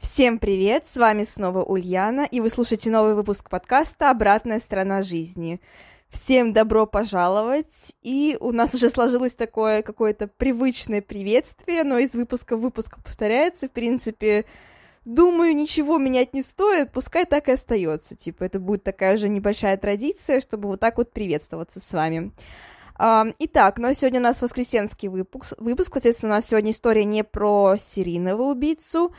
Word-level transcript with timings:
Всем 0.00 0.38
привет, 0.38 0.86
с 0.86 0.96
вами 0.96 1.24
снова 1.24 1.64
Ульяна, 1.64 2.20
и 2.20 2.40
вы 2.40 2.50
слушаете 2.50 2.88
новый 2.88 3.14
выпуск 3.14 3.50
подкаста 3.50 4.10
«Обратная 4.10 4.60
сторона 4.60 5.02
жизни». 5.02 5.60
Всем 6.08 6.52
добро 6.52 6.86
пожаловать, 6.86 7.96
и 8.02 8.36
у 8.40 8.52
нас 8.52 8.72
уже 8.74 8.90
сложилось 8.90 9.32
такое 9.32 9.82
какое-то 9.82 10.28
привычное 10.28 11.02
приветствие, 11.02 11.82
но 11.82 11.98
из 11.98 12.14
выпуска 12.14 12.56
в 12.56 12.60
выпуск 12.60 12.98
повторяется, 13.02 13.66
в 13.66 13.72
принципе, 13.72 14.44
думаю, 15.04 15.56
ничего 15.56 15.98
менять 15.98 16.32
не 16.32 16.42
стоит, 16.42 16.92
пускай 16.92 17.26
так 17.26 17.48
и 17.48 17.52
остается, 17.52 18.14
типа, 18.14 18.44
это 18.44 18.60
будет 18.60 18.84
такая 18.84 19.16
уже 19.16 19.28
небольшая 19.28 19.76
традиция, 19.76 20.40
чтобы 20.40 20.68
вот 20.68 20.78
так 20.78 20.96
вот 20.98 21.12
приветствоваться 21.12 21.80
с 21.80 21.92
вами. 21.92 22.30
Итак, 22.96 23.78
ну 23.78 23.88
а 23.88 23.94
сегодня 23.94 24.20
у 24.20 24.24
нас 24.24 24.40
воскресенский 24.40 25.08
выпуск, 25.08 25.54
выпуск, 25.58 25.90
соответственно, 25.92 26.34
у 26.34 26.36
нас 26.36 26.46
сегодня 26.46 26.70
история 26.70 27.04
не 27.04 27.24
про 27.24 27.76
серийного 27.76 28.42
убийцу, 28.42 29.12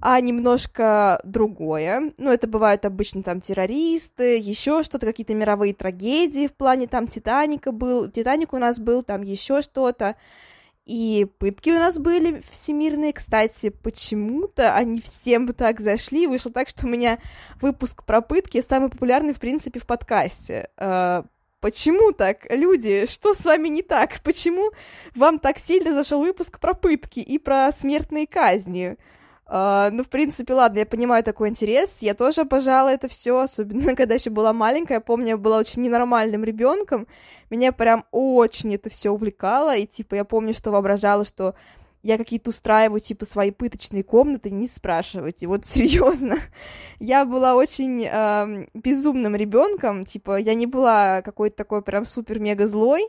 а 0.00 0.20
немножко 0.20 1.20
другое. 1.24 2.12
Ну, 2.18 2.30
это 2.30 2.46
бывают 2.46 2.84
обычно 2.84 3.22
там 3.22 3.40
террористы, 3.40 4.36
еще 4.36 4.82
что-то, 4.82 5.06
какие-то 5.06 5.34
мировые 5.34 5.74
трагедии 5.74 6.48
в 6.48 6.54
плане 6.54 6.86
там 6.86 7.06
Титаника 7.06 7.72
был, 7.72 8.10
Титаник 8.10 8.52
у 8.52 8.58
нас 8.58 8.78
был, 8.78 9.02
там 9.02 9.22
еще 9.22 9.62
что-то. 9.62 10.16
И 10.84 11.26
пытки 11.38 11.70
у 11.70 11.78
нас 11.80 11.98
были 11.98 12.42
всемирные, 12.52 13.12
кстати, 13.12 13.70
почему-то 13.70 14.74
они 14.76 15.00
всем 15.00 15.48
так 15.54 15.80
зашли. 15.80 16.28
Вышло 16.28 16.52
так, 16.52 16.68
что 16.68 16.86
у 16.86 16.88
меня 16.88 17.18
выпуск 17.60 18.04
про 18.04 18.20
пытки 18.20 18.62
самый 18.66 18.88
популярный, 18.88 19.34
в 19.34 19.40
принципе, 19.40 19.80
в 19.80 19.86
подкасте. 19.86 20.68
А, 20.76 21.24
почему 21.60 22.12
так, 22.12 22.46
люди? 22.50 23.06
Что 23.06 23.34
с 23.34 23.44
вами 23.44 23.66
не 23.68 23.82
так? 23.82 24.20
Почему 24.22 24.70
вам 25.16 25.40
так 25.40 25.58
сильно 25.58 25.92
зашел 25.92 26.20
выпуск 26.20 26.60
про 26.60 26.72
пытки 26.72 27.18
и 27.18 27.38
про 27.38 27.72
смертные 27.72 28.28
казни? 28.28 28.96
Uh, 29.48 29.90
ну, 29.92 30.02
в 30.02 30.08
принципе, 30.08 30.54
ладно, 30.54 30.80
я 30.80 30.86
понимаю 30.86 31.22
такой 31.22 31.48
интерес. 31.50 31.98
Я 32.00 32.14
тоже 32.14 32.40
обожала 32.40 32.88
это 32.88 33.06
все, 33.06 33.38
особенно 33.38 33.94
когда 33.96 34.14
еще 34.14 34.30
была 34.30 34.52
маленькая. 34.52 34.94
Я 34.94 35.00
помню, 35.00 35.28
я 35.28 35.36
была 35.36 35.58
очень 35.58 35.82
ненормальным 35.82 36.42
ребенком. 36.42 37.06
Меня 37.48 37.70
прям 37.70 38.04
очень 38.10 38.74
это 38.74 38.90
все 38.90 39.10
увлекало. 39.10 39.76
И 39.76 39.86
типа 39.86 40.16
я 40.16 40.24
помню, 40.24 40.52
что 40.52 40.72
воображала, 40.72 41.24
что 41.24 41.54
я 42.06 42.18
какие-то 42.18 42.50
устраиваю, 42.50 43.00
типа, 43.00 43.24
свои 43.24 43.50
пыточные 43.50 44.04
комнаты, 44.04 44.50
не 44.50 44.66
спрашивайте. 44.66 45.46
Вот 45.46 45.64
серьезно. 45.66 46.38
я 46.98 47.24
была 47.24 47.54
очень 47.54 48.04
э, 48.04 48.66
безумным 48.74 49.36
ребенком. 49.36 50.04
Типа, 50.04 50.38
я 50.38 50.54
не 50.54 50.66
была 50.66 51.22
какой-то 51.22 51.56
такой 51.56 51.82
прям 51.82 52.06
супер-мега 52.06 52.66
злой. 52.66 53.02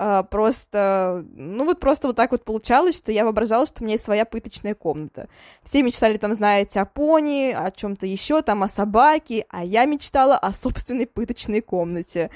Uh, 0.00 0.24
просто, 0.24 1.26
ну 1.34 1.66
вот 1.66 1.78
просто 1.78 2.06
вот 2.06 2.16
так 2.16 2.30
вот 2.30 2.42
получалось, 2.42 2.96
что 2.96 3.12
я 3.12 3.22
воображала, 3.22 3.66
что 3.66 3.82
у 3.82 3.84
меня 3.84 3.96
есть 3.96 4.04
своя 4.04 4.24
пыточная 4.24 4.74
комната. 4.74 5.28
Все 5.62 5.82
мечтали 5.82 6.16
там, 6.16 6.32
знаете, 6.32 6.80
о 6.80 6.86
пони, 6.86 7.52
о 7.54 7.70
чем-то 7.70 8.06
еще, 8.06 8.40
там, 8.40 8.62
о 8.62 8.68
собаке, 8.68 9.44
а 9.50 9.62
я 9.62 9.84
мечтала 9.84 10.38
о 10.38 10.54
собственной 10.54 11.06
пыточной 11.06 11.60
комнате. 11.60 12.30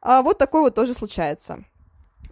А 0.00 0.22
вот 0.22 0.38
такое 0.38 0.62
вот 0.62 0.74
тоже 0.74 0.92
случается. 0.92 1.62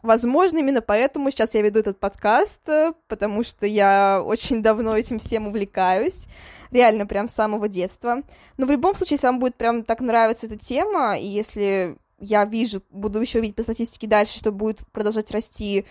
Возможно, 0.02 0.58
именно 0.58 0.80
поэтому 0.80 1.30
сейчас 1.30 1.54
я 1.54 1.62
веду 1.62 1.78
этот 1.78 2.00
подкаст, 2.00 2.68
э, 2.68 2.92
потому 3.06 3.44
что 3.44 3.66
я 3.66 4.20
очень 4.20 4.64
давно 4.64 4.96
этим 4.96 5.20
всем 5.20 5.46
увлекаюсь, 5.46 6.26
реально 6.72 7.06
прям 7.06 7.28
с 7.28 7.34
самого 7.34 7.68
детства. 7.68 8.22
Но 8.56 8.66
в 8.66 8.70
любом 8.72 8.96
случае, 8.96 9.14
если 9.14 9.28
вам 9.28 9.38
будет 9.38 9.54
прям 9.54 9.84
так 9.84 10.00
нравиться 10.00 10.46
эта 10.46 10.58
тема, 10.58 11.16
и 11.16 11.24
если 11.24 11.98
я 12.22 12.44
вижу, 12.44 12.82
буду 12.90 13.20
еще 13.20 13.40
видеть 13.40 13.56
по 13.56 13.62
статистике 13.64 14.06
дальше, 14.06 14.38
что 14.38 14.52
будет 14.52 14.86
продолжать 14.92 15.32
расти 15.32 15.84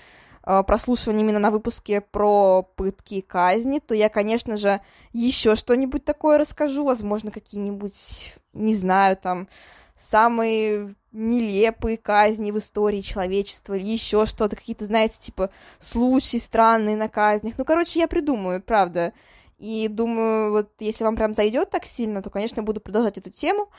э, 0.46 0.64
прослушивание 0.64 1.26
именно 1.26 1.40
на 1.40 1.52
выпуске 1.52 2.00
про 2.00 2.64
пытки 2.64 3.16
и 3.16 3.22
казни, 3.22 3.80
то 3.80 3.94
я, 3.94 4.08
конечно 4.08 4.56
же, 4.56 4.80
еще 5.12 5.58
что-нибудь 5.58 6.06
такое 6.06 6.38
расскажу, 6.38 6.86
возможно, 6.86 7.32
какие-нибудь, 7.32 8.34
не 8.54 8.74
знаю, 8.74 9.18
там, 9.18 9.50
самые 9.98 10.96
нелепые 11.12 11.98
казни 11.98 12.52
в 12.52 12.58
истории 12.58 13.02
человечества 13.02 13.74
или 13.74 13.86
еще 13.86 14.26
что-то, 14.26 14.56
какие-то, 14.56 14.86
знаете, 14.86 15.20
типа, 15.20 15.50
случаи 15.80 16.38
странные 16.38 16.96
на 16.96 17.10
казнях. 17.10 17.56
Ну, 17.58 17.66
короче, 17.66 18.00
я 18.00 18.08
придумаю, 18.08 18.62
правда. 18.62 19.12
И 19.58 19.90
думаю, 19.90 20.52
вот 20.54 20.72
если 20.80 21.04
вам 21.04 21.18
прям 21.18 21.34
зайдет 21.34 21.70
так 21.70 21.86
сильно, 21.86 22.24
то, 22.24 22.30
конечно, 22.30 22.64
буду 22.64 22.80
продолжать 22.80 23.18
эту 23.18 23.30
тему. 23.30 23.70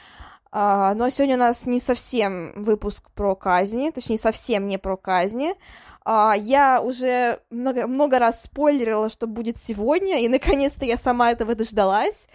А, 0.54 0.94
но 0.94 1.08
сегодня 1.08 1.36
у 1.36 1.38
нас 1.38 1.64
не 1.64 1.80
совсем 1.80 2.52
выпуск 2.62 3.10
про 3.14 3.34
казни, 3.34 3.90
точнее, 3.90 4.18
совсем 4.18 4.68
не 4.68 4.76
про 4.76 4.98
казни. 4.98 5.54
А, 6.04 6.34
я 6.36 6.82
уже 6.82 7.40
много, 7.48 7.86
много 7.86 8.18
раз 8.18 8.42
спойлерила, 8.42 9.08
что 9.08 9.26
будет 9.26 9.56
сегодня, 9.56 10.20
и 10.20 10.28
наконец-то 10.28 10.84
я 10.84 10.98
сама 10.98 11.32
этого 11.32 11.54
дождалась, 11.54 12.28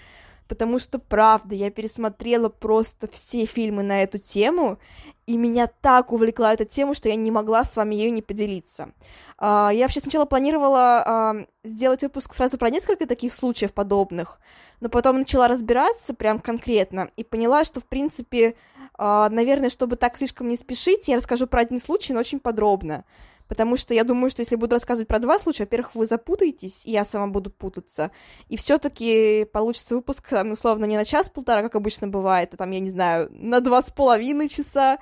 потому 0.48 0.80
что, 0.80 0.98
правда, 0.98 1.54
я 1.54 1.70
пересмотрела 1.70 2.50
просто 2.50 3.08
все 3.08 3.46
фильмы 3.46 3.84
на 3.84 4.02
эту 4.02 4.18
тему, 4.18 4.80
и 5.28 5.36
меня 5.36 5.68
так 5.68 6.14
увлекла 6.14 6.54
эта 6.54 6.66
тема, 6.66 6.96
что 6.96 7.10
я 7.10 7.16
не 7.16 7.32
могла 7.32 7.66
с 7.66 7.76
вами 7.76 7.96
ею 7.96 8.14
не 8.14 8.22
поделиться. 8.22 8.94
Uh, 9.38 9.76
я 9.76 9.84
вообще 9.84 10.00
сначала 10.00 10.26
планировала 10.26 11.04
uh, 11.06 11.48
сделать 11.64 12.02
выпуск 12.02 12.34
сразу 12.34 12.58
про 12.58 12.72
несколько 12.72 13.06
таких 13.06 13.34
случаев 13.34 13.74
подобных, 13.74 14.40
но 14.80 14.90
потом 14.90 15.20
начала 15.20 15.48
разбираться 15.48 16.16
прям 16.16 16.40
конкретно 16.40 17.10
и 17.18 17.24
поняла, 17.24 17.66
что, 17.66 17.82
в 17.82 17.86
принципе, 17.86 18.56
uh, 18.98 19.30
наверное, 19.30 19.70
чтобы 19.70 19.98
так 19.98 20.18
слишком 20.18 20.48
не 20.48 20.56
спешить, 20.56 21.08
я 21.10 21.18
расскажу 21.18 21.46
про 21.46 21.62
один 21.62 21.78
случай, 21.78 22.14
но 22.14 22.22
очень 22.22 22.40
подробно 22.40 23.04
потому 23.48 23.78
что 23.78 23.94
я 23.94 24.04
думаю, 24.04 24.30
что 24.30 24.42
если 24.42 24.56
буду 24.56 24.76
рассказывать 24.76 25.08
про 25.08 25.20
два 25.20 25.40
случая, 25.40 25.64
во-первых, 25.64 25.96
вы 25.96 26.06
запутаетесь, 26.06 26.86
и 26.86 26.92
я 26.92 27.06
сама 27.06 27.28
буду 27.28 27.50
путаться, 27.50 28.12
и 28.50 28.58
все 28.58 28.78
таки 28.78 29.46
получится 29.46 29.96
выпуск, 29.96 30.28
там, 30.30 30.52
условно, 30.52 30.86
не 30.86 30.98
на 30.98 31.06
час-полтора, 31.06 31.62
как 31.62 31.76
обычно 31.76 32.08
бывает, 32.08 32.54
а 32.54 32.58
там, 32.58 32.72
я 32.72 32.80
не 32.80 32.90
знаю, 32.90 33.30
на 33.32 33.60
два 33.62 33.82
с 33.82 33.92
половиной 33.92 34.50
часа, 34.50 35.00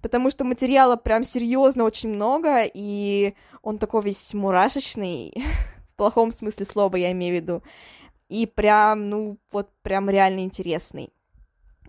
потому 0.00 0.30
что 0.30 0.44
материала 0.44 0.96
прям 0.96 1.24
серьезно 1.24 1.84
очень 1.84 2.10
много, 2.10 2.62
и 2.72 3.34
он 3.62 3.78
такой 3.78 4.02
весь 4.02 4.34
мурашечный, 4.34 5.32
в 5.92 5.96
плохом 5.96 6.32
смысле 6.32 6.66
слова 6.66 6.96
я 6.96 7.12
имею 7.12 7.38
в 7.38 7.42
виду, 7.42 7.62
и 8.28 8.46
прям, 8.46 9.08
ну, 9.08 9.38
вот 9.50 9.70
прям 9.82 10.10
реально 10.10 10.40
интересный. 10.40 11.12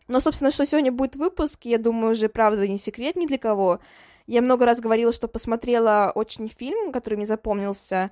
Но, 0.08 0.22
собственно, 0.22 0.52
что 0.52 0.66
сегодня 0.66 0.92
будет 0.92 1.16
выпуск, 1.16 1.66
я 1.66 1.78
думаю, 1.78 2.14
уже, 2.14 2.30
правда, 2.30 2.66
не 2.68 2.78
секрет 2.78 3.18
ни 3.18 3.26
для 3.26 3.38
кого, 3.38 3.80
я 4.28 4.42
много 4.42 4.66
раз 4.66 4.80
говорила, 4.80 5.12
что 5.12 5.28
посмотрела 5.28 6.12
очень 6.14 6.50
фильм, 6.50 6.92
который 6.92 7.16
мне 7.16 7.26
запомнился, 7.26 8.12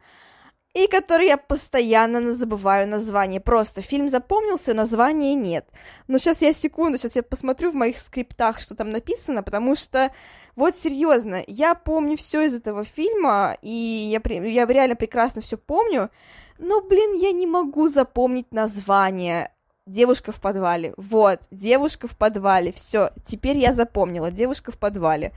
и 0.73 0.87
который 0.87 1.27
я 1.27 1.37
постоянно 1.37 2.33
забываю 2.33 2.87
название. 2.87 3.39
Просто 3.39 3.81
фильм 3.81 4.09
запомнился, 4.09 4.73
названия 4.73 5.33
нет. 5.33 5.67
Но 6.07 6.17
сейчас 6.17 6.41
я 6.41 6.53
секунду, 6.53 6.97
сейчас 6.97 7.15
я 7.15 7.23
посмотрю 7.23 7.71
в 7.71 7.75
моих 7.75 7.97
скриптах, 7.97 8.59
что 8.59 8.75
там 8.75 8.89
написано, 8.89 9.43
потому 9.43 9.75
что 9.75 10.11
вот 10.55 10.75
серьезно, 10.75 11.43
я 11.47 11.75
помню 11.75 12.17
все 12.17 12.41
из 12.41 12.55
этого 12.55 12.83
фильма, 12.83 13.57
и 13.61 13.69
я, 13.69 14.21
я 14.43 14.65
реально 14.65 14.95
прекрасно 14.95 15.41
все 15.41 15.57
помню, 15.57 16.09
но, 16.57 16.81
блин, 16.81 17.13
я 17.19 17.31
не 17.31 17.47
могу 17.47 17.87
запомнить 17.89 18.53
название. 18.53 19.51
Девушка 19.85 20.31
в 20.31 20.41
подвале. 20.41 20.93
Вот, 20.97 21.41
девушка 21.51 22.07
в 22.07 22.17
подвале. 22.17 22.71
Все, 22.71 23.11
теперь 23.23 23.57
я 23.59 23.71
запомнила. 23.71 24.31
Девушка 24.31 24.71
в 24.71 24.79
подвале. 24.79 25.33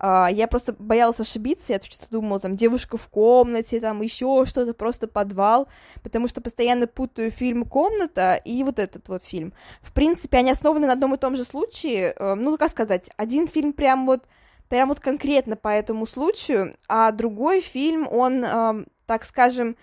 Uh, 0.00 0.32
я 0.32 0.48
просто 0.48 0.74
боялась 0.78 1.20
ошибиться, 1.20 1.74
я 1.74 1.80
что-то 1.80 2.08
думала, 2.10 2.40
там, 2.40 2.56
девушка 2.56 2.96
в 2.96 3.08
комнате, 3.08 3.80
там, 3.80 4.00
еще 4.00 4.46
что-то, 4.46 4.72
просто 4.72 5.06
подвал, 5.08 5.68
потому 6.02 6.26
что 6.26 6.40
постоянно 6.40 6.86
путаю 6.86 7.30
фильм 7.30 7.64
«Комната» 7.66 8.36
и 8.36 8.64
вот 8.64 8.78
этот 8.78 9.08
вот 9.08 9.22
фильм. 9.22 9.52
В 9.82 9.92
принципе, 9.92 10.38
они 10.38 10.52
основаны 10.52 10.86
на 10.86 10.94
одном 10.94 11.14
и 11.14 11.18
том 11.18 11.36
же 11.36 11.44
случае, 11.44 12.14
uh, 12.18 12.34
ну, 12.34 12.56
как 12.56 12.70
сказать, 12.70 13.10
один 13.18 13.46
фильм 13.46 13.74
прям 13.74 14.06
вот, 14.06 14.26
прям 14.70 14.88
вот 14.88 15.00
конкретно 15.00 15.56
по 15.56 15.68
этому 15.68 16.06
случаю, 16.06 16.74
а 16.88 17.12
другой 17.12 17.60
фильм, 17.60 18.08
он, 18.10 18.42
uh, 18.42 18.88
так 19.04 19.26
скажем, 19.26 19.76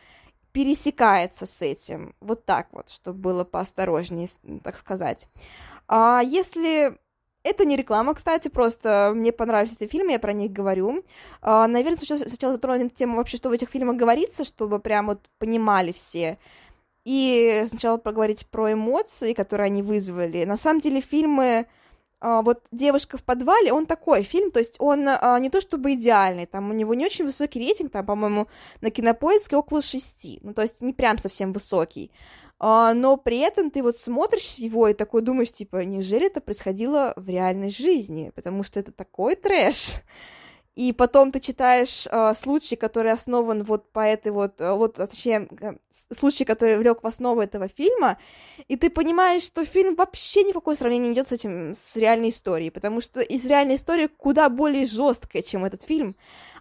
пересекается 0.52 1.46
с 1.46 1.62
этим, 1.62 2.16
вот 2.22 2.44
так 2.46 2.70
вот, 2.72 2.90
чтобы 2.90 3.20
было 3.20 3.44
поосторожнее, 3.44 4.30
так 4.64 4.78
сказать. 4.78 5.28
А 5.88 6.22
если 6.26 6.98
это 7.48 7.66
не 7.66 7.76
реклама, 7.76 8.14
кстати, 8.14 8.48
просто 8.48 9.12
мне 9.16 9.32
понравились 9.32 9.76
эти 9.80 9.90
фильмы, 9.90 10.12
я 10.12 10.20
про 10.20 10.34
них 10.34 10.52
говорю. 10.52 11.04
Uh, 11.42 11.68
наверное, 11.68 11.98
сначала, 11.98 12.20
сначала 12.20 12.54
затрону 12.54 12.90
тему 12.90 13.18
вообще, 13.18 13.38
что 13.38 13.50
в 13.50 13.54
этих 13.54 13.70
фильмах 13.70 13.96
говорится, 13.96 14.44
чтобы 14.44 14.80
прям 14.80 15.08
вот 15.08 15.20
понимали 15.40 15.92
все. 15.92 16.38
И 17.06 17.66
сначала 17.70 17.98
поговорить 17.98 18.48
про 18.48 18.74
эмоции, 18.74 19.34
которые 19.34 19.68
они 19.68 19.82
вызвали. 19.82 20.44
На 20.44 20.58
самом 20.58 20.82
деле 20.82 21.00
фильмы 21.00 21.66
а, 22.20 22.42
вот 22.42 22.64
«Девушка 22.72 23.18
в 23.18 23.24
подвале», 23.24 23.72
он 23.72 23.86
такой 23.86 24.24
фильм, 24.24 24.50
то 24.52 24.60
есть 24.60 24.76
он 24.80 25.08
а, 25.08 25.40
не 25.40 25.50
то 25.50 25.62
чтобы 25.62 25.94
идеальный, 25.94 26.48
там 26.48 26.70
у 26.70 26.74
него 26.74 26.96
не 26.96 27.06
очень 27.06 27.26
высокий 27.26 27.60
рейтинг, 27.60 27.92
там, 27.92 28.06
по-моему, 28.06 28.48
на 28.82 28.90
кинопоиске 28.90 29.56
около 29.56 29.82
шести, 29.84 30.40
ну, 30.42 30.54
то 30.54 30.64
есть 30.64 30.82
не 30.82 30.94
прям 30.94 31.20
совсем 31.20 31.54
высокий, 31.54 32.12
а, 32.60 32.94
но 32.94 33.18
при 33.18 33.40
этом 33.40 33.70
ты 33.70 33.84
вот 33.84 33.98
смотришь 33.98 34.56
его 34.56 34.88
и 34.88 34.94
такой 34.94 35.22
думаешь, 35.22 35.52
типа, 35.52 35.86
неужели 35.86 36.28
это 36.28 36.42
происходило 36.42 37.14
в 37.16 37.30
реальной 37.30 37.70
жизни, 37.70 38.32
потому 38.36 38.64
что 38.64 38.80
это 38.80 38.92
такой 38.92 39.36
трэш, 39.36 39.94
и 40.78 40.94
потом 40.94 41.32
ты 41.32 41.40
читаешь 41.40 42.06
э, 42.06 42.34
случай, 42.40 42.76
который 42.76 43.12
основан 43.12 43.64
вот 43.64 43.92
по 43.92 44.00
этой 44.00 44.32
вот, 44.32 44.62
э, 44.62 44.72
вот, 44.74 44.94
точнее, 44.96 45.48
случай, 46.12 46.46
который 46.46 46.78
влек 46.78 47.02
в 47.02 47.08
основу 47.08 47.42
этого 47.42 47.68
фильма, 47.68 48.20
и 48.68 48.76
ты 48.76 48.92
понимаешь, 48.92 49.42
что 49.42 49.66
фильм 49.66 49.96
вообще 49.96 50.44
ни 50.44 50.52
в 50.52 50.56
какое 50.56 50.76
сравнение 50.76 51.10
не 51.10 51.16
идет 51.16 51.30
с 51.30 51.32
этим, 51.32 51.74
с 51.74 51.96
реальной 51.96 52.30
историей, 52.30 52.70
потому 52.70 53.02
что 53.02 53.22
из 53.22 53.44
реальной 53.46 53.76
истории 53.78 54.06
куда 54.06 54.50
более 54.50 54.86
жесткая, 54.86 55.42
чем 55.42 55.66
этот 55.66 55.82
фильм, 55.82 56.16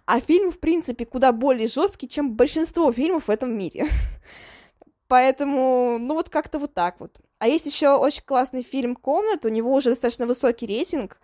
а 0.05 0.19
фильм, 0.19 0.51
в 0.51 0.59
принципе, 0.59 1.05
куда 1.05 1.31
более 1.31 1.67
жесткий, 1.67 2.09
чем 2.09 2.33
большинство 2.33 2.91
фильмов 2.91 3.27
в 3.27 3.29
этом 3.29 3.55
мире. 3.55 3.87
Поэтому, 5.07 5.97
ну 5.99 6.13
вот 6.15 6.29
как-то 6.29 6.59
вот 6.59 6.73
так 6.73 6.99
вот. 6.99 7.17
А 7.39 7.47
есть 7.47 7.65
еще 7.65 7.95
очень 7.95 8.23
классный 8.25 8.63
фильм 8.63 8.95
«Комнат», 8.95 9.45
у 9.45 9.49
него 9.49 9.73
уже 9.73 9.91
достаточно 9.91 10.25
высокий 10.25 10.65
рейтинг, 10.65 11.17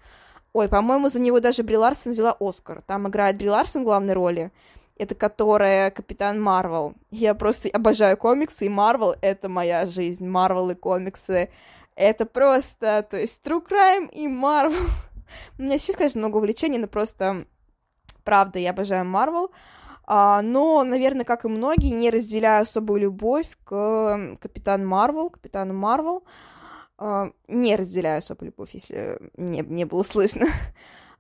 Ой, 0.53 0.69
по-моему, 0.69 1.09
за 1.09 1.19
него 1.19 1.39
даже 1.39 1.63
Бри 1.63 1.77
Ларсон 1.77 2.11
взяла 2.11 2.37
Оскар. 2.39 2.83
Там 2.85 3.07
играет 3.07 3.37
Бри 3.37 3.49
Ларсон 3.49 3.81
в 3.81 3.85
главной 3.85 4.13
роли. 4.13 4.51
Это 4.97 5.15
которая 5.15 5.89
Капитан 5.89 6.39
Марвел. 6.39 6.93
Я 7.09 7.33
просто 7.33 7.69
обожаю 7.69 8.15
комиксы, 8.17 8.67
и 8.67 8.69
Марвел— 8.69 9.15
это 9.21 9.49
моя 9.49 9.87
жизнь. 9.87 10.27
Марвел 10.27 10.69
и 10.69 10.75
комиксы— 10.75 11.49
это 11.95 12.27
просто... 12.27 13.05
То 13.09 13.17
есть 13.17 13.41
True 13.43 13.67
Crime 13.67 14.11
и 14.11 14.27
Марвел. 14.27 14.85
У 15.57 15.63
меня 15.63 15.79
сейчас, 15.79 15.95
конечно, 15.95 16.19
много 16.19 16.37
увлечений, 16.37 16.77
но 16.77 16.85
просто... 16.85 17.45
Правда, 18.23 18.59
я 18.59 18.69
обожаю 18.69 19.05
Марвел. 19.05 19.49
А, 19.49 19.53
но, 20.07 20.83
наверное, 20.83 21.23
как 21.25 21.45
и 21.45 21.47
многие, 21.47 21.89
не 21.89 22.09
разделяю 22.09 22.63
особую 22.63 23.01
любовь 23.01 23.47
к 23.63 24.37
Капитан 24.41 24.85
Марвел, 24.85 25.29
Капитану 25.29 25.73
Марвел. 25.73 26.23
А, 26.97 27.31
не 27.47 27.75
разделяю 27.75 28.19
особо 28.19 28.45
любовь, 28.45 28.69
если 28.73 29.19
не, 29.35 29.59
не 29.61 29.85
было 29.85 30.03
слышно. 30.03 30.47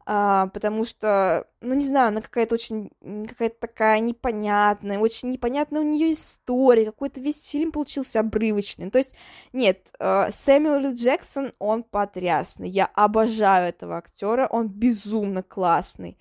Uh, 0.05 0.49
потому 0.53 0.85
что, 0.85 1.47
ну, 1.61 1.73
не 1.73 1.85
знаю, 1.85 2.09
она 2.09 2.21
какая-то 2.21 2.55
очень, 2.55 2.89
какая-то 3.01 3.55
такая 3.59 3.99
непонятная, 3.99 4.99
очень 4.99 5.29
непонятная 5.31 5.81
у 5.81 5.85
нее 5.85 6.13
история, 6.13 6.85
какой-то 6.85 7.19
весь 7.21 7.45
фильм 7.47 7.71
получился 7.71 8.19
обрывочный. 8.19 8.91
То 8.91 8.97
есть, 8.97 9.15
нет, 9.51 9.93
uh, 9.99 10.31
Сэмюэл 10.33 10.93
Джексон, 10.93 11.53
он 11.57 11.83
потрясный, 11.83 12.69
я 12.69 12.85
обожаю 12.85 13.69
этого 13.69 13.97
актера, 13.97 14.47
он 14.47 14.67
безумно 14.67 15.41
классный. 15.41 16.17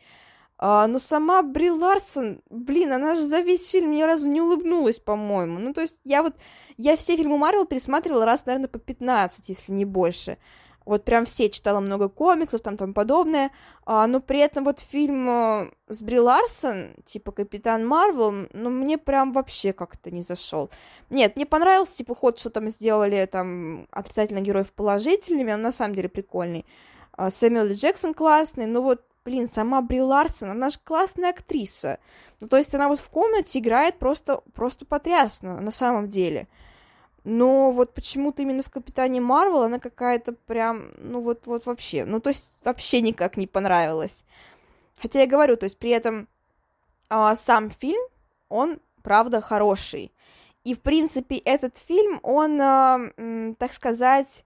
А, 0.64 0.86
но 0.86 1.00
сама 1.00 1.42
Бри 1.42 1.72
Ларсон, 1.72 2.40
блин, 2.48 2.92
она 2.92 3.16
же 3.16 3.22
за 3.22 3.40
весь 3.40 3.68
фильм 3.68 3.90
ни 3.90 4.02
разу 4.04 4.28
не 4.28 4.40
улыбнулась, 4.40 5.00
по-моему. 5.00 5.58
Ну, 5.58 5.72
то 5.72 5.80
есть 5.80 5.98
я 6.04 6.22
вот, 6.22 6.36
я 6.76 6.96
все 6.96 7.16
фильмы 7.16 7.36
Марвел 7.36 7.66
пересматривала 7.66 8.24
раз, 8.24 8.46
наверное, 8.46 8.68
по 8.68 8.78
15, 8.78 9.48
если 9.48 9.72
не 9.72 9.84
больше. 9.84 10.38
Вот 10.84 11.04
прям 11.04 11.24
все 11.24 11.50
читала 11.50 11.80
много 11.80 12.08
комиксов, 12.08 12.60
там 12.60 12.76
тому 12.76 12.94
подобное. 12.94 13.50
А, 13.84 14.06
но 14.06 14.20
при 14.20 14.38
этом 14.38 14.62
вот 14.62 14.78
фильм 14.78 15.28
э, 15.28 15.70
с 15.88 16.00
Бри 16.00 16.20
Ларсон, 16.20 16.94
типа 17.06 17.32
Капитан 17.32 17.84
Марвел, 17.84 18.46
ну, 18.52 18.70
мне 18.70 18.98
прям 18.98 19.32
вообще 19.32 19.72
как-то 19.72 20.12
не 20.12 20.22
зашел. 20.22 20.70
Нет, 21.10 21.34
мне 21.34 21.44
понравился, 21.44 21.96
типа, 21.96 22.14
ход, 22.14 22.38
что 22.38 22.50
там 22.50 22.68
сделали, 22.68 23.26
там, 23.26 23.88
отрицательных 23.90 24.44
героев 24.44 24.72
положительными, 24.72 25.52
он 25.54 25.62
на 25.62 25.72
самом 25.72 25.96
деле 25.96 26.08
прикольный. 26.08 26.64
А, 27.10 27.32
Сэмюэл 27.32 27.74
Джексон 27.74 28.14
классный, 28.14 28.66
но 28.66 28.80
вот 28.80 29.02
блин, 29.24 29.48
сама 29.48 29.82
Бри 29.82 30.00
Ларсон, 30.00 30.50
она 30.50 30.70
же 30.70 30.78
классная 30.82 31.30
актриса. 31.30 31.98
Ну, 32.40 32.48
то 32.48 32.56
есть 32.56 32.74
она 32.74 32.88
вот 32.88 33.00
в 33.00 33.08
комнате 33.08 33.58
играет 33.58 33.98
просто, 33.98 34.42
просто 34.54 34.84
потрясно, 34.84 35.60
на 35.60 35.70
самом 35.70 36.08
деле. 36.08 36.48
Но 37.24 37.70
вот 37.70 37.94
почему-то 37.94 38.42
именно 38.42 38.62
в 38.62 38.70
Капитане 38.70 39.20
Марвел 39.20 39.62
она 39.62 39.78
какая-то 39.78 40.32
прям, 40.32 40.90
ну 40.98 41.20
вот, 41.20 41.46
вот 41.46 41.66
вообще, 41.66 42.04
ну 42.04 42.18
то 42.18 42.30
есть 42.30 42.58
вообще 42.64 43.00
никак 43.00 43.36
не 43.36 43.46
понравилась. 43.46 44.24
Хотя 45.00 45.20
я 45.20 45.26
говорю, 45.26 45.56
то 45.56 45.64
есть 45.64 45.78
при 45.78 45.90
этом 45.90 46.28
а, 47.08 47.36
сам 47.36 47.70
фильм, 47.70 48.02
он 48.48 48.80
правда 49.02 49.40
хороший. 49.40 50.12
И, 50.64 50.74
в 50.74 50.80
принципе, 50.80 51.36
этот 51.38 51.76
фильм, 51.76 52.20
он, 52.22 52.60
а, 52.60 53.00
так 53.58 53.72
сказать, 53.72 54.44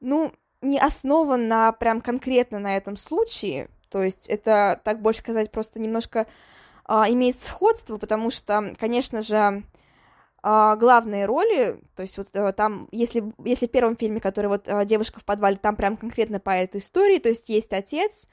ну, 0.00 0.32
не 0.60 0.78
основан 0.78 1.48
на 1.48 1.72
прям 1.72 2.00
конкретно 2.00 2.58
на 2.58 2.76
этом 2.76 2.96
случае, 2.96 3.68
то 3.90 4.02
есть 4.02 4.28
это, 4.28 4.80
так 4.84 5.00
больше 5.00 5.20
сказать, 5.20 5.50
просто 5.50 5.80
немножко 5.80 6.26
а, 6.84 7.08
имеет 7.10 7.40
сходство, 7.40 7.98
потому 7.98 8.30
что, 8.30 8.74
конечно 8.78 9.22
же, 9.22 9.62
а, 10.42 10.76
главные 10.76 11.26
роли, 11.26 11.80
то 11.96 12.02
есть 12.02 12.16
вот 12.16 12.28
а, 12.34 12.52
там, 12.52 12.88
если, 12.92 13.24
если 13.44 13.66
в 13.66 13.70
первом 13.70 13.96
фильме, 13.96 14.20
который 14.20 14.46
вот 14.46 14.68
а, 14.68 14.84
«Девушка 14.84 15.20
в 15.20 15.24
подвале», 15.24 15.56
там 15.56 15.76
прям 15.76 15.96
конкретно 15.96 16.40
по 16.40 16.50
этой 16.50 16.78
истории, 16.78 17.18
то 17.18 17.28
есть 17.28 17.48
есть 17.48 17.72
отец, 17.72 18.28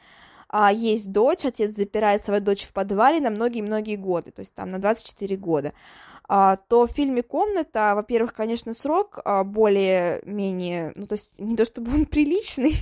а, 0.47 0.71
есть 0.71 1.11
дочь, 1.11 1.45
отец 1.45 1.75
запирает 1.75 2.23
свою 2.23 2.41
дочь 2.41 2.63
в 2.63 2.73
подвале 2.73 3.19
на 3.19 3.29
многие-многие 3.29 3.95
годы, 3.95 4.31
то 4.31 4.41
есть 4.41 4.53
там 4.53 4.71
на 4.71 4.79
24 4.79 5.35
года, 5.35 5.73
а, 6.27 6.57
то 6.57 6.87
в 6.87 6.91
фильме 6.91 7.23
«Комната», 7.23 7.93
во-первых, 7.95 8.33
конечно, 8.33 8.73
срок 8.73 9.19
а, 9.25 9.43
более-менее, 9.43 10.93
ну, 10.95 11.07
то 11.07 11.13
есть 11.13 11.31
не 11.37 11.55
то 11.55 11.65
чтобы 11.65 11.93
он 11.93 12.05
приличный, 12.05 12.75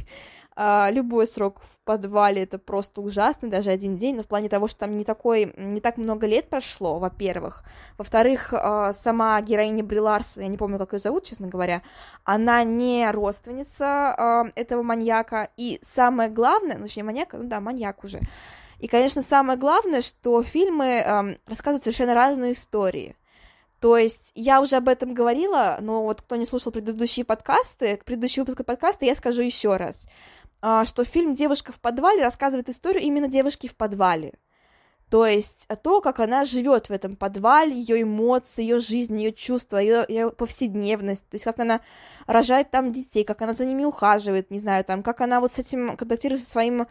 любой 0.55 1.27
срок 1.27 1.61
в 1.61 1.73
подвале 1.83 2.43
это 2.43 2.57
просто 2.57 3.01
ужасно, 3.01 3.49
даже 3.49 3.69
один 3.69 3.97
день, 3.97 4.15
но 4.15 4.23
в 4.23 4.27
плане 4.27 4.49
того, 4.49 4.67
что 4.67 4.81
там 4.81 4.97
не 4.97 5.03
такой, 5.03 5.53
не 5.57 5.81
так 5.81 5.97
много 5.97 6.27
лет 6.27 6.49
прошло, 6.49 6.99
во-первых. 6.99 7.63
Во-вторых, 7.97 8.53
а, 8.53 8.93
сама 8.93 9.39
героиня 9.41 9.83
Бри 9.83 9.99
Ларс, 9.99 10.37
я 10.37 10.47
не 10.47 10.57
помню, 10.57 10.77
как 10.77 10.93
ее 10.93 10.99
зовут, 10.99 11.25
честно 11.25 11.47
говоря, 11.47 11.81
она 12.23 12.63
не 12.63 13.09
родственница 13.11 13.85
а, 13.85 14.45
этого 14.55 14.83
маньяка, 14.83 15.49
и 15.57 15.79
самое 15.83 16.29
главное, 16.29 16.77
ну, 16.77 16.85
точнее, 16.85 17.03
маньяка, 17.03 17.37
ну 17.37 17.45
да, 17.45 17.59
маньяк 17.59 18.03
уже. 18.03 18.21
И, 18.79 18.87
конечно, 18.87 19.21
самое 19.21 19.57
главное, 19.57 20.01
что 20.01 20.43
фильмы 20.43 21.37
рассказывают 21.47 21.83
совершенно 21.83 22.13
разные 22.13 22.51
истории. 22.51 23.15
То 23.79 23.97
есть 23.97 24.31
я 24.35 24.61
уже 24.61 24.77
об 24.77 24.87
этом 24.87 25.13
говорила, 25.13 25.77
но 25.81 26.03
вот 26.03 26.21
кто 26.21 26.37
не 26.37 26.45
слушал 26.45 26.71
предыдущие 26.71 27.25
подкасты, 27.25 27.99
предыдущий 28.05 28.41
выпуск 28.41 28.65
подкаста, 28.65 29.05
я 29.05 29.15
скажу 29.15 29.41
еще 29.41 29.75
раз. 29.75 30.05
А, 30.65 30.85
что 30.85 31.03
фильм 31.03 31.35
«Девушка 31.35 31.73
в 31.73 31.81
подвале» 31.81 32.23
рассказывает 32.23 32.69
историю 32.69 33.03
именно 33.03 33.27
девушки 33.27 33.67
в 33.67 33.75
подвале. 33.75 34.31
То 35.09 35.25
есть 35.25 35.67
то, 35.83 35.99
как 35.99 36.21
она 36.21 36.45
живет 36.45 36.87
в 36.87 36.91
этом 36.93 37.17
подвале, 37.17 37.77
ее 37.77 38.03
эмоции, 38.03 38.61
ее 38.61 38.79
жизнь, 38.79 39.19
ее 39.19 39.33
чувства, 39.33 39.75
ее, 39.75 40.29
повседневность, 40.31 41.27
то 41.27 41.35
есть 41.35 41.43
как 41.43 41.59
она 41.59 41.81
рожает 42.27 42.71
там 42.71 42.93
детей, 42.93 43.25
как 43.25 43.41
она 43.41 43.53
за 43.55 43.65
ними 43.65 43.83
ухаживает, 43.83 44.51
не 44.51 44.59
знаю, 44.59 44.85
там, 44.85 45.03
как 45.03 45.19
она 45.19 45.41
вот 45.41 45.51
с 45.51 45.59
этим 45.59 45.97
контактирует 45.97 46.41
со 46.41 46.49
своим 46.49 46.87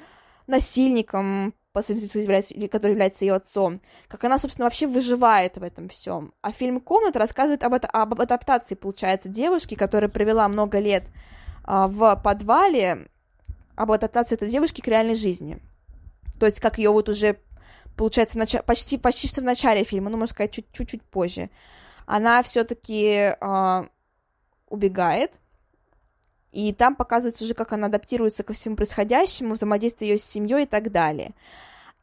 насильником, 0.46 1.54
по 1.72 1.80
является, 1.80 2.54
который 2.68 2.90
является 2.90 3.24
ее 3.24 3.32
отцом, 3.36 3.80
как 4.06 4.22
она, 4.24 4.36
собственно, 4.36 4.66
вообще 4.66 4.86
выживает 4.86 5.56
в 5.56 5.62
этом 5.62 5.88
всем. 5.88 6.34
А 6.42 6.52
фильм 6.52 6.78
«Комната» 6.78 7.18
рассказывает 7.18 7.64
об, 7.64 7.72
об 7.72 8.20
адаптации, 8.20 8.74
получается, 8.74 9.30
девушки, 9.30 9.76
которая 9.76 10.10
провела 10.10 10.46
много 10.48 10.78
лет 10.78 11.04
а, 11.64 11.88
в 11.88 12.20
подвале, 12.22 13.08
об 13.76 13.92
адаптации 13.92 14.34
этой 14.34 14.50
девушки 14.50 14.80
к 14.80 14.88
реальной 14.88 15.14
жизни. 15.14 15.58
То 16.38 16.46
есть, 16.46 16.60
как 16.60 16.78
ее 16.78 16.90
вот 16.90 17.08
уже, 17.08 17.38
получается, 17.96 18.38
нач... 18.38 18.56
почти, 18.64 18.98
почти 18.98 19.28
что 19.28 19.40
в 19.40 19.44
начале 19.44 19.84
фильма, 19.84 20.10
ну, 20.10 20.16
можно 20.16 20.34
сказать, 20.34 20.52
чуть-чуть 20.52 21.02
позже, 21.02 21.50
она 22.06 22.42
все-таки 22.42 23.04
э, 23.04 23.36
а, 23.40 23.86
убегает, 24.68 25.32
и 26.50 26.72
там 26.74 26.96
показывается 26.96 27.44
уже, 27.44 27.54
как 27.54 27.72
она 27.72 27.86
адаптируется 27.86 28.42
ко 28.42 28.52
всему 28.52 28.76
происходящему, 28.76 29.54
взаимодействие 29.54 30.12
ее 30.12 30.18
с 30.18 30.24
семьей 30.24 30.64
и 30.64 30.66
так 30.66 30.90
далее. 30.90 31.32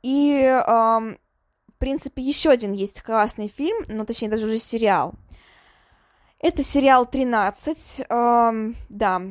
И, 0.02 0.42
э, 0.42 0.60
в 0.60 1.78
принципе, 1.78 2.22
еще 2.22 2.50
один 2.50 2.74
есть 2.74 3.02
классный 3.02 3.48
фильм, 3.48 3.86
ну, 3.88 4.06
точнее, 4.06 4.30
даже 4.30 4.48
уже 4.48 4.58
сериал. 4.58 5.14
Это 6.40 6.64
сериал 6.64 7.06
«13», 7.06 8.06
э, 8.08 8.74
да, 8.90 9.22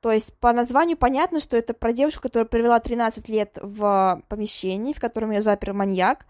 то 0.00 0.12
есть 0.12 0.34
по 0.38 0.52
названию 0.52 0.96
понятно, 0.96 1.40
что 1.40 1.56
это 1.56 1.74
про 1.74 1.92
девушку, 1.92 2.22
которая 2.22 2.46
провела 2.46 2.78
13 2.78 3.28
лет 3.28 3.58
в 3.60 4.22
помещении, 4.28 4.92
в 4.92 5.00
котором 5.00 5.32
ее 5.32 5.42
запер 5.42 5.72
маньяк, 5.72 6.26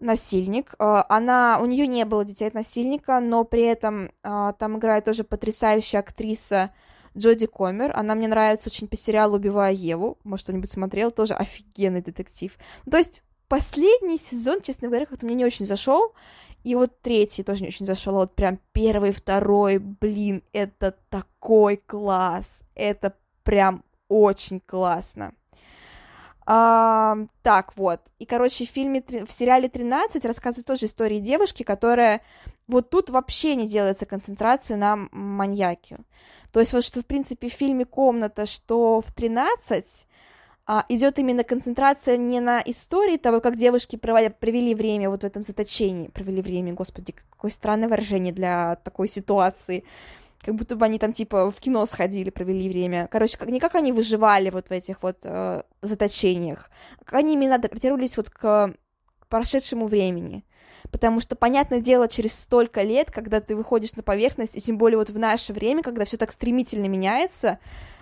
насильник. 0.00 0.74
Э, 0.78 1.02
она, 1.08 1.58
у 1.60 1.66
нее 1.66 1.86
не 1.86 2.04
было 2.04 2.24
детей 2.24 2.48
от 2.48 2.54
насильника, 2.54 3.20
но 3.20 3.44
при 3.44 3.62
этом 3.62 4.10
э, 4.22 4.52
там 4.58 4.78
играет 4.78 5.04
тоже 5.04 5.24
потрясающая 5.24 6.00
актриса 6.00 6.70
Джоди 7.16 7.46
Комер. 7.46 7.96
Она 7.96 8.14
мне 8.14 8.28
нравится 8.28 8.68
очень 8.68 8.88
по 8.88 8.96
сериалу 8.96 9.36
«Убивая 9.36 9.72
Еву». 9.72 10.18
Может, 10.24 10.44
кто-нибудь 10.44 10.70
смотрел? 10.70 11.10
Тоже 11.10 11.34
офигенный 11.34 12.02
детектив. 12.02 12.56
то 12.90 12.96
есть 12.96 13.22
последний 13.48 14.18
сезон, 14.18 14.60
честно 14.60 14.88
говоря, 14.88 15.06
как-то 15.06 15.24
мне 15.24 15.34
не 15.34 15.44
очень 15.44 15.66
зашел. 15.66 16.14
И 16.68 16.74
вот 16.74 17.00
третий 17.00 17.42
тоже 17.42 17.62
не 17.62 17.68
очень 17.68 17.86
зашел, 17.86 18.16
а 18.16 18.18
вот 18.18 18.34
прям 18.34 18.58
первый, 18.72 19.12
второй, 19.12 19.78
блин, 19.78 20.42
это 20.52 20.94
такой 21.08 21.78
класс, 21.78 22.62
это 22.74 23.14
прям 23.42 23.82
очень 24.08 24.60
классно. 24.60 25.32
А, 26.44 27.16
так, 27.42 27.74
вот. 27.76 28.02
И, 28.18 28.26
короче, 28.26 28.66
в 28.66 28.68
фильме, 28.68 29.02
в 29.26 29.32
сериале 29.32 29.68
«13» 29.68 30.26
рассказывает 30.26 30.66
тоже 30.66 30.84
история 30.84 31.20
девушки, 31.20 31.62
которая... 31.62 32.20
Вот 32.66 32.90
тут 32.90 33.08
вообще 33.08 33.54
не 33.54 33.66
делается 33.66 34.04
концентрация 34.04 34.76
на 34.76 35.08
маньяке. 35.10 35.96
То 36.52 36.60
есть 36.60 36.74
вот 36.74 36.84
что, 36.84 37.00
в 37.00 37.06
принципе, 37.06 37.48
в 37.48 37.54
фильме 37.54 37.86
«Комната», 37.86 38.44
что 38.44 39.00
в 39.00 39.10
«13» 39.16 39.86
а, 40.70 40.84
идет 40.90 41.18
именно 41.18 41.44
концентрация 41.44 42.18
не 42.18 42.40
на 42.40 42.60
истории 42.60 43.16
того, 43.16 43.40
как 43.40 43.56
девушки 43.56 43.96
провели 43.96 44.74
время 44.74 45.08
вот 45.08 45.22
в 45.22 45.24
этом 45.24 45.42
заточении. 45.42 46.08
Провели 46.08 46.42
время, 46.42 46.74
господи, 46.74 47.14
какое 47.30 47.50
странное 47.50 47.88
выражение 47.88 48.34
для 48.34 48.76
такой 48.84 49.08
ситуации 49.08 49.84
как 50.40 50.54
будто 50.54 50.76
бы 50.76 50.84
они 50.84 50.98
там 50.98 51.12
типа 51.12 51.50
в 51.50 51.56
кино 51.56 51.84
сходили, 51.84 52.30
провели 52.30 52.68
время. 52.68 53.08
Короче, 53.10 53.36
как, 53.36 53.48
не 53.48 53.58
как 53.58 53.74
они 53.74 53.92
выживали 53.92 54.50
вот 54.50 54.68
в 54.68 54.70
этих 54.70 55.02
вот 55.02 55.18
э, 55.24 55.62
заточениях, 55.82 56.70
как 57.04 57.14
они 57.14 57.34
именно 57.34 57.56
адаптировались 57.56 58.16
вот 58.16 58.30
к, 58.30 58.72
к 59.18 59.26
прошедшему 59.28 59.86
времени. 59.86 60.44
Потому 60.92 61.20
что, 61.20 61.34
понятное 61.34 61.80
дело, 61.80 62.08
через 62.08 62.32
столько 62.32 62.82
лет, 62.82 63.10
когда 63.10 63.40
ты 63.40 63.56
выходишь 63.56 63.94
на 63.94 64.02
поверхность, 64.02 64.56
и 64.56 64.60
тем 64.60 64.78
более 64.78 64.98
вот 64.98 65.10
в 65.10 65.18
наше 65.18 65.52
время, 65.52 65.82
когда 65.82 66.04
все 66.04 66.16
так 66.16 66.30
стремительно 66.30 66.86
меняется, 66.86 67.58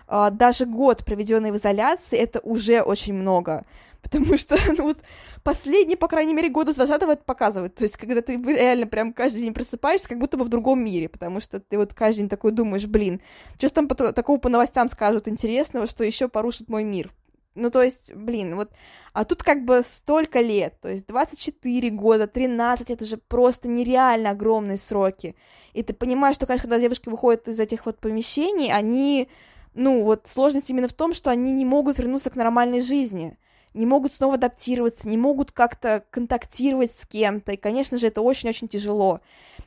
даже 0.08 0.66
год, 0.66 1.04
проведенный 1.04 1.50
в 1.52 1.56
изоляции, 1.56 2.18
это 2.18 2.40
уже 2.40 2.82
очень 2.82 3.14
много. 3.14 3.64
Потому 4.02 4.36
что, 4.36 4.56
ну 4.78 4.84
вот, 4.84 4.98
последние, 5.42 5.96
по 5.96 6.06
крайней 6.06 6.34
мере, 6.34 6.48
года 6.48 6.72
с 6.72 6.76
20 6.76 7.02
это 7.02 7.16
показывает. 7.25 7.75
То 7.75 7.82
есть, 7.82 7.96
когда 7.96 8.22
ты 8.22 8.36
реально 8.36 8.86
прям 8.86 9.12
каждый 9.12 9.40
день 9.40 9.52
просыпаешься, 9.52 10.08
как 10.08 10.18
будто 10.18 10.36
бы 10.36 10.44
в 10.44 10.48
другом 10.48 10.84
мире, 10.84 11.08
потому 11.08 11.40
что 11.40 11.58
ты 11.58 11.76
вот 11.76 11.92
каждый 11.92 12.20
день 12.20 12.28
такой 12.28 12.52
думаешь, 12.52 12.86
блин, 12.86 13.20
что 13.58 13.68
там 13.70 13.88
по 13.88 13.94
такого 13.94 14.38
по 14.38 14.48
новостям 14.48 14.88
скажут 14.88 15.26
интересного, 15.26 15.86
что 15.86 16.04
еще 16.04 16.28
порушит 16.28 16.68
мой 16.68 16.84
мир. 16.84 17.12
Ну, 17.56 17.70
то 17.70 17.82
есть, 17.82 18.12
блин, 18.14 18.54
вот, 18.54 18.70
а 19.14 19.25
тут 19.25 19.42
как 19.42 19.64
бы 19.64 19.80
столько 19.82 20.40
лет, 20.40 20.78
то 20.80 20.90
есть 20.90 21.06
24 21.06 21.88
года, 21.90 22.26
13, 22.26 22.90
это 22.90 23.04
же 23.06 23.16
просто 23.16 23.66
нереально 23.66 24.30
огромные 24.30 24.76
сроки. 24.76 25.34
И 25.72 25.82
ты 25.82 25.94
понимаешь, 25.94 26.36
что, 26.36 26.46
конечно, 26.46 26.68
когда 26.68 26.78
девушки 26.78 27.08
выходят 27.08 27.48
из 27.48 27.58
этих 27.58 27.86
вот 27.86 27.98
помещений, 27.98 28.70
они, 28.70 29.28
ну, 29.76 30.02
вот 30.02 30.26
сложность 30.26 30.71
именно 30.71 30.88
в 30.88 30.92
том, 30.92 31.14
что 31.14 31.30
они 31.30 31.52
не 31.52 31.64
могут 31.64 31.99
вернуться 31.99 32.30
к 32.30 32.37
нормальной 32.37 32.80
жизни 32.80 33.38
не 33.75 33.85
могут 33.85 34.14
снова 34.14 34.37
адаптироваться, 34.37 35.06
не 35.06 35.18
могут 35.18 35.52
как-то 35.52 36.02
контактировать 36.11 36.90
с 36.92 37.06
кем-то, 37.06 37.52
и, 37.52 37.56
конечно 37.56 37.99
же, 37.99 38.06
это 38.06 38.23
очень-очень 38.23 38.68
тяжело. 38.68 39.21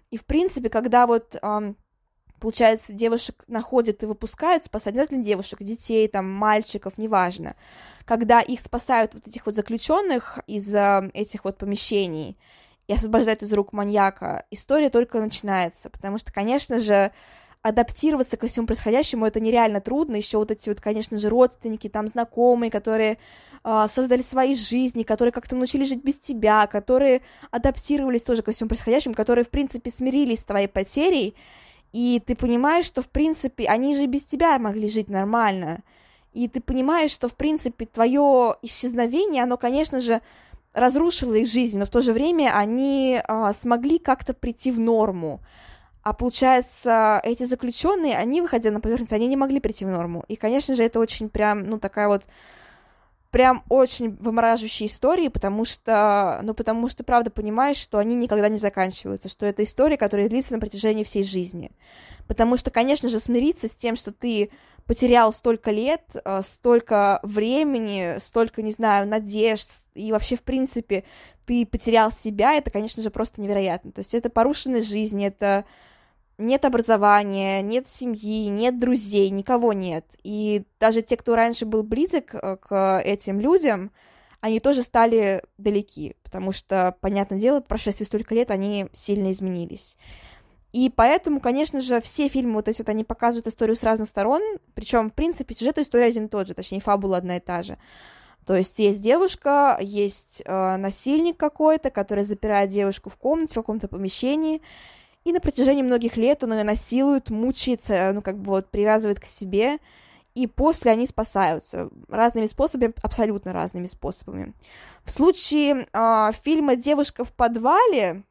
И, 0.09 0.17
в 0.17 0.25
принципе, 0.25 0.69
когда 0.69 1.05
вот, 1.05 1.39
получается, 2.39 2.91
девушек 2.91 3.43
находят 3.47 4.01
и 4.01 4.07
выпускают, 4.07 4.65
спасать, 4.65 4.93
обязательно 4.93 5.23
девушек, 5.23 5.61
детей, 5.61 6.07
там, 6.07 6.27
мальчиков, 6.27 6.97
неважно, 6.97 7.55
когда 8.05 8.41
их 8.41 8.61
спасают 8.61 9.13
вот 9.13 9.27
этих 9.27 9.45
вот 9.45 9.53
заключенных 9.53 10.39
из 10.47 10.73
этих 11.13 11.43
вот 11.45 11.59
помещений 11.59 12.35
и 12.87 12.93
освобождают 12.93 13.43
из 13.43 13.53
рук 13.53 13.73
маньяка, 13.73 14.45
история 14.49 14.89
только 14.89 15.21
начинается, 15.21 15.91
потому 15.91 16.17
что, 16.17 16.33
конечно 16.33 16.79
же, 16.79 17.11
адаптироваться 17.61 18.37
ко 18.37 18.47
всему 18.47 18.67
происходящему 18.67 19.25
это 19.25 19.39
нереально 19.39 19.81
трудно. 19.81 20.15
Еще 20.15 20.37
вот 20.37 20.51
эти 20.51 20.69
вот, 20.69 20.79
конечно 20.79 21.17
же, 21.17 21.29
родственники, 21.29 21.89
там 21.89 22.07
знакомые, 22.07 22.71
которые 22.71 23.17
э, 23.63 23.87
создали 23.93 24.21
свои 24.21 24.55
жизни, 24.55 25.03
которые 25.03 25.31
как-то 25.31 25.55
научились 25.55 25.89
жить 25.89 26.03
без 26.03 26.17
тебя, 26.19 26.67
которые 26.67 27.21
адаптировались 27.51 28.23
тоже 28.23 28.43
ко 28.43 28.51
всему 28.51 28.69
происходящему, 28.69 29.13
которые, 29.13 29.43
в 29.43 29.49
принципе, 29.49 29.91
смирились 29.91 30.39
с 30.39 30.45
твоей 30.45 30.67
потерей, 30.67 31.35
и 31.91 32.21
ты 32.25 32.35
понимаешь, 32.35 32.85
что, 32.85 33.01
в 33.01 33.09
принципе, 33.09 33.65
они 33.65 33.95
же 33.95 34.05
без 34.05 34.23
тебя 34.23 34.57
могли 34.59 34.87
жить 34.87 35.09
нормально. 35.09 35.83
И 36.33 36.47
ты 36.47 36.61
понимаешь, 36.61 37.11
что, 37.11 37.27
в 37.27 37.35
принципе, 37.35 37.85
твое 37.85 38.55
исчезновение, 38.61 39.43
оно, 39.43 39.57
конечно 39.57 39.99
же, 39.99 40.21
разрушило 40.73 41.33
их 41.33 41.47
жизнь, 41.47 41.79
но 41.79 41.85
в 41.85 41.89
то 41.89 42.01
же 42.01 42.13
время 42.13 42.55
они 42.55 43.19
а, 43.27 43.53
смогли 43.53 43.97
как-то 43.97 44.33
прийти 44.33 44.71
в 44.71 44.79
норму. 44.79 45.41
А 46.01 46.13
получается, 46.13 47.19
эти 47.23 47.43
заключенные, 47.43 48.17
они, 48.17 48.41
выходя 48.41 48.71
на 48.71 48.79
поверхность, 48.79 49.13
они 49.13 49.27
не 49.27 49.35
могли 49.35 49.59
прийти 49.59 49.85
в 49.85 49.89
норму. 49.89 50.23
И, 50.27 50.35
конечно 50.35 50.75
же, 50.75 50.83
это 50.83 50.99
очень 50.99 51.29
прям, 51.29 51.67
ну, 51.67 51.77
такая 51.77 52.07
вот 52.07 52.23
прям 53.31 53.63
очень 53.69 54.15
вымораживающая 54.15 54.87
история, 54.87 55.29
потому 55.29 55.65
что, 55.65 56.39
ну, 56.41 56.53
потому 56.53 56.89
что, 56.89 57.03
правда, 57.03 57.29
понимаешь, 57.29 57.77
что 57.77 57.99
они 57.99 58.15
никогда 58.15 58.49
не 58.49 58.57
заканчиваются, 58.57 59.29
что 59.29 59.45
это 59.45 59.63
история, 59.63 59.97
которая 59.97 60.29
длится 60.29 60.53
на 60.53 60.59
протяжении 60.59 61.03
всей 61.03 61.23
жизни. 61.23 61.71
Потому 62.27 62.57
что, 62.57 62.71
конечно 62.71 63.09
же, 63.09 63.19
смириться 63.19 63.67
с 63.67 63.71
тем, 63.71 63.95
что 63.95 64.11
ты 64.11 64.49
потерял 64.85 65.31
столько 65.31 65.69
лет, 65.69 66.01
э, 66.13 66.41
столько 66.43 67.19
времени, 67.21 68.17
столько, 68.19 68.63
не 68.63 68.71
знаю, 68.71 69.07
надежд, 69.07 69.69
и 69.93 70.11
вообще, 70.11 70.35
в 70.35 70.41
принципе, 70.41 71.03
ты 71.45 71.65
потерял 71.65 72.11
себя, 72.11 72.55
это, 72.55 72.71
конечно 72.71 73.03
же, 73.03 73.11
просто 73.11 73.41
невероятно. 73.41 73.91
То 73.91 73.99
есть 73.99 74.15
это 74.15 74.31
порушенная 74.31 74.81
жизнь, 74.81 75.23
это 75.23 75.65
нет 76.39 76.65
образования, 76.65 77.61
нет 77.61 77.87
семьи, 77.87 78.47
нет 78.47 78.79
друзей, 78.79 79.29
никого 79.29 79.73
нет. 79.73 80.05
И 80.23 80.63
даже 80.79 81.01
те, 81.01 81.17
кто 81.17 81.35
раньше 81.35 81.65
был 81.65 81.83
близок 81.83 82.33
э, 82.33 82.57
к 82.57 83.01
этим 83.03 83.39
людям, 83.39 83.91
они 84.41 84.59
тоже 84.59 84.83
стали 84.83 85.43
далеки, 85.57 86.15
потому 86.23 86.51
что, 86.53 86.95
понятное 87.01 87.39
дело, 87.39 87.59
по 87.59 87.67
прошествии 87.67 88.05
столько 88.05 88.33
лет 88.33 88.51
они 88.51 88.87
сильно 88.93 89.31
изменились. 89.31 89.97
И 90.71 90.91
поэтому, 90.95 91.41
конечно 91.41 91.81
же, 91.81 91.99
все 91.99 92.27
фильмы 92.27 92.53
вот 92.53 92.67
эти 92.67 92.79
вот, 92.79 92.89
они 92.89 93.03
показывают 93.03 93.47
историю 93.47 93.75
с 93.75 93.83
разных 93.83 94.07
сторон, 94.07 94.41
причем, 94.75 95.09
в 95.09 95.13
принципе, 95.13 95.55
сюжет 95.55 95.77
истории 95.77 96.05
один 96.05 96.25
и 96.25 96.29
тот 96.29 96.47
же, 96.47 96.53
точнее, 96.53 96.79
фабула 96.79 97.17
одна 97.17 97.37
и 97.37 97.39
та 97.39 97.63
же. 97.63 97.77
То 98.45 98.55
есть 98.55 98.79
есть 98.79 99.01
девушка, 99.01 99.77
есть 99.81 100.41
э, 100.45 100.75
насильник 100.77 101.37
какой-то, 101.37 101.89
который 101.89 102.23
запирает 102.23 102.69
девушку 102.69 103.09
в 103.09 103.17
комнате, 103.17 103.53
в 103.53 103.55
каком-то 103.55 103.87
помещении, 103.87 104.61
и 105.23 105.33
на 105.33 105.39
протяжении 105.39 105.83
многих 105.83 106.17
лет 106.17 106.43
он 106.43 106.53
ее 106.53 106.63
насилует, 106.63 107.29
мучается, 107.29 108.11
ну, 108.13 108.21
как 108.21 108.37
бы 108.39 108.51
вот 108.51 108.71
привязывает 108.71 109.19
к 109.19 109.25
себе, 109.25 109.79
и 110.35 110.47
после 110.47 110.91
они 110.91 111.05
спасаются 111.05 111.89
разными 112.07 112.45
способами, 112.45 112.93
абсолютно 113.01 113.51
разными 113.51 113.87
способами. 113.87 114.53
В 115.03 115.11
случае 115.11 115.87
э, 115.91 116.31
фильма 116.43 116.75
«Девушка 116.75 117.25
в 117.25 117.33
подвале» 117.33 118.23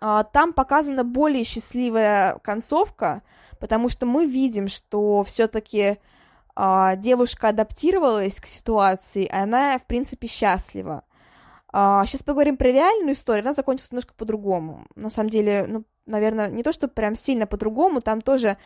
э, 0.00 0.24
там 0.32 0.52
показана 0.52 1.04
более 1.04 1.44
счастливая 1.44 2.38
концовка, 2.40 3.22
потому 3.60 3.88
что 3.88 4.04
мы 4.04 4.26
видим, 4.26 4.68
что 4.68 5.24
все-таки 5.24 5.98
э, 6.56 6.92
девушка 6.96 7.48
адаптировалась 7.48 8.38
к 8.38 8.46
ситуации, 8.46 9.24
и 9.24 9.32
она, 9.32 9.78
в 9.78 9.86
принципе, 9.86 10.26
счастлива. 10.26 11.04
Сейчас 11.74 12.22
поговорим 12.22 12.58
про 12.58 12.68
реальную 12.68 13.14
историю, 13.14 13.44
она 13.44 13.54
закончилась 13.54 13.92
немножко 13.92 14.12
по-другому. 14.12 14.84
На 14.94 15.08
самом 15.08 15.30
деле, 15.30 15.64
ну, 15.66 15.84
наверное, 16.06 16.48
не 16.48 16.62
то, 16.62 16.72
что 16.72 16.88
прям 16.88 17.16
сильно 17.16 17.46
по-другому, 17.46 18.00
там 18.00 18.20
тоже 18.20 18.56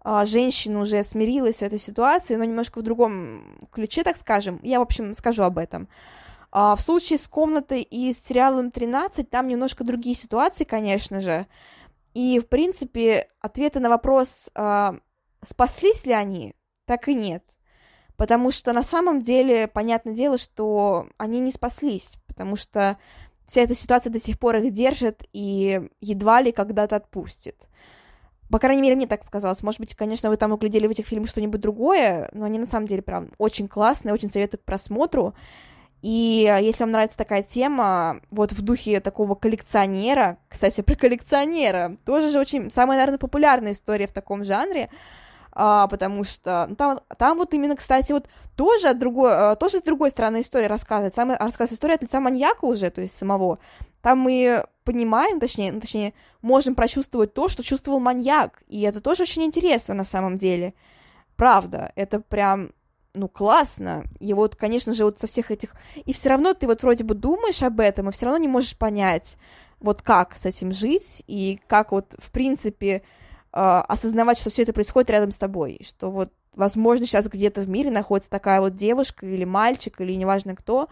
а, 0.00 0.26
женщина 0.26 0.80
уже 0.80 1.02
смирилась 1.02 1.56
с 1.56 1.62
этой 1.62 1.78
ситуацией, 1.78 2.38
но 2.38 2.44
немножко 2.44 2.80
в 2.80 2.82
другом 2.82 3.58
ключе, 3.72 4.04
так 4.04 4.16
скажем. 4.16 4.60
Я, 4.62 4.78
в 4.78 4.82
общем, 4.82 5.14
скажу 5.14 5.42
об 5.42 5.58
этом. 5.58 5.88
А, 6.52 6.76
в 6.76 6.80
случае 6.82 7.18
с 7.18 7.26
комнатой 7.26 7.82
и 7.82 8.12
с 8.12 8.22
сериалом 8.22 8.70
13, 8.70 9.28
там 9.28 9.48
немножко 9.48 9.82
другие 9.82 10.14
ситуации, 10.14 10.64
конечно 10.64 11.20
же. 11.20 11.46
И, 12.12 12.38
в 12.38 12.48
принципе, 12.48 13.28
ответы 13.40 13.80
на 13.80 13.88
вопрос, 13.88 14.50
а, 14.54 14.96
спаслись 15.42 16.04
ли 16.06 16.12
они, 16.12 16.54
так 16.86 17.08
и 17.08 17.14
нет. 17.14 17.42
Потому 18.16 18.52
что 18.52 18.72
на 18.72 18.82
самом 18.82 19.22
деле, 19.22 19.66
понятное 19.66 20.14
дело, 20.14 20.38
что 20.38 21.08
они 21.16 21.40
не 21.40 21.50
спаслись, 21.50 22.16
потому 22.28 22.56
что 22.56 22.98
вся 23.46 23.62
эта 23.62 23.74
ситуация 23.74 24.10
до 24.10 24.20
сих 24.20 24.38
пор 24.38 24.56
их 24.56 24.72
держит 24.72 25.22
и 25.32 25.88
едва 26.00 26.40
ли 26.40 26.52
когда-то 26.52 26.96
отпустит. 26.96 27.68
По 28.50 28.58
крайней 28.58 28.82
мере, 28.82 28.94
мне 28.94 29.06
так 29.06 29.24
показалось. 29.24 29.62
Может 29.62 29.80
быть, 29.80 29.94
конечно, 29.94 30.28
вы 30.28 30.36
там 30.36 30.52
углядели 30.52 30.86
в 30.86 30.90
этих 30.90 31.06
фильмах 31.06 31.28
что-нибудь 31.28 31.60
другое, 31.60 32.28
но 32.32 32.44
они 32.44 32.58
на 32.58 32.66
самом 32.66 32.86
деле 32.86 33.02
прям 33.02 33.30
очень 33.38 33.68
классные, 33.68 34.12
очень 34.12 34.30
советую 34.30 34.60
к 34.60 34.64
просмотру. 34.64 35.34
И 36.02 36.46
если 36.60 36.84
вам 36.84 36.90
нравится 36.92 37.16
такая 37.16 37.42
тема, 37.42 38.20
вот 38.30 38.52
в 38.52 38.60
духе 38.60 39.00
такого 39.00 39.34
коллекционера, 39.34 40.36
кстати, 40.48 40.82
про 40.82 40.94
коллекционера, 40.94 41.96
тоже 42.04 42.30
же 42.30 42.38
очень 42.38 42.70
самая, 42.70 42.98
наверное, 42.98 43.18
популярная 43.18 43.72
история 43.72 44.06
в 44.06 44.12
таком 44.12 44.44
жанре, 44.44 44.90
а, 45.54 45.86
потому 45.88 46.24
что 46.24 46.66
ну, 46.68 46.76
там, 46.76 47.00
там 47.16 47.38
вот 47.38 47.54
именно, 47.54 47.76
кстати, 47.76 48.12
вот 48.12 48.28
тоже, 48.56 48.88
от 48.88 48.98
другой, 48.98 49.30
а, 49.32 49.56
тоже 49.56 49.78
с 49.78 49.82
другой 49.82 50.10
стороны 50.10 50.40
история 50.40 50.66
рассказывает, 50.66 51.14
сам, 51.14 51.30
рассказывает 51.30 51.72
история 51.72 51.94
от 51.94 52.02
лица 52.02 52.20
маньяка 52.20 52.64
уже, 52.64 52.90
то 52.90 53.00
есть 53.00 53.16
самого. 53.16 53.58
Там 54.02 54.18
мы 54.18 54.64
понимаем, 54.84 55.40
точнее, 55.40 55.72
ну, 55.72 55.80
точнее, 55.80 56.12
можем 56.42 56.74
прочувствовать 56.74 57.32
то, 57.32 57.48
что 57.48 57.62
чувствовал 57.62 58.00
маньяк, 58.00 58.62
и 58.68 58.82
это 58.82 59.00
тоже 59.00 59.22
очень 59.22 59.44
интересно 59.44 59.94
на 59.94 60.04
самом 60.04 60.38
деле. 60.38 60.74
Правда, 61.36 61.92
это 61.96 62.20
прям 62.20 62.70
ну, 63.14 63.28
классно. 63.28 64.04
И 64.18 64.34
вот, 64.34 64.56
конечно 64.56 64.92
же, 64.92 65.04
вот 65.04 65.20
со 65.20 65.28
всех 65.28 65.52
этих... 65.52 65.74
И 66.04 66.12
все 66.12 66.30
равно 66.30 66.52
ты 66.52 66.66
вот 66.66 66.82
вроде 66.82 67.04
бы 67.04 67.14
думаешь 67.14 67.62
об 67.62 67.78
этом, 67.78 68.08
и 68.08 68.12
все 68.12 68.26
равно 68.26 68.38
не 68.38 68.48
можешь 68.48 68.76
понять, 68.76 69.36
вот 69.80 70.02
как 70.02 70.34
с 70.34 70.44
этим 70.46 70.72
жить 70.72 71.22
и 71.26 71.60
как 71.68 71.92
вот, 71.92 72.14
в 72.18 72.30
принципе, 72.32 73.02
осознавать, 73.54 74.38
что 74.38 74.50
все 74.50 74.62
это 74.62 74.72
происходит 74.72 75.10
рядом 75.10 75.30
с 75.30 75.38
тобой, 75.38 75.80
что 75.86 76.10
вот, 76.10 76.32
возможно, 76.56 77.06
сейчас 77.06 77.28
где-то 77.28 77.60
в 77.60 77.68
мире 77.68 77.90
находится 77.90 78.28
такая 78.28 78.60
вот 78.60 78.74
девушка 78.74 79.26
или 79.26 79.44
мальчик, 79.44 80.00
или 80.00 80.12
неважно 80.14 80.56
кто, 80.56 80.88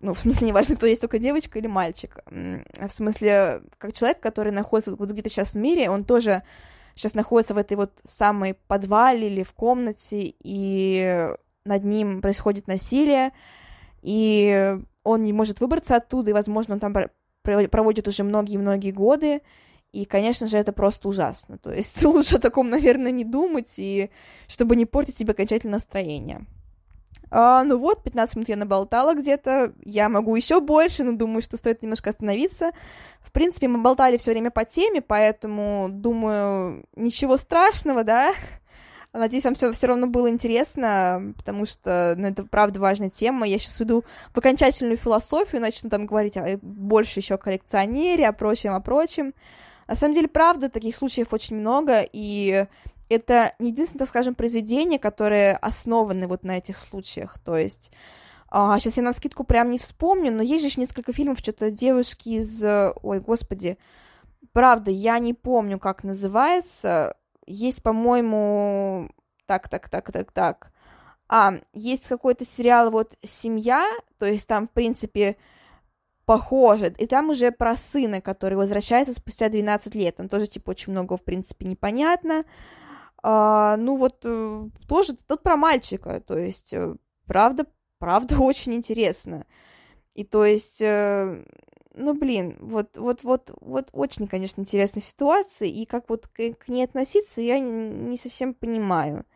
ну, 0.00 0.12
в 0.14 0.18
смысле, 0.18 0.48
неважно, 0.48 0.74
кто 0.74 0.86
есть, 0.86 1.00
только 1.00 1.20
девочка 1.20 1.60
или 1.60 1.68
мальчик, 1.68 2.18
в 2.26 2.88
смысле, 2.88 3.62
как 3.78 3.92
человек, 3.92 4.18
который 4.18 4.52
находится 4.52 4.96
вот 4.96 5.10
где-то 5.10 5.28
сейчас 5.28 5.54
в 5.54 5.58
мире, 5.58 5.88
он 5.88 6.04
тоже 6.04 6.42
сейчас 6.96 7.14
находится 7.14 7.54
в 7.54 7.58
этой 7.58 7.76
вот 7.76 7.92
самой 8.04 8.54
подвале 8.66 9.28
или 9.28 9.44
в 9.44 9.52
комнате, 9.52 10.34
и 10.42 11.28
над 11.64 11.84
ним 11.84 12.20
происходит 12.20 12.66
насилие, 12.66 13.30
и 14.02 14.76
он 15.04 15.22
не 15.22 15.32
может 15.32 15.60
выбраться 15.60 15.94
оттуда, 15.94 16.30
и, 16.30 16.34
возможно, 16.34 16.74
он 16.74 16.80
там 16.80 16.92
проводит 17.42 18.08
уже 18.08 18.24
многие-многие 18.24 18.90
годы, 18.90 19.42
и, 19.92 20.06
конечно 20.06 20.46
же, 20.46 20.56
это 20.56 20.72
просто 20.72 21.08
ужасно. 21.08 21.58
То 21.58 21.72
есть 21.72 22.02
лучше 22.04 22.36
о 22.36 22.40
таком, 22.40 22.70
наверное, 22.70 23.12
не 23.12 23.24
думать, 23.24 23.74
и 23.76 24.10
чтобы 24.48 24.76
не 24.76 24.86
портить 24.86 25.18
себе 25.18 25.32
окончательное 25.32 25.74
настроение. 25.74 26.46
А, 27.34 27.64
ну 27.64 27.78
вот, 27.78 28.02
15 28.02 28.36
минут 28.36 28.48
я 28.50 28.56
наболтала 28.56 29.14
где-то, 29.14 29.72
я 29.84 30.10
могу 30.10 30.36
еще 30.36 30.60
больше, 30.60 31.02
но 31.02 31.12
думаю, 31.12 31.40
что 31.40 31.56
стоит 31.56 31.82
немножко 31.82 32.10
остановиться. 32.10 32.72
В 33.22 33.32
принципе, 33.32 33.68
мы 33.68 33.80
болтали 33.80 34.18
все 34.18 34.32
время 34.32 34.50
по 34.50 34.66
теме, 34.66 35.00
поэтому, 35.00 35.88
думаю, 35.90 36.84
ничего 36.94 37.38
страшного, 37.38 38.04
да? 38.04 38.34
Надеюсь, 39.14 39.44
вам 39.44 39.54
все, 39.54 39.72
равно 39.86 40.06
было 40.06 40.28
интересно, 40.28 41.32
потому 41.36 41.64
что, 41.64 42.14
ну, 42.18 42.28
это 42.28 42.44
правда 42.44 42.80
важная 42.80 43.08
тема. 43.08 43.46
Я 43.46 43.58
сейчас 43.58 43.80
иду 43.80 44.04
в 44.34 44.38
окончательную 44.38 44.98
философию, 44.98 45.62
начну 45.62 45.88
там 45.88 46.04
говорить 46.04 46.36
о, 46.36 46.58
больше 46.60 47.20
еще 47.20 47.34
о 47.34 47.38
коллекционере, 47.38 48.28
о 48.28 48.32
прочем, 48.34 48.74
о 48.74 48.80
прочем. 48.80 49.32
На 49.92 49.96
самом 49.96 50.14
деле, 50.14 50.26
правда, 50.28 50.70
таких 50.70 50.96
случаев 50.96 51.34
очень 51.34 51.56
много, 51.56 52.00
и 52.00 52.66
это 53.10 53.52
не 53.58 53.72
единственное, 53.72 53.98
так 53.98 54.08
скажем, 54.08 54.34
произведение, 54.34 54.98
которое 54.98 55.54
основаны 55.54 56.26
вот 56.26 56.44
на 56.44 56.56
этих 56.56 56.78
случаях, 56.78 57.38
то 57.40 57.58
есть... 57.58 57.92
А, 58.48 58.78
сейчас 58.78 58.96
я 58.96 59.02
на 59.02 59.12
скидку 59.12 59.44
прям 59.44 59.70
не 59.70 59.78
вспомню, 59.78 60.32
но 60.32 60.42
есть 60.42 60.66
же 60.66 60.80
несколько 60.80 61.12
фильмов, 61.12 61.40
что-то 61.40 61.70
девушки 61.70 62.30
из... 62.30 62.64
Ой, 62.64 63.20
господи, 63.20 63.76
правда, 64.54 64.90
я 64.90 65.18
не 65.18 65.34
помню, 65.34 65.78
как 65.78 66.04
называется. 66.04 67.14
Есть, 67.46 67.82
по-моему... 67.82 69.10
Так, 69.44 69.68
так, 69.68 69.90
так, 69.90 70.10
так, 70.10 70.32
так. 70.32 70.72
А, 71.28 71.56
есть 71.74 72.06
какой-то 72.06 72.46
сериал 72.46 72.90
вот 72.90 73.18
«Семья», 73.22 73.86
то 74.18 74.24
есть 74.24 74.48
там, 74.48 74.68
в 74.68 74.70
принципе, 74.70 75.36
похоже. 76.32 76.94
И 76.96 77.06
там 77.06 77.28
уже 77.28 77.52
про 77.52 77.76
сына, 77.76 78.22
который 78.22 78.54
возвращается 78.54 79.12
спустя 79.12 79.50
12 79.50 79.94
лет. 79.94 80.16
Там 80.16 80.30
тоже, 80.30 80.46
типа, 80.46 80.70
очень 80.70 80.92
много, 80.92 81.18
в 81.18 81.22
принципе, 81.22 81.66
непонятно. 81.66 82.44
А, 83.22 83.76
ну 83.76 83.98
вот 83.98 84.20
э, 84.24 84.68
тоже 84.88 85.14
тут 85.14 85.42
про 85.42 85.56
мальчика, 85.56 86.20
то 86.20 86.38
есть 86.38 86.72
э, 86.72 86.96
правда, 87.26 87.66
правда 87.98 88.38
очень 88.40 88.72
интересно. 88.72 89.44
И 90.14 90.24
то 90.24 90.46
есть, 90.46 90.80
э, 90.80 91.44
ну 91.94 92.14
блин, 92.14 92.56
вот, 92.60 92.96
вот, 92.96 93.22
вот, 93.24 93.52
вот 93.60 93.90
очень, 93.92 94.26
конечно, 94.26 94.62
интересная 94.62 95.02
ситуация, 95.02 95.68
и 95.68 95.84
как 95.84 96.08
вот 96.08 96.28
к, 96.28 96.54
к 96.54 96.68
ней 96.68 96.84
относиться, 96.84 97.42
я 97.42 97.58
не 97.58 98.16
совсем 98.16 98.54
понимаю. 98.54 99.26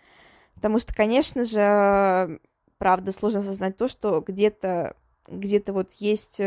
Потому 0.54 0.78
что, 0.78 0.94
конечно 0.94 1.44
же, 1.44 2.40
правда, 2.78 3.12
сложно 3.12 3.40
осознать 3.40 3.76
то, 3.76 3.86
что 3.86 4.22
где-то 4.26 4.96
где-то 5.28 5.72
вот 5.72 5.92
есть 5.98 6.40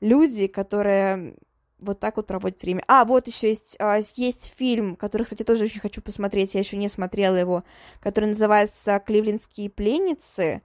люди, 0.00 0.46
которые 0.46 1.34
вот 1.80 2.00
так 2.00 2.16
вот 2.16 2.26
проводит 2.26 2.62
время. 2.62 2.82
А, 2.88 3.04
вот 3.04 3.26
еще 3.26 3.48
есть, 3.48 3.76
а, 3.78 3.98
есть 4.16 4.52
фильм, 4.56 4.96
который, 4.96 5.22
кстати, 5.22 5.42
тоже 5.42 5.64
очень 5.64 5.80
хочу 5.80 6.02
посмотреть, 6.02 6.54
я 6.54 6.60
еще 6.60 6.76
не 6.76 6.88
смотрела 6.88 7.36
его, 7.36 7.64
который 8.00 8.26
называется 8.26 9.00
«Кливлендские 9.00 9.70
пленницы». 9.70 10.62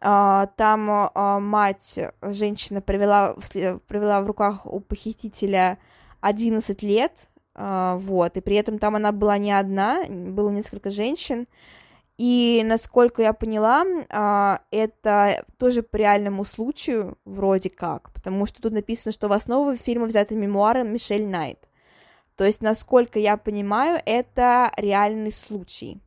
А, 0.00 0.46
там 0.56 0.88
а, 0.90 1.38
мать, 1.38 1.98
женщина, 2.22 2.80
провела, 2.80 3.36
провела 3.86 4.20
в 4.20 4.26
руках 4.26 4.66
у 4.66 4.80
похитителя 4.80 5.78
11 6.20 6.82
лет, 6.82 7.28
вот, 7.54 8.36
и 8.36 8.40
при 8.40 8.56
этом 8.56 8.78
там 8.78 8.96
она 8.96 9.12
была 9.12 9.36
не 9.36 9.52
одна, 9.52 10.04
было 10.08 10.48
несколько 10.48 10.90
женщин, 10.90 11.46
и, 12.18 12.62
насколько 12.64 13.22
я 13.22 13.32
поняла, 13.32 13.84
а, 14.10 14.60
это 14.70 15.44
тоже 15.58 15.82
по 15.82 15.96
реальному 15.96 16.44
случаю, 16.44 17.18
вроде 17.24 17.70
как, 17.70 18.12
потому 18.12 18.46
что 18.46 18.62
тут 18.62 18.72
написано, 18.72 19.12
что 19.12 19.28
в 19.28 19.32
основу 19.32 19.76
фильма 19.76 20.06
взяты 20.06 20.34
мемуары 20.34 20.84
Мишель 20.84 21.26
Найт. 21.26 21.58
То 22.36 22.44
есть, 22.44 22.62
насколько 22.62 23.18
я 23.18 23.36
понимаю, 23.36 24.00
это 24.04 24.72
реальный 24.76 25.32
случай. 25.32 26.00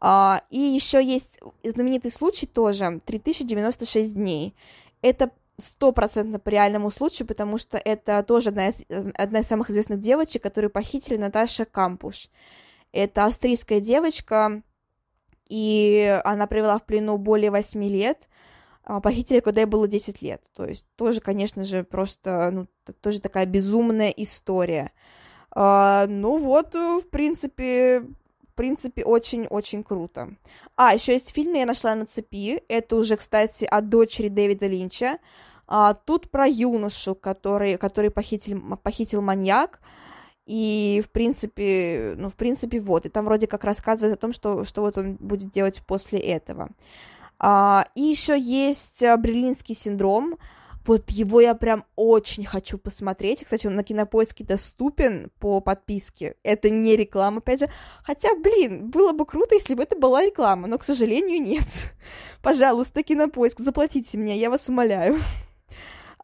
А, 0.00 0.42
и 0.50 0.58
еще 0.58 1.02
есть 1.02 1.40
знаменитый 1.64 2.10
случай 2.10 2.46
тоже, 2.46 3.00
3096 3.04 4.14
дней. 4.14 4.54
Это 5.02 5.30
стопроцентно 5.56 6.38
по 6.38 6.48
реальному 6.50 6.90
случаю, 6.90 7.26
потому 7.26 7.58
что 7.58 7.78
это 7.78 8.22
тоже 8.22 8.50
одна 8.50 8.68
из, 8.68 8.84
одна 9.14 9.40
из 9.40 9.46
самых 9.46 9.70
известных 9.70 9.98
девочек, 9.98 10.42
которую 10.42 10.70
похитили 10.70 11.16
Наташа 11.16 11.64
Кампуш. 11.64 12.28
Это 12.92 13.26
австрийская 13.26 13.80
девочка, 13.80 14.62
и 15.48 16.20
она 16.24 16.46
провела 16.46 16.78
в 16.78 16.84
плену 16.84 17.18
более 17.18 17.50
8 17.50 17.82
лет, 17.84 18.28
а 18.84 19.00
похитили, 19.00 19.40
когда 19.40 19.62
ей 19.62 19.66
было 19.66 19.86
10 19.86 20.22
лет. 20.22 20.42
То 20.54 20.64
есть 20.64 20.86
тоже, 20.96 21.20
конечно 21.20 21.64
же, 21.64 21.84
просто, 21.84 22.50
ну, 22.50 22.66
тоже 23.00 23.20
такая 23.20 23.46
безумная 23.46 24.10
история. 24.10 24.92
А, 25.50 26.06
ну 26.06 26.38
вот, 26.38 26.74
в 26.74 27.08
принципе, 27.10 28.00
в 28.00 28.54
принципе, 28.54 29.04
очень-очень 29.04 29.84
круто. 29.84 30.34
А, 30.76 30.94
еще 30.94 31.12
есть 31.12 31.34
фильм, 31.34 31.54
я 31.54 31.66
нашла 31.66 31.94
на 31.94 32.06
цепи. 32.06 32.62
Это 32.68 32.96
уже, 32.96 33.16
кстати, 33.16 33.64
от 33.64 33.88
дочери 33.88 34.28
Дэвида 34.28 34.66
Линча. 34.66 35.18
А, 35.66 35.94
тут 35.94 36.30
про 36.30 36.46
юношу, 36.46 37.14
который, 37.14 37.76
который 37.76 38.10
похитил, 38.10 38.76
похитил 38.82 39.20
маньяк. 39.20 39.80
И, 40.48 41.02
в 41.04 41.10
принципе, 41.10 42.14
ну, 42.16 42.30
в 42.30 42.34
принципе, 42.34 42.80
вот. 42.80 43.04
И 43.04 43.10
там 43.10 43.26
вроде 43.26 43.46
как 43.46 43.64
рассказывает 43.64 44.16
о 44.16 44.20
том, 44.20 44.32
что, 44.32 44.64
что 44.64 44.80
вот 44.80 44.96
он 44.96 45.16
будет 45.16 45.50
делать 45.50 45.82
после 45.86 46.18
этого. 46.18 46.70
А, 47.38 47.86
и 47.94 48.00
еще 48.00 48.38
есть 48.40 49.02
а, 49.02 49.18
Бриллинский 49.18 49.74
синдром. 49.74 50.38
Вот 50.86 51.10
его 51.10 51.42
я 51.42 51.54
прям 51.54 51.84
очень 51.96 52.46
хочу 52.46 52.78
посмотреть. 52.78 53.44
Кстати, 53.44 53.66
он 53.66 53.74
на 53.74 53.84
кинопоиске 53.84 54.42
доступен 54.42 55.30
по 55.38 55.60
подписке. 55.60 56.36
Это 56.42 56.70
не 56.70 56.96
реклама, 56.96 57.38
опять 57.38 57.60
же. 57.60 57.70
Хотя, 58.02 58.34
блин, 58.34 58.88
было 58.88 59.12
бы 59.12 59.26
круто, 59.26 59.54
если 59.54 59.74
бы 59.74 59.82
это 59.82 59.96
была 59.96 60.24
реклама, 60.24 60.66
но, 60.66 60.78
к 60.78 60.84
сожалению, 60.84 61.42
нет. 61.42 61.68
Пожалуйста, 62.42 63.02
кинопоиск, 63.02 63.60
заплатите 63.60 64.16
мне, 64.16 64.38
я 64.38 64.48
вас 64.48 64.66
умоляю. 64.70 65.18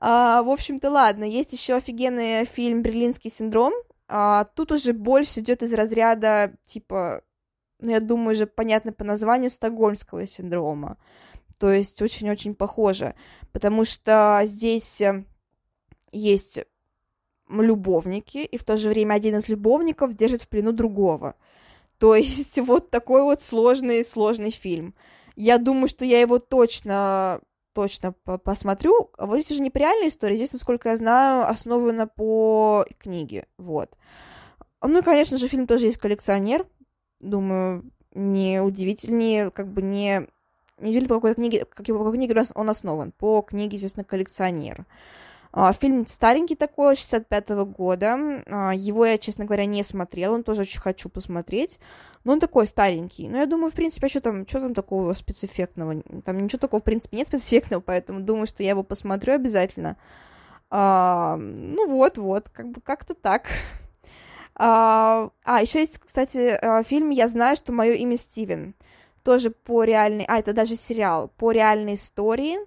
А, 0.07 0.43
в 0.43 0.51
общем-то, 0.51 0.91
ладно, 0.91 1.25
есть 1.25 1.55
еще 1.55 1.77
офигенный 1.77 2.45
фильм 2.45 2.83
«Берлинский 2.83 3.31
синдром», 3.31 3.73
а, 4.09 4.45
тут 4.45 4.73
уже 4.73 4.93
больше 4.93 5.41
идет 5.41 5.63
из 5.63 5.73
разряда, 5.73 6.55
типа, 6.65 7.23
ну, 7.79 7.91
я 7.91 8.01
думаю, 8.01 8.35
уже 8.35 8.47
понятно 8.47 8.93
по 8.93 9.05
названию, 9.05 9.51
стокгольмского 9.51 10.27
синдрома. 10.27 10.99
То 11.59 11.73
есть 11.73 12.01
очень-очень 12.03 12.55
похоже, 12.55 13.15
потому 13.53 13.85
что 13.85 14.43
здесь 14.45 15.01
э, 15.01 15.25
есть 16.13 16.61
любовники, 17.49 18.39
и 18.39 18.57
в 18.57 18.65
то 18.65 18.77
же 18.77 18.89
время 18.89 19.15
один 19.15 19.37
из 19.37 19.49
любовников 19.49 20.15
держит 20.15 20.43
в 20.43 20.49
плену 20.49 20.73
другого. 20.73 21.37
То 21.99 22.15
есть 22.15 22.59
вот 22.61 22.91
такой 22.91 23.23
вот 23.23 23.43
сложный-сложный 23.43 24.51
фильм. 24.51 24.95
Я 25.37 25.59
думаю, 25.59 25.89
что 25.89 26.05
я 26.05 26.21
его 26.21 26.39
точно 26.39 27.41
точно 27.75 28.13
посмотрю. 28.13 29.11
А 29.19 29.27
вот 29.27 29.39
здесь 29.39 29.51
уже 29.51 29.61
не 29.61 29.71
по 29.71 29.79
реальной 29.79 30.09
истории, 30.09 30.37
здесь, 30.37 30.53
насколько 30.53 30.91
я 30.91 30.97
знаю, 30.97 31.49
основана 31.49 32.07
по 32.07 32.87
книге, 32.99 33.47
вот. 33.59 33.97
Ну 34.81 34.99
и, 34.99 35.03
конечно 35.03 35.39
же, 35.39 35.49
фильм 35.49 35.67
тоже 35.67 35.87
есть 35.87 35.99
«Коллекционер», 35.99 36.67
думаю, 37.21 37.91
не 38.15 38.61
удивительнее, 38.61 39.51
как 39.51 39.73
бы 39.73 39.83
не... 39.83 40.29
Не 40.79 40.91
удивительно, 40.91 41.09
по 41.09 41.15
какой 41.15 41.35
книге, 41.35 41.65
как, 41.65 41.87
по 41.87 41.99
какой 41.99 42.15
книге 42.15 42.45
он 42.55 42.69
основан. 42.69 43.13
По 43.13 43.43
книге, 43.43 43.77
естественно, 43.77 44.05
«Коллекционер». 44.05 44.87
А, 45.57 45.73
фильм 45.73 46.05
старенький 46.07 46.57
такой, 46.57 46.95
65-го 46.95 47.65
года. 47.65 48.43
А, 48.47 48.73
его 48.75 49.07
я, 49.07 49.19
честно 49.19 49.45
говоря, 49.45 49.67
не 49.67 49.85
смотрела, 49.85 50.35
он 50.35 50.43
тоже 50.43 50.63
очень 50.63 50.81
хочу 50.81 51.09
посмотреть. 51.09 51.79
Но 52.25 52.33
он 52.33 52.41
такой 52.41 52.67
старенький. 52.67 53.29
Но 53.29 53.39
я 53.39 53.47
думаю, 53.47 53.71
в 53.71 53.75
принципе, 53.75 54.07
а 54.07 54.11
что 54.11 54.21
там, 54.21 54.49
что 54.49 54.61
там 54.61 54.75
такого 54.75 55.13
спецэффектного? 55.13 56.03
Там 56.25 56.43
ничего 56.43 56.59
такого, 56.59 56.81
в 56.81 56.85
принципе, 56.85 57.19
нет 57.19 57.29
спецэффектного, 57.29 57.83
поэтому 57.83 58.21
думаю, 58.21 58.47
что 58.47 58.63
я 58.63 58.71
его 58.71 58.83
посмотрю 58.83 59.35
обязательно. 59.35 59.97
А, 60.71 61.37
ну 61.37 61.87
вот, 61.89 62.19
вот, 62.19 62.49
как 62.49 62.71
бы 62.71 62.81
как-то 62.81 63.15
так. 63.15 63.49
А, 64.57 65.31
а 65.45 65.63
еще 65.63 65.81
есть, 65.81 65.99
кстати, 65.99 66.59
фильм 66.85 67.11
«Я 67.11 67.29
знаю, 67.29 67.57
что 67.57 67.73
мое 67.73 67.93
имя 67.93 68.17
Стивен». 68.17 68.75
Тоже 69.25 69.51
по 69.51 69.85
реальной... 69.85 70.25
А, 70.29 70.39
это 70.39 70.53
даже 70.53 70.77
сериал. 70.77 71.31
По 71.37 71.51
реальной 71.51 71.95
истории 71.95 72.59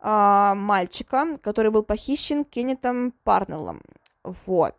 а, 0.00 0.54
мальчика, 0.54 1.38
который 1.42 1.70
был 1.70 1.82
похищен 1.82 2.44
Кеннетом 2.44 3.12
Парнеллом. 3.22 3.82
Вот. 4.24 4.76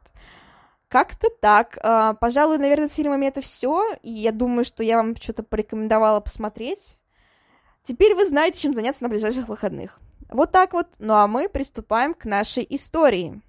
Как-то 0.91 1.29
так. 1.29 1.77
А, 1.81 2.15
пожалуй, 2.15 2.57
наверное, 2.57 2.89
с 2.89 2.95
фильмами 2.95 3.25
это 3.27 3.39
все. 3.39 3.81
И 4.03 4.11
я 4.11 4.33
думаю, 4.33 4.65
что 4.65 4.83
я 4.83 4.97
вам 4.97 5.15
что-то 5.15 5.41
порекомендовала 5.41 6.19
посмотреть. 6.19 6.97
Теперь 7.81 8.13
вы 8.13 8.27
знаете, 8.27 8.59
чем 8.59 8.73
заняться 8.73 9.01
на 9.01 9.07
ближайших 9.07 9.47
выходных. 9.47 10.01
Вот 10.27 10.51
так 10.51 10.73
вот. 10.73 10.87
Ну 10.99 11.13
а 11.13 11.27
мы 11.27 11.47
приступаем 11.47 12.13
к 12.13 12.25
нашей 12.25 12.67
истории. 12.69 13.41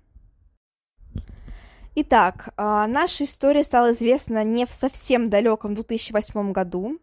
Итак, 1.97 2.55
а, 2.57 2.87
наша 2.87 3.25
история 3.25 3.65
стала 3.65 3.93
известна 3.93 4.45
не 4.45 4.65
в 4.65 4.71
совсем 4.71 5.29
далеком 5.29 5.75
2008 5.75 6.53
году, 6.53 7.01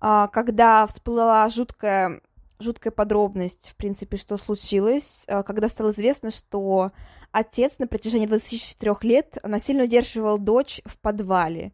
а, 0.00 0.28
когда 0.28 0.86
всплыла 0.86 1.48
жуткая, 1.48 2.20
жуткая 2.60 2.92
подробность, 2.92 3.70
в 3.70 3.76
принципе, 3.76 4.16
что 4.16 4.38
случилось, 4.38 5.24
а, 5.26 5.42
когда 5.42 5.68
стало 5.68 5.90
известно, 5.90 6.30
что 6.30 6.92
отец 7.36 7.78
на 7.78 7.86
протяжении 7.86 8.26
24 8.26 8.94
лет 9.02 9.38
насильно 9.42 9.84
удерживал 9.84 10.38
дочь 10.38 10.80
в 10.86 10.98
подвале. 10.98 11.72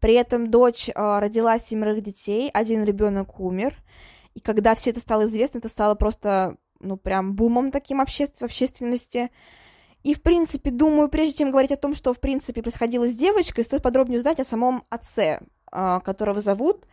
При 0.00 0.14
этом 0.14 0.50
дочь 0.50 0.88
родила 0.94 1.58
семерых 1.58 2.02
детей, 2.02 2.50
один 2.52 2.82
ребенок 2.82 3.38
умер. 3.38 3.76
И 4.34 4.40
когда 4.40 4.74
все 4.74 4.90
это 4.90 5.00
стало 5.00 5.26
известно, 5.26 5.58
это 5.58 5.68
стало 5.68 5.94
просто, 5.94 6.56
ну, 6.80 6.96
прям 6.96 7.34
бумом 7.34 7.70
таким 7.70 8.00
обще... 8.00 8.26
в 8.26 8.42
общественности. 8.42 9.30
И, 10.02 10.14
в 10.14 10.22
принципе, 10.22 10.70
думаю, 10.70 11.08
прежде 11.08 11.38
чем 11.38 11.50
говорить 11.50 11.72
о 11.72 11.76
том, 11.76 11.94
что, 11.94 12.12
в 12.12 12.20
принципе, 12.20 12.62
происходило 12.62 13.06
с 13.06 13.14
девочкой, 13.14 13.64
стоит 13.64 13.82
подробнее 13.82 14.18
узнать 14.18 14.40
о 14.40 14.44
самом 14.44 14.84
отце, 14.88 15.40
а, 15.70 16.00
которого 16.00 16.40
зовут 16.40 16.86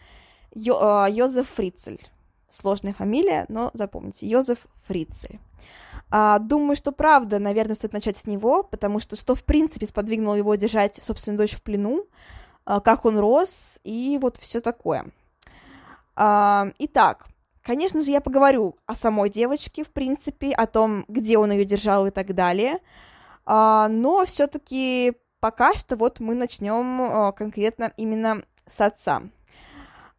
Йо, 0.54 0.78
а, 0.80 1.10
Йозеф 1.10 1.50
Фрицель. 1.50 2.02
Сложная 2.50 2.94
фамилия, 2.94 3.46
но 3.48 3.72
запомните, 3.74 4.28
Йозеф 4.28 4.68
Фрицель. 4.86 5.40
А, 6.12 6.40
думаю, 6.40 6.76
что 6.76 6.92
правда, 6.92 7.40
наверное, 7.40 7.76
стоит 7.76 7.94
начать 7.94 8.18
с 8.18 8.26
него, 8.26 8.64
потому 8.64 9.00
что 9.00 9.16
что, 9.16 9.36
в 9.36 9.44
принципе, 9.44 9.86
сподвигнуло 9.86 10.36
его 10.36 10.56
держать 10.56 11.00
собственную 11.04 11.38
дочь 11.38 11.56
в 11.56 11.62
плену, 11.62 12.08
как 12.66 13.06
он 13.06 13.18
рос 13.18 13.80
и 13.84 14.20
вот 14.22 14.38
все 14.38 14.60
такое. 14.60 15.06
Итак, 16.16 17.30
Конечно 17.70 18.02
же, 18.02 18.10
я 18.10 18.20
поговорю 18.20 18.78
о 18.88 18.96
самой 18.96 19.30
девочке, 19.30 19.84
в 19.84 19.92
принципе, 19.92 20.54
о 20.54 20.66
том, 20.66 21.06
где 21.08 21.38
он 21.38 21.52
ее 21.52 21.66
держал 21.66 22.08
и 22.08 22.10
так 22.10 22.34
далее. 22.34 22.80
А, 23.46 23.88
но 23.90 24.26
все-таки 24.26 25.14
пока 25.40 25.76
что 25.76 25.96
вот 25.96 26.20
мы 26.20 26.34
начнем 26.34 27.02
а, 27.02 27.32
конкретно 27.32 27.94
именно 27.96 28.42
с 28.66 28.82
отца. 28.82 29.22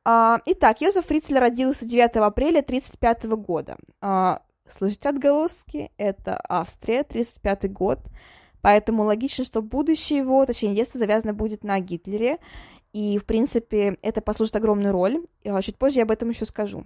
А, 0.05 0.38
итак, 0.46 0.81
Йозеф 0.81 1.07
Фрицель 1.07 1.38
родился 1.38 1.85
9 1.85 2.16
апреля 2.18 2.61
1935 2.61 3.24
года. 3.37 3.76
Слышите 4.71 5.09
отголоски? 5.09 5.91
Это 5.97 6.41
Австрия, 6.49 7.03
35 7.03 7.73
год. 7.73 8.01
Поэтому 8.63 9.05
логично, 9.05 9.45
что 9.45 9.63
будущее 9.63 10.19
его, 10.19 10.45
точнее, 10.45 10.75
детство 10.75 10.99
завязано 10.99 11.33
будет 11.33 11.65
на 11.65 11.81
Гитлере. 11.81 12.39
И, 12.93 13.19
в 13.19 13.25
принципе, 13.25 13.99
это 14.03 14.21
послужит 14.21 14.57
огромную 14.57 14.93
роль. 14.93 15.25
Чуть 15.63 15.77
позже 15.77 15.99
я 15.99 16.03
об 16.03 16.11
этом 16.11 16.31
еще 16.31 16.45
скажу. 16.45 16.85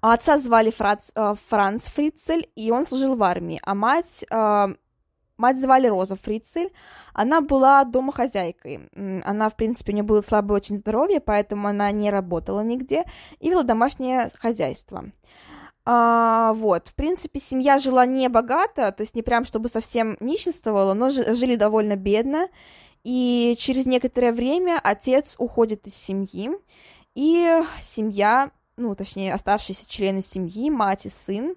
Отца 0.00 0.38
звали 0.38 0.70
Франц, 0.70 1.10
э, 1.14 1.34
Франц 1.48 1.82
Фрицель, 1.82 2.50
и 2.56 2.72
он 2.72 2.84
служил 2.84 3.14
в 3.14 3.22
армии, 3.22 3.60
а 3.62 3.76
мать, 3.76 4.24
э, 4.28 4.68
мать 5.36 5.60
звали 5.60 5.86
Роза 5.86 6.16
Фрицель, 6.16 6.72
она 7.14 7.40
была 7.40 7.84
домохозяйкой, 7.84 8.88
она, 9.24 9.48
в 9.48 9.54
принципе, 9.54 9.92
у 9.92 9.94
нее 9.94 10.02
было 10.02 10.22
слабое 10.22 10.56
очень 10.56 10.76
здоровье, 10.76 11.20
поэтому 11.20 11.68
она 11.68 11.88
не 11.92 12.10
работала 12.10 12.62
нигде 12.62 13.04
и 13.38 13.50
вела 13.50 13.62
домашнее 13.62 14.28
хозяйство. 14.40 15.04
А, 15.84 16.52
вот, 16.54 16.88
в 16.88 16.94
принципе, 16.94 17.40
семья 17.40 17.78
жила 17.78 18.06
не 18.06 18.28
богато, 18.28 18.92
то 18.92 19.02
есть 19.02 19.14
не 19.16 19.22
прям 19.22 19.44
чтобы 19.44 19.68
совсем 19.68 20.16
нищенствовала, 20.20 20.94
но 20.94 21.10
жили 21.10 21.56
довольно 21.56 21.96
бедно, 21.96 22.48
и 23.02 23.56
через 23.58 23.86
некоторое 23.86 24.32
время 24.32 24.78
отец 24.82 25.34
уходит 25.38 25.86
из 25.86 25.94
семьи, 25.94 26.50
и 27.14 27.62
семья 27.82 28.52
ну, 28.76 28.94
точнее, 28.94 29.34
оставшиеся 29.34 29.88
члены 29.88 30.22
семьи, 30.22 30.70
мать 30.70 31.06
и 31.06 31.08
сын. 31.08 31.54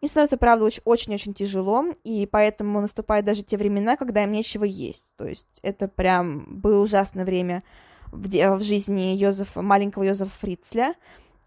Им 0.00 0.08
становится, 0.08 0.36
правда, 0.36 0.68
очень-очень 0.84 1.32
тяжело, 1.32 1.84
и 2.02 2.26
поэтому 2.26 2.80
наступают 2.80 3.24
даже 3.24 3.42
те 3.42 3.56
времена, 3.56 3.96
когда 3.96 4.24
им 4.24 4.32
нечего 4.32 4.64
есть. 4.64 5.14
То 5.16 5.26
есть 5.26 5.60
это 5.62 5.86
прям 5.86 6.44
было 6.60 6.82
ужасное 6.82 7.24
время 7.24 7.62
в, 8.10 8.26
в 8.26 8.62
жизни 8.62 9.14
Йозефа, 9.14 9.62
маленького 9.62 10.02
Йозефа 10.02 10.32
Фрицля, 10.40 10.94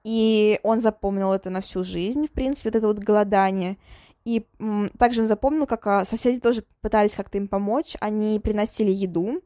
и 0.06 0.60
он 0.62 0.82
запомнил 0.82 1.34
это 1.34 1.50
на 1.50 1.62
всю 1.62 1.84
жизнь, 1.84 2.28
в 2.28 2.32
принципе, 2.32 2.70
вот 2.70 2.76
это 2.76 2.88
вот 2.88 3.00
голодание. 3.00 3.78
И 4.24 4.46
м, 4.60 4.89
также 5.00 5.24
он 5.24 5.28
запомнил, 5.28 5.65
как 5.65 5.88
а, 5.88 6.06
соседи 6.06 6.39
тоже 6.39 6.63
пытались 6.82 7.13
как-то 7.13 7.39
им 7.39 7.48
помочь, 7.48 7.96
они 8.00 8.39
приносили 8.39 8.91
еду, 8.91 9.41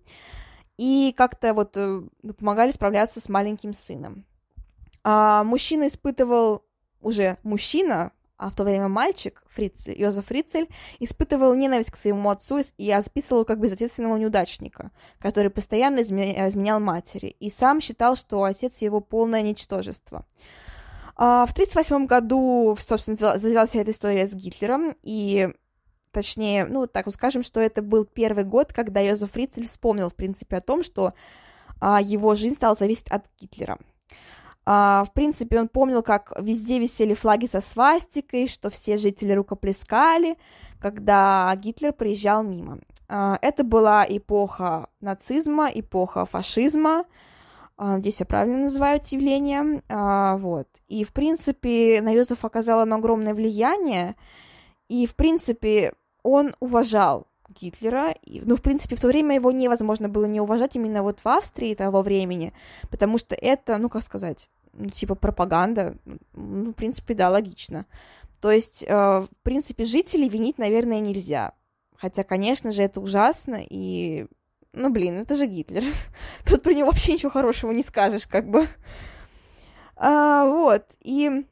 и 0.78 1.14
как-то 1.16 1.54
вот 1.54 1.78
э, 1.78 2.02
помогали 2.38 2.72
справляться 2.72 3.22
с 3.22 3.30
маленьким 3.30 3.72
сыном. 3.72 4.26
А, 5.02 5.46
мужчина 5.46 5.88
испытывал, 5.88 6.66
уже 7.00 7.38
мужчина, 7.44 8.12
а 8.40 8.50
в 8.50 8.56
то 8.56 8.64
время 8.64 8.88
мальчик, 8.88 9.44
Фрицель, 9.50 10.00
Йозеф 10.00 10.28
Фрицель, 10.28 10.70
испытывал 11.00 11.54
ненависть 11.56 11.92
к 11.92 11.98
своему 11.98 12.30
отцу 12.30 12.62
и 12.78 12.90
описывал 12.90 13.44
как 13.44 13.60
безответственного 13.60 14.16
неудачника, 14.16 14.92
который 15.20 15.52
постоянно 15.52 16.00
изменял 16.02 16.80
матери, 16.80 17.36
и 17.40 17.50
сам 17.50 17.82
считал, 17.82 18.16
что 18.16 18.44
отец 18.44 18.78
его 18.78 19.02
полное 19.02 19.42
ничтожество. 19.42 20.26
А, 21.18 21.46
в 21.46 21.52
1938 21.52 22.06
году, 22.06 22.78
собственно, 22.80 23.38
завязалась 23.38 23.76
эта 23.76 23.92
история 23.92 24.26
с 24.26 24.34
Гитлером, 24.34 24.96
и 25.04 25.50
точнее, 26.12 26.66
ну, 26.66 26.88
так 26.88 27.08
вот 27.08 27.16
скажем, 27.16 27.44
что 27.44 27.60
это 27.60 27.82
был 27.82 28.06
первый 28.06 28.46
год, 28.46 28.72
когда 28.72 29.02
Йозеф 29.02 29.34
Фрицель 29.34 29.68
вспомнил, 29.68 30.10
в 30.10 30.16
принципе, 30.16 30.56
о 30.56 30.62
том, 30.62 30.82
что 30.84 31.14
а, 31.82 32.02
его 32.02 32.36
жизнь 32.36 32.56
стала 32.56 32.76
зависеть 32.76 33.10
от 33.10 33.26
Гитлера. 33.38 33.78
А, 34.66 35.04
в 35.06 35.14
принципе, 35.14 35.60
он 35.60 35.68
помнил, 35.68 36.04
как 36.04 36.34
везде 36.40 36.80
висели 36.80 37.14
флаги 37.14 37.46
со 37.46 37.62
свастикой, 37.62 38.48
что 38.48 38.70
все 38.70 38.98
жители 38.98 39.32
рукоплескали, 39.32 40.38
когда 40.80 41.54
Гитлер 41.56 41.94
приезжал 41.94 42.44
мимо. 42.44 42.80
А, 43.08 43.40
это 43.42 43.64
была 43.64 44.06
эпоха 44.08 44.90
нацизма, 45.02 45.70
эпоха 45.74 46.26
фашизма, 46.26 47.06
а, 47.78 47.94
Надеюсь, 47.96 48.20
я 48.20 48.26
правильно 48.26 48.58
называю 48.64 48.98
это 48.98 49.16
явление. 49.16 49.82
Вот. 50.38 50.68
И, 50.90 51.06
в 51.06 51.14
принципе, 51.14 52.02
на 52.02 52.12
Йозефа 52.12 52.48
оказало 52.48 52.84
оно 52.84 52.98
огромное 52.98 53.34
влияние. 53.34 54.18
И, 54.90 55.06
в 55.06 55.16
принципе, 55.16 55.94
он 56.22 56.54
уважал 56.60 57.29
Гитлера. 57.50 58.12
И, 58.24 58.42
ну, 58.42 58.56
в 58.56 58.62
принципе, 58.62 58.96
в 58.96 59.02
то 59.02 59.08
время 59.08 59.36
его 59.36 59.52
невозможно 59.52 60.10
было 60.10 60.26
не 60.26 60.42
уважать 60.42 60.76
именно 60.76 61.04
вот 61.04 61.20
в 61.24 61.28
Австрии 61.28 61.76
того 61.76 62.02
времени, 62.02 62.54
потому 62.90 63.18
что 63.18 63.36
это, 63.36 63.78
ну, 63.78 63.90
как 63.90 64.04
сказать, 64.04 64.50
ну, 64.74 64.90
типа 64.90 65.16
пропаганда, 65.16 65.98
ну, 66.34 66.72
в 66.72 66.74
принципе, 66.74 67.14
да, 67.14 67.30
логично. 67.30 67.86
То 68.40 68.52
есть, 68.52 68.84
э, 68.84 68.96
в 68.96 69.30
принципе, 69.44 69.84
жителей 69.84 70.30
винить, 70.30 70.58
наверное, 70.58 71.00
нельзя. 71.00 71.54
Хотя, 71.96 72.24
конечно 72.24 72.72
же, 72.72 72.82
это 72.82 73.02
ужасно, 73.02 73.60
и, 73.62 74.28
ну, 74.72 74.90
блин, 74.90 75.18
это 75.20 75.36
же 75.36 75.46
Гитлер. 75.46 75.84
Тут 76.50 76.64
про 76.64 76.74
него 76.74 76.90
вообще 76.90 77.14
ничего 77.14 77.32
хорошего 77.32 77.72
не 77.72 77.84
скажешь, 77.84 78.28
как 78.28 78.50
бы. 78.50 78.68
А, 79.98 80.46
вот, 80.46 80.86
и 81.02 81.46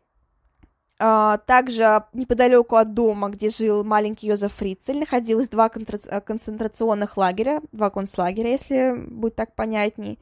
также 0.98 2.04
неподалеку 2.14 2.76
от 2.76 2.94
дома, 2.94 3.30
где 3.30 3.50
жил 3.50 3.84
маленький 3.84 4.28
Йозеф 4.28 4.54
Фрицель, 4.54 5.00
находилось 5.00 5.50
два 5.50 5.70
концентрационных 5.70 7.18
лагеря, 7.18 7.62
два 7.72 7.90
концлагеря, 7.90 8.52
если 8.52 8.96
будет 8.96 9.36
так 9.36 9.56
понятней. 9.56 10.20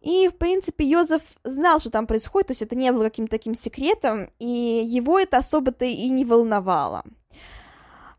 И, 0.00 0.28
в 0.28 0.36
принципе, 0.36 0.84
Йозеф 0.84 1.22
знал, 1.44 1.78
что 1.78 1.90
там 1.90 2.06
происходит, 2.06 2.48
то 2.48 2.52
есть 2.52 2.62
это 2.62 2.74
не 2.74 2.90
было 2.90 3.04
каким-то 3.04 3.32
таким 3.32 3.54
секретом, 3.54 4.30
и 4.38 4.82
его 4.84 5.18
это 5.18 5.36
особо-то 5.38 5.84
и 5.84 6.08
не 6.08 6.24
волновало. 6.24 7.04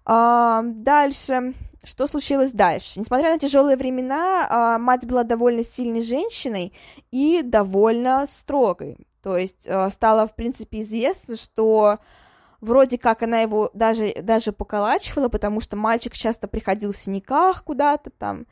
А, 0.06 0.62
дальше, 0.64 1.54
что 1.84 2.06
случилось 2.08 2.52
дальше? 2.52 3.00
Несмотря 3.00 3.32
на 3.32 3.40
тяжелые 3.40 3.78
времена, 3.78 4.48
а, 4.50 4.78
мать 4.78 5.06
была 5.06 5.24
довольно 5.24 5.64
сильной 5.64 6.04
женщиной 6.04 6.74
и 7.10 7.42
довольно 7.44 8.28
строгой. 8.28 8.98
То 9.22 9.38
есть 9.38 9.68
а, 9.68 9.90
стало, 9.90 10.28
в 10.28 10.36
принципе, 10.36 10.82
известно, 10.82 11.36
что 11.36 12.00
вроде 12.60 12.98
как 12.98 13.24
она 13.24 13.40
его 13.40 13.70
даже, 13.74 14.14
даже 14.22 14.52
поколачивала, 14.52 15.30
потому 15.30 15.62
что 15.62 15.76
мальчик 15.76 16.14
часто 16.14 16.48
приходил 16.48 16.92
в 16.92 16.98
синяках 16.98 17.64
куда-то 17.64 18.10
там, 18.12 18.46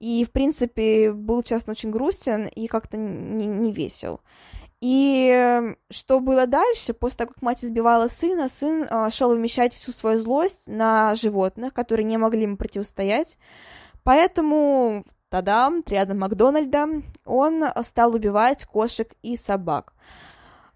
и, 0.00 0.24
в 0.24 0.32
принципе, 0.32 1.12
был 1.12 1.42
честно 1.42 1.72
очень 1.72 1.90
грустен 1.90 2.46
и 2.46 2.66
как-то 2.66 2.96
не, 2.96 3.46
не 3.46 3.72
весел. 3.72 4.20
И 4.80 5.30
эм, 5.32 5.78
что 5.88 6.20
было 6.20 6.46
дальше? 6.46 6.92
После 6.92 7.18
того, 7.18 7.32
как 7.32 7.40
мать 7.42 7.64
избивала 7.64 8.08
сына, 8.08 8.50
сын 8.50 8.82
э, 8.84 9.08
шел 9.10 9.30
вымещать 9.30 9.72
всю 9.72 9.92
свою 9.92 10.20
злость 10.20 10.66
на 10.66 11.14
животных, 11.14 11.72
которые 11.72 12.04
не 12.04 12.18
могли 12.18 12.42
ему 12.42 12.58
противостоять. 12.58 13.38
Поэтому, 14.02 15.06
тадам, 15.34 15.82
рядом 15.86 16.20
Макдональда, 16.20 17.02
он 17.24 17.64
стал 17.82 18.14
убивать 18.14 18.64
кошек 18.66 19.12
и 19.22 19.36
собак. 19.36 19.92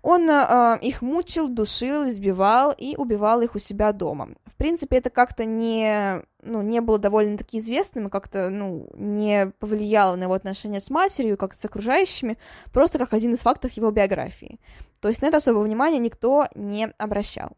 Он 0.03 0.29
э, 0.29 0.79
их 0.83 1.01
мучил, 1.01 1.47
душил, 1.47 2.09
избивал 2.09 2.75
и 2.77 2.97
убивал 2.97 3.40
их 3.40 3.55
у 3.55 3.61
себя 3.61 3.92
дома. 3.92 4.31
В 4.47 4.57
принципе, 4.57 4.97
это 4.97 5.11
как-то 5.11 5.44
не, 5.44 6.25
ну, 6.42 6.62
не 6.62 6.81
было 6.81 6.99
довольно-таки 6.99 7.59
известным, 7.59 8.11
как-то 8.11 8.51
ну, 8.51 8.88
не 8.94 9.53
повлияло 9.61 10.16
на 10.16 10.25
его 10.25 10.35
отношения 10.35 10.81
с 10.81 10.90
матерью, 10.90 11.37
как 11.37 11.55
с 11.55 11.64
окружающими, 11.64 12.37
просто 12.73 12.99
как 12.99 13.12
один 13.12 13.35
из 13.35 13.40
фактов 13.40 13.71
его 13.73 13.92
биографии. 13.92 14.59
То 14.99 15.09
есть 15.09 15.23
на 15.23 15.27
это 15.27 15.37
особого 15.37 15.62
внимания 15.62 15.99
никто 15.99 16.49
не 16.57 16.88
обращал. 16.99 17.51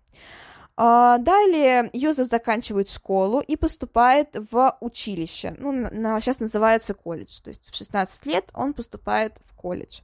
А, 0.76 1.18
далее 1.18 1.90
Йозеф 1.92 2.28
заканчивает 2.28 2.88
школу 2.88 3.40
и 3.40 3.56
поступает 3.56 4.36
в 4.50 4.76
училище. 4.80 5.54
Ну, 5.58 5.72
на, 5.72 6.20
сейчас 6.20 6.40
называется 6.40 6.94
колледж. 6.94 7.40
То 7.42 7.50
есть 7.50 7.66
в 7.70 7.76
16 7.76 8.26
лет 8.26 8.50
он 8.54 8.72
поступает 8.72 9.40
в 9.44 9.54
колледж. 9.54 10.00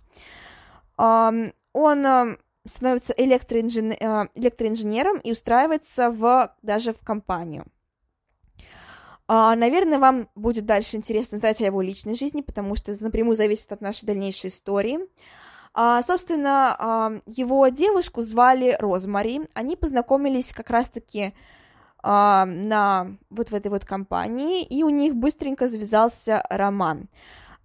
Он 0.98 2.36
становится 2.66 3.12
электроинженер, 3.16 3.96
а, 4.00 4.28
электроинженером 4.34 5.18
и 5.18 5.32
устраивается 5.32 6.10
в, 6.10 6.54
даже 6.62 6.94
в 6.94 7.00
компанию. 7.00 7.66
Наверное, 9.28 9.98
вам 9.98 10.28
будет 10.36 10.66
дальше 10.66 10.96
интересно 10.96 11.38
знать 11.38 11.60
о 11.60 11.64
его 11.64 11.82
личной 11.82 12.14
жизни, 12.14 12.42
потому 12.42 12.76
что 12.76 12.92
это 12.92 13.02
напрямую 13.02 13.34
зависит 13.34 13.72
от 13.72 13.80
нашей 13.80 14.06
дальнейшей 14.06 14.50
истории. 14.50 15.00
А, 15.78 16.02
собственно, 16.02 17.20
его 17.26 17.68
девушку 17.68 18.22
звали 18.22 18.74
Розмари. 18.80 19.42
Они 19.52 19.76
познакомились 19.76 20.52
как 20.52 20.70
раз-таки 20.70 21.34
на 22.02 23.08
вот 23.28 23.50
в 23.50 23.54
этой 23.54 23.68
вот 23.68 23.84
компании, 23.84 24.64
и 24.64 24.82
у 24.84 24.88
них 24.88 25.14
быстренько 25.14 25.68
завязался 25.68 26.42
роман. 26.48 27.10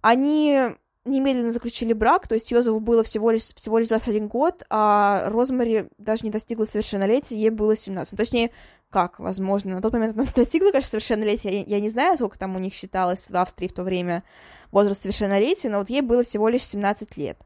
Они 0.02 0.74
немедленно 1.06 1.52
заключили 1.52 1.94
брак, 1.94 2.28
то 2.28 2.34
есть 2.34 2.50
Йозефу 2.50 2.80
было 2.80 3.02
всего 3.02 3.30
лишь, 3.30 3.54
всего 3.54 3.78
лишь 3.78 3.88
21 3.88 4.28
год, 4.28 4.62
а 4.68 5.30
Розмари 5.30 5.88
даже 5.96 6.24
не 6.24 6.30
достигла 6.30 6.66
совершеннолетия, 6.66 7.36
ей 7.36 7.50
было 7.50 7.76
17. 7.76 8.12
Ну, 8.12 8.18
точнее, 8.18 8.50
как, 8.90 9.20
возможно, 9.20 9.76
на 9.76 9.80
тот 9.80 9.94
момент 9.94 10.16
она 10.18 10.26
достигла, 10.36 10.70
конечно, 10.70 10.90
совершеннолетия, 10.90 11.60
я, 11.60 11.76
я 11.76 11.80
не 11.80 11.88
знаю, 11.88 12.16
сколько 12.16 12.38
там 12.38 12.54
у 12.56 12.58
них 12.58 12.74
считалось 12.74 13.30
в 13.30 13.36
Австрии 13.36 13.68
в 13.68 13.72
то 13.72 13.84
время 13.84 14.22
возраст 14.70 15.02
совершеннолетия, 15.02 15.70
но 15.70 15.78
вот 15.78 15.88
ей 15.88 16.02
было 16.02 16.22
всего 16.22 16.48
лишь 16.48 16.66
17 16.66 17.16
лет. 17.16 17.38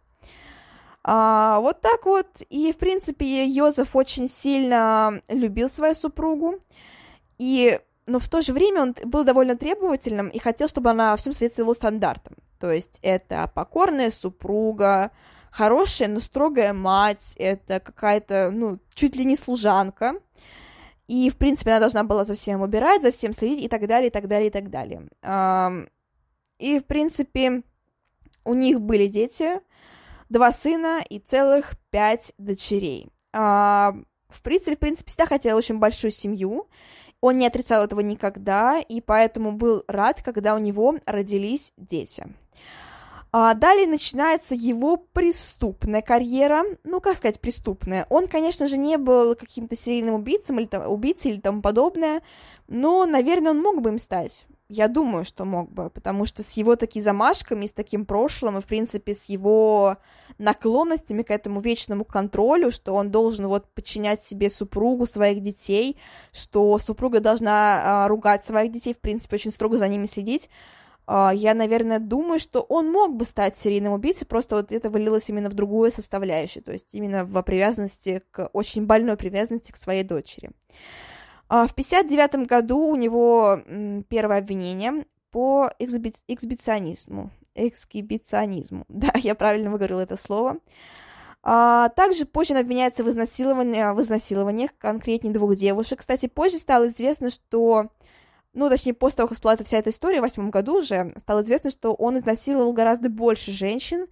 А, 1.09 1.61
вот 1.61 1.81
так 1.81 2.05
вот. 2.05 2.27
И, 2.51 2.73
в 2.73 2.79
принципе, 2.79 3.47
Йозеф 3.47 3.95
очень 3.95 4.29
сильно 4.29 5.23
любил 5.29 5.71
свою 5.71 5.95
супругу. 5.95 6.59
И, 7.39 7.79
но 8.07 8.19
в 8.19 8.29
то 8.29 8.43
же 8.43 8.53
время 8.53 8.83
он 8.83 8.97
был 9.05 9.23
довольно 9.23 9.57
требовательным 9.57 10.29
и 10.29 10.41
хотел, 10.41 10.67
чтобы 10.67 10.91
она 10.91 11.17
всем 11.17 11.33
соответствовала 11.33 11.67
его 11.67 11.75
стандартам. 11.75 12.35
То 12.59 12.73
есть 12.73 12.99
это 13.03 13.49
покорная 13.55 14.11
супруга, 14.11 15.13
хорошая, 15.53 16.09
но 16.09 16.19
строгая 16.19 16.73
мать, 16.73 17.35
это 17.37 17.79
какая-то, 17.79 18.51
ну, 18.53 18.81
чуть 18.95 19.15
ли 19.15 19.25
не 19.25 19.37
служанка. 19.37 20.15
И, 21.07 21.31
в 21.31 21.37
принципе, 21.37 21.71
она 21.71 21.81
должна 21.81 22.03
была 22.03 22.25
за 22.25 22.35
всем 22.35 22.63
убирать, 22.63 23.03
за 23.03 23.13
всем 23.13 23.33
следить 23.33 23.65
и 23.65 23.69
так 23.69 23.87
далее, 23.87 24.09
и 24.09 24.11
так 24.11 24.27
далее, 24.27 24.49
и 24.49 24.51
так 24.51 24.71
далее. 24.71 25.09
И, 26.59 26.81
в 26.81 26.85
принципе, 26.85 27.63
у 28.45 28.55
них 28.55 28.81
были 28.81 29.07
дети, 29.07 29.61
два 30.29 30.53
сына 30.53 31.03
и 31.09 31.19
целых 31.19 31.75
пять 31.91 32.33
дочерей. 32.39 33.09
А, 33.33 33.95
в 34.29 34.43
принципе, 34.43 34.77
в 34.77 34.79
принципе, 34.79 35.11
всегда 35.11 35.27
хотел 35.27 35.57
очень 35.57 35.79
большую 35.79 36.11
семью. 36.11 36.69
Он 37.21 37.39
не 37.39 37.47
отрицал 37.47 37.85
этого 37.85 38.01
никогда, 38.01 38.79
и 38.79 39.01
поэтому 39.01 39.53
был 39.53 39.85
рад, 39.89 40.23
когда 40.23 40.55
у 40.55 40.59
него 40.59 40.97
родились 41.07 41.73
дети. 41.77 42.27
А 43.33 43.55
далее 43.55 43.87
начинается 43.87 44.55
его 44.55 44.97
преступная 44.97 46.01
карьера. 46.01 46.65
Ну, 46.85 47.01
как 47.01 47.17
сказать, 47.17 47.41
преступная. 47.41 48.07
Он, 48.09 48.29
конечно 48.29 48.67
же, 48.67 48.79
не 48.79 48.97
был 48.97 49.35
каким-то 49.35 49.77
серийным 49.77 50.15
убийцем 50.15 50.59
или 50.59 50.67
там, 50.67 50.91
убийцей 50.91 51.33
или 51.33 51.41
тому 51.41 51.61
подобное, 51.61 52.23
но, 52.69 53.05
наверное, 53.05 53.51
он 53.51 53.61
мог 53.61 53.83
бы 53.83 53.91
им 53.91 53.99
стать. 53.99 54.47
Я 54.69 54.89
думаю, 54.89 55.25
что 55.25 55.45
мог 55.45 55.71
бы, 55.71 55.91
потому 55.91 56.27
что 56.27 56.43
с 56.43 56.53
его 56.53 56.75
такими 56.75 57.03
замашками, 57.03 57.67
с 57.67 57.73
таким 57.73 58.05
прошлым, 58.05 58.59
и, 58.59 58.61
в 58.61 58.67
принципе, 58.67 59.15
с 59.15 59.27
его 59.27 59.99
наклонностями 60.39 61.23
к 61.23 61.31
этому 61.31 61.61
вечному 61.61 62.05
контролю, 62.05 62.73
что 62.73 62.93
он 62.93 63.13
должен 63.13 63.47
вот 63.47 63.73
подчинять 63.73 64.23
себе 64.23 64.51
супругу 64.51 65.07
своих 65.07 65.41
детей, 65.41 65.97
что 66.33 66.79
супруга 66.81 67.21
должна 67.21 68.05
а, 68.05 68.09
ругать 68.09 68.45
своих 68.45 68.73
детей, 68.73 68.93
в 68.93 68.99
принципе, 68.99 69.37
очень 69.37 69.53
строго 69.53 69.79
за 69.79 69.87
ними 69.87 70.07
следить, 70.07 70.51
а, 71.07 71.33
я, 71.33 71.55
наверное, 71.55 72.01
думаю, 72.01 72.41
что 72.41 72.61
он 72.63 72.91
мог 72.91 73.15
бы 73.15 73.25
стать 73.25 73.57
серийным 73.57 73.93
убийцей, 73.93 74.27
просто 74.27 74.57
вот 74.57 74.73
это 74.73 74.91
вылилось 74.91 75.29
именно 75.29 75.49
в 75.49 75.55
другую 75.55 75.93
составляющую, 75.93 76.65
то 76.65 76.73
есть 76.73 76.93
именно 76.95 77.25
в 77.25 77.41
привязанности 77.43 78.23
к, 78.33 78.51
очень 78.53 78.87
больной 78.87 79.17
привязанности 79.17 79.71
к 79.71 79.77
своей 79.77 80.03
дочери. 80.03 80.51
А, 81.49 81.67
в 81.67 81.73
1959 81.73 82.49
году 82.49 82.79
у 82.79 82.97
него 82.97 83.61
первое 84.09 84.39
обвинение 84.39 85.05
по 85.31 85.71
эксби... 85.79 86.15
эксбиционизму. 86.29 87.31
Эксгибиционизму. 87.55 88.85
Да, 88.89 89.13
я 89.15 89.35
правильно 89.35 89.71
выговорила 89.71 90.01
это 90.01 90.17
слово. 90.17 90.59
А, 91.43 91.91
также 91.91 92.25
позже 92.25 92.55
он 92.55 92.61
обвиняется 92.61 93.05
в 93.05 93.09
изнасиловании, 93.09 93.95
в 93.95 94.01
изнасилованиях, 94.01 94.71
конкретнее 94.79 95.33
двух 95.33 95.55
девушек. 95.55 96.01
Кстати, 96.01 96.27
позже 96.27 96.59
стало 96.59 96.89
известно, 96.89 97.31
что 97.31 97.91
ну, 98.57 98.71
точнее, 98.71 98.95
после 98.95 99.19
того, 99.19 99.29
как 99.29 99.37
всплыла 99.37 99.57
вся 99.59 99.79
эта 99.79 99.91
история, 99.91 100.19
в 100.21 100.23
восьмом 100.23 100.51
году 100.51 100.79
уже 100.79 101.13
стало 101.19 101.43
известно, 101.43 101.71
что 101.71 101.93
он 101.93 102.17
изнасиловал 102.17 102.73
гораздо 102.73 103.11
больше 103.11 103.53
женщин, 103.53 104.07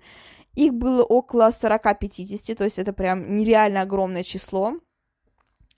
их 0.54 0.74
было 0.74 1.02
около 1.02 1.48
40-50, 1.48 2.54
то 2.54 2.64
есть 2.64 2.78
это 2.78 2.92
прям 2.92 3.34
нереально 3.34 3.80
огромное 3.80 4.22
число. 4.22 4.74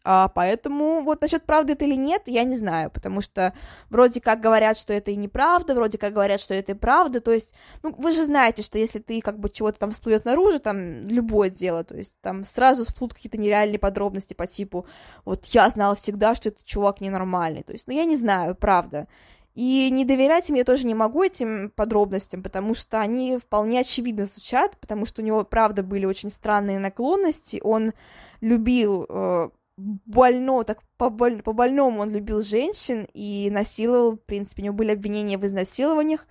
А, 0.09 0.29
поэтому 0.29 1.01
вот 1.01 1.21
насчет 1.21 1.43
правды 1.43 1.73
это 1.73 1.85
или 1.85 1.97
нет, 1.97 2.23
я 2.27 2.45
не 2.45 2.57
знаю, 2.57 2.93
потому 2.93 3.21
что 3.21 3.53
вроде 3.91 4.21
как 4.21 4.41
говорят, 4.41 4.79
что 4.79 4.93
это 4.93 5.11
и 5.11 5.17
неправда, 5.17 5.75
вроде 5.75 5.99
как 5.99 6.13
говорят, 6.13 6.41
что 6.41 6.55
это 6.55 6.73
и 6.73 6.75
правда, 6.77 7.21
то 7.21 7.33
есть, 7.33 7.55
ну, 7.83 7.93
вы 7.99 8.13
же 8.13 8.25
знаете, 8.25 8.63
что 8.63 8.79
если 8.79 9.01
ты 9.01 9.21
как 9.21 9.41
бы 9.41 9.51
чего-то 9.51 9.81
там 9.81 9.91
всплывет 9.91 10.25
наружу, 10.25 10.61
там, 10.61 11.09
любое 11.09 11.51
дело, 11.51 11.83
то 11.83 11.97
есть 11.97 12.15
там 12.21 12.45
сразу 12.45 12.85
всплывут 12.85 13.15
какие-то 13.15 13.37
нереальные 13.37 13.81
подробности 13.81 14.33
по 14.33 14.47
типу, 14.47 14.87
вот 15.25 15.45
я 15.47 15.69
знала 15.71 15.97
всегда, 15.97 16.37
что 16.37 16.51
этот 16.51 16.65
чувак 16.65 17.01
ненормальный, 17.01 17.65
то 17.65 17.73
есть, 17.73 17.89
ну, 17.89 17.93
я 17.93 18.05
не 18.05 18.15
знаю, 18.15 18.55
правда, 18.55 19.09
и 19.57 19.89
не 19.91 20.05
доверять 20.05 20.49
им 20.51 20.55
я 20.55 20.63
тоже 20.63 20.87
не 20.87 20.95
могу 20.95 21.25
этим 21.25 21.73
подробностям, 21.75 22.45
потому 22.45 22.77
что 22.77 23.01
они 23.01 23.39
вполне 23.39 23.81
очевидно 23.81 24.25
звучат, 24.25 24.79
потому 24.79 25.05
что 25.05 25.21
у 25.21 25.25
него, 25.25 25.43
правда, 25.43 25.83
были 25.83 26.07
очень 26.07 26.31
странные 26.31 26.79
наклонности, 26.79 27.61
он 27.65 27.93
любил 28.41 29.05
э, 29.09 29.49
больно, 29.77 30.65
так 30.65 30.83
по-боль, 30.97 31.43
по-больному 31.43 32.01
он 32.01 32.11
любил 32.11 32.43
женщин 32.43 33.07
и 33.13 33.51
насиловал, 33.51 34.13
в 34.13 34.21
принципе, 34.21 34.63
у 34.63 34.65
него 34.67 34.75
были 34.75 34.93
обвинения 34.93 35.39
в 35.39 35.45
изнасилованиях. 35.45 36.27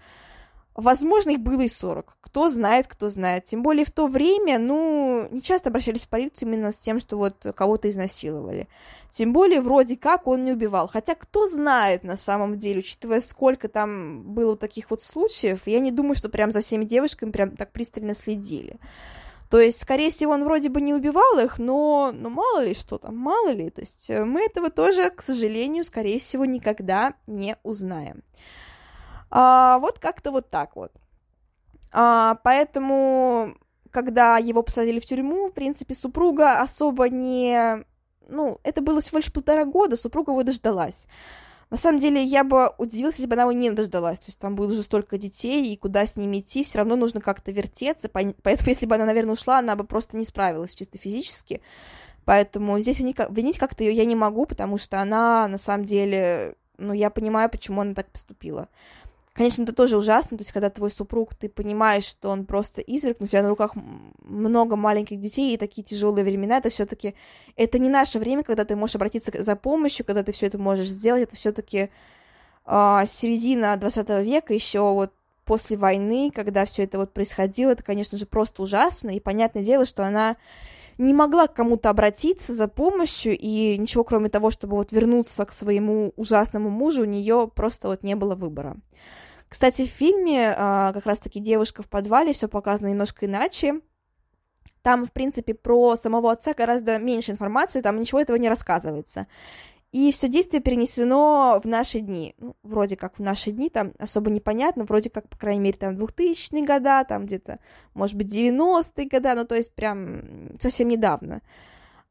Возможно, 0.74 1.30
их 1.30 1.40
было 1.40 1.62
и 1.62 1.70
40. 1.70 2.18
Кто 2.20 2.50
знает, 2.50 2.88
кто 2.88 3.10
знает. 3.10 3.46
Тем 3.46 3.64
более 3.64 3.86
в 3.86 3.92
то 3.92 4.08
время, 4.08 4.60
ну, 4.60 5.26
не 5.32 5.42
часто 5.42 5.70
обращались 5.70 6.04
в 6.04 6.10
полицию 6.10 6.50
именно 6.50 6.74
с 6.74 6.78
тем, 6.78 7.00
что 7.00 7.18
вот 7.18 7.46
кого-то 7.56 7.90
изнасиловали. 7.90 8.68
Тем 9.10 9.32
более, 9.32 9.62
вроде 9.62 9.96
как, 9.96 10.28
он 10.28 10.44
не 10.44 10.52
убивал. 10.52 10.90
Хотя, 10.90 11.16
кто 11.16 11.48
знает 11.48 12.04
на 12.04 12.18
самом 12.18 12.58
деле, 12.58 12.80
учитывая, 12.80 13.22
сколько 13.22 13.70
там 13.70 14.24
было 14.24 14.58
таких 14.58 14.90
вот 14.92 15.02
случаев, 15.02 15.62
я 15.66 15.80
не 15.80 15.92
думаю, 15.92 16.16
что 16.16 16.28
прям 16.28 16.52
за 16.52 16.60
всеми 16.60 16.84
девушками 16.84 17.32
прям 17.32 17.56
так 17.56 17.72
пристально 17.72 18.14
следили. 18.14 18.78
То 19.50 19.60
есть, 19.60 19.82
скорее 19.82 20.10
всего, 20.10 20.34
он 20.34 20.44
вроде 20.44 20.70
бы 20.70 20.82
не 20.82 20.94
убивал 20.94 21.40
их, 21.40 21.60
но, 21.60 22.12
но 22.14 22.30
мало 22.30 22.64
ли 22.64 22.74
что 22.74 22.98
там, 22.98 23.16
мало 23.16 23.50
ли. 23.50 23.70
То 23.70 23.82
есть 23.82 24.10
э, 24.10 24.26
мы 24.26 24.42
этого 24.42 24.70
тоже, 24.70 25.10
к 25.12 25.22
сожалению, 25.22 25.84
скорее 25.84 26.20
всего, 26.20 26.46
никогда 26.46 27.14
не 27.28 27.56
узнаем. 27.64 28.24
А, 29.30 29.78
вот 29.80 30.00
как-то 30.00 30.32
вот 30.32 30.50
так 30.50 30.76
вот. 30.76 30.92
А, 31.92 32.36
поэтому, 32.44 33.56
когда 33.92 34.38
его 34.38 34.64
посадили 34.64 35.00
в 35.00 35.06
тюрьму, 35.06 35.50
в 35.50 35.54
принципе, 35.54 35.94
супруга 35.94 36.62
особо 36.62 37.10
не... 37.10 37.86
Ну, 38.28 38.60
это 38.64 38.82
было 38.82 39.02
всего 39.02 39.20
лишь 39.20 39.32
полтора 39.32 39.66
года, 39.66 39.96
супруга 39.96 40.32
его 40.32 40.42
дождалась. 40.42 41.06
На 41.76 41.82
самом 41.82 42.00
деле, 42.00 42.24
я 42.24 42.46
бы 42.46 42.70
удивилась, 42.78 43.16
если 43.16 43.28
бы 43.28 43.34
она 43.34 43.42
его 43.42 43.52
не 43.52 43.70
дождалась. 43.70 44.18
То 44.20 44.28
есть 44.28 44.40
там 44.40 44.56
было 44.56 44.72
уже 44.72 44.82
столько 44.82 45.18
детей, 45.18 45.74
и 45.74 45.76
куда 45.76 46.06
с 46.06 46.16
ними 46.16 46.40
идти, 46.40 46.64
все 46.64 46.78
равно 46.78 46.96
нужно 46.96 47.20
как-то 47.20 47.52
вертеться. 47.52 48.08
Поэтому, 48.08 48.38
если 48.70 48.86
бы 48.86 48.96
она, 48.96 49.04
наверное, 49.04 49.34
ушла, 49.34 49.60
она 49.60 49.76
бы 49.76 49.84
просто 49.84 50.16
не 50.16 50.24
справилась 50.24 50.74
чисто 50.74 50.98
физически. 50.98 51.60
Поэтому 52.24 52.80
здесь 52.80 53.00
винить 53.00 53.58
как-то 53.58 53.84
ее 53.84 53.92
я 53.92 54.06
не 54.06 54.16
могу, 54.16 54.46
потому 54.46 54.78
что 54.78 55.02
она, 55.02 55.50
на 55.50 55.58
самом 55.58 55.84
деле, 55.84 56.56
ну, 56.78 56.94
я 56.94 57.10
понимаю, 57.10 57.50
почему 57.50 57.82
она 57.82 57.94
так 57.94 58.10
поступила. 58.10 58.70
Конечно, 59.36 59.64
это 59.64 59.74
тоже 59.74 59.98
ужасно, 59.98 60.38
то 60.38 60.44
есть, 60.44 60.54
когда 60.54 60.70
твой 60.70 60.90
супруг, 60.90 61.36
ты 61.36 61.50
понимаешь, 61.50 62.06
что 62.06 62.30
он 62.30 62.46
просто 62.46 62.80
изверг, 62.80 63.18
но 63.20 63.26
у 63.26 63.28
тебя 63.28 63.44
на 63.44 63.50
руках 63.50 63.74
много 64.22 64.78
маленьких 64.78 65.20
детей 65.20 65.54
и 65.54 65.58
такие 65.58 65.84
тяжелые 65.84 66.24
времена, 66.24 66.60
это 66.60 66.70
все-таки, 66.70 67.16
это 67.58 67.78
не 67.78 67.90
наше 67.90 68.18
время, 68.18 68.44
когда 68.44 68.64
ты 68.64 68.78
можешь 68.78 68.96
обратиться 68.96 69.34
за 69.44 69.56
помощью, 69.58 70.06
когда 70.06 70.24
ты 70.24 70.32
все 70.32 70.46
это 70.46 70.58
можешь 70.58 70.88
сделать, 70.88 71.24
это 71.24 71.36
все-таки 71.36 71.78
э, 71.78 71.90
а, 72.64 73.06
середина 73.08 73.76
20 73.76 74.08
века, 74.24 74.54
еще 74.54 74.80
вот 74.80 75.12
после 75.44 75.76
войны, 75.76 76.32
когда 76.34 76.64
все 76.64 76.84
это 76.84 76.98
вот 76.98 77.12
происходило, 77.12 77.72
это, 77.72 77.84
конечно 77.84 78.18
же, 78.18 78.26
просто 78.26 78.62
ужасно, 78.62 79.10
и 79.10 79.20
понятное 79.20 79.66
дело, 79.66 79.86
что 79.86 80.06
она 80.06 80.38
не 80.98 81.14
могла 81.14 81.48
к 81.48 81.54
кому-то 81.54 81.90
обратиться 81.90 82.54
за 82.54 82.70
помощью, 82.70 83.38
и 83.38 83.78
ничего 83.78 84.06
кроме 84.06 84.30
того, 84.30 84.50
чтобы 84.50 84.78
вот 84.78 84.94
вернуться 84.94 85.44
к 85.44 85.52
своему 85.52 86.14
ужасному 86.16 86.70
мужу, 86.70 87.02
у 87.02 87.06
нее 87.06 87.52
просто 87.54 87.90
вот 87.90 88.02
не 88.02 88.16
было 88.16 88.36
выбора. 88.36 88.78
Кстати, 89.56 89.86
в 89.86 89.90
фильме 89.90 90.54
а, 90.54 90.92
как 90.92 91.06
раз-таки 91.06 91.40
девушка 91.40 91.82
в 91.82 91.88
подвале, 91.88 92.34
все 92.34 92.50
показано 92.50 92.90
немножко 92.90 93.26
иначе. 93.26 93.80
Там, 94.82 95.06
в 95.06 95.14
принципе, 95.14 95.54
про 95.54 95.96
самого 95.96 96.30
отца 96.30 96.54
гораздо 96.54 97.00
меньше 97.00 97.32
информации, 97.32 97.80
там 97.80 97.98
ничего 97.98 98.20
этого 98.20 98.36
не 98.36 98.50
рассказывается. 98.50 99.28
И 99.94 100.12
все 100.12 100.28
действие 100.28 100.62
перенесено 100.62 101.62
в 101.64 101.68
наши 101.70 102.02
дни. 102.02 102.36
Ну, 102.38 102.58
вроде 102.64 102.98
как 102.98 103.18
в 103.18 103.22
наши 103.22 103.52
дни, 103.52 103.70
там 103.70 103.94
особо 103.98 104.30
непонятно, 104.30 104.84
вроде 104.84 105.10
как, 105.10 105.30
по 105.30 105.38
крайней 105.38 105.62
мере, 105.62 105.78
там 105.78 105.96
2000-е 105.96 106.66
года, 106.66 107.06
там 107.06 107.26
где-то, 107.26 107.60
может 107.94 108.18
быть, 108.18 108.28
90-е 108.28 109.08
года, 109.08 109.36
ну, 109.36 109.46
то 109.46 109.56
есть 109.56 109.74
прям 109.74 110.60
совсем 110.60 110.90
недавно. 110.90 111.42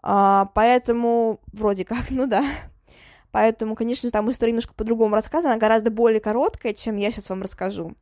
А, 0.01 0.51
поэтому, 0.55 1.41
вроде 1.53 1.85
как, 1.85 2.07
ну 2.09 2.27
да. 2.27 2.47
Поэтому, 3.35 3.75
конечно, 3.75 4.09
там 4.13 4.31
история 4.31 4.53
немножко 4.53 4.75
по-другому 4.75 5.17
рассказана, 5.17 5.57
гораздо 5.57 5.91
более 5.91 6.21
короткая, 6.21 6.73
чем 6.73 6.95
я 6.95 7.11
сейчас 7.11 7.31
вам 7.31 7.43
расскажу. 7.43 7.97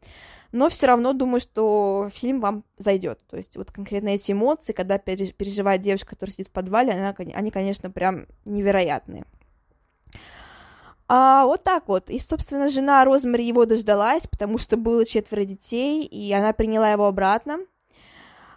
Но 0.52 0.68
все 0.68 0.88
равно 0.88 1.14
думаю, 1.14 1.40
что 1.40 2.10
фильм 2.12 2.42
вам 2.42 2.64
зайдет. 2.76 3.18
То 3.30 3.38
есть 3.38 3.56
вот 3.56 3.72
конкретно 3.72 4.10
эти 4.10 4.32
эмоции, 4.32 4.74
когда 4.74 4.98
переживает 4.98 5.80
девушка, 5.80 6.10
которая 6.10 6.34
сидит 6.34 6.48
в 6.48 6.52
подвале, 6.52 6.92
она, 6.92 7.14
они, 7.16 7.50
конечно, 7.50 7.90
прям 7.90 8.26
невероятные. 8.44 9.24
А, 11.08 11.46
вот 11.46 11.62
так 11.62 11.88
вот. 11.88 12.10
И, 12.10 12.18
собственно, 12.18 12.68
жена 12.68 13.02
Розмари 13.02 13.46
его 13.46 13.64
дождалась, 13.64 14.26
потому 14.26 14.58
что 14.58 14.76
было 14.76 15.06
четверо 15.06 15.46
детей, 15.46 16.04
и 16.04 16.30
она 16.34 16.52
приняла 16.52 16.92
его 16.92 17.06
обратно. 17.06 17.56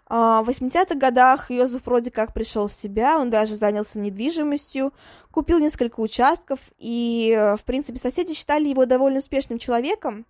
А, 0.07 0.43
в 0.43 0.49
80-х 0.49 0.95
годах 0.95 1.49
Йозеф 1.49 1.85
вроде 1.85 2.11
как 2.11 2.33
пришел 2.33 2.67
в 2.67 2.73
себя, 2.73 3.19
он 3.19 3.29
даже 3.29 3.55
занялся 3.55 3.99
недвижимостью, 3.99 4.93
купил 5.31 5.59
несколько 5.59 5.99
участков, 5.99 6.59
и, 6.77 7.55
в 7.57 7.63
принципе, 7.63 7.97
соседи 7.97 8.33
считали 8.33 8.67
его 8.67 8.85
довольно 8.85 9.19
успешным 9.19 9.57
человеком, 9.57 10.25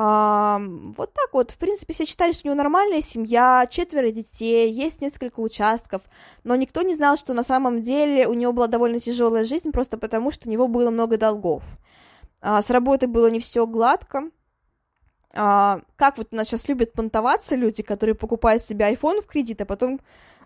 а, 0.00 0.60
вот 0.96 1.12
так 1.14 1.30
вот, 1.32 1.50
в 1.50 1.58
принципе, 1.58 1.94
все 1.94 2.04
считали, 2.04 2.32
что 2.32 2.42
у 2.44 2.46
него 2.46 2.56
нормальная 2.56 3.00
семья, 3.00 3.66
четверо 3.70 4.10
детей, 4.10 4.70
есть 4.70 5.00
несколько 5.00 5.40
участков, 5.40 6.02
но 6.44 6.54
никто 6.56 6.82
не 6.82 6.94
знал, 6.94 7.16
что 7.16 7.32
на 7.32 7.42
самом 7.42 7.80
деле 7.80 8.28
у 8.28 8.34
него 8.34 8.52
была 8.52 8.66
довольно 8.66 9.00
тяжелая 9.00 9.44
жизнь, 9.44 9.72
просто 9.72 9.96
потому 9.96 10.30
что 10.30 10.48
у 10.48 10.52
него 10.52 10.68
было 10.68 10.90
много 10.90 11.16
долгов. 11.16 11.64
А, 12.40 12.60
с 12.60 12.70
работой 12.70 13.08
было 13.08 13.28
не 13.28 13.40
все 13.40 13.66
гладко. 13.66 14.30
А, 15.34 15.80
как 15.96 16.18
вот 16.18 16.28
у 16.30 16.36
нас 16.36 16.48
сейчас 16.48 16.68
любят 16.68 16.92
понтоваться 16.92 17.54
люди, 17.54 17.82
которые 17.82 18.14
покупают 18.14 18.62
себе 18.62 18.92
iPhone 18.92 19.22
в 19.22 19.26
кредит, 19.26 19.60
а 19.60 19.66
потом 19.66 20.00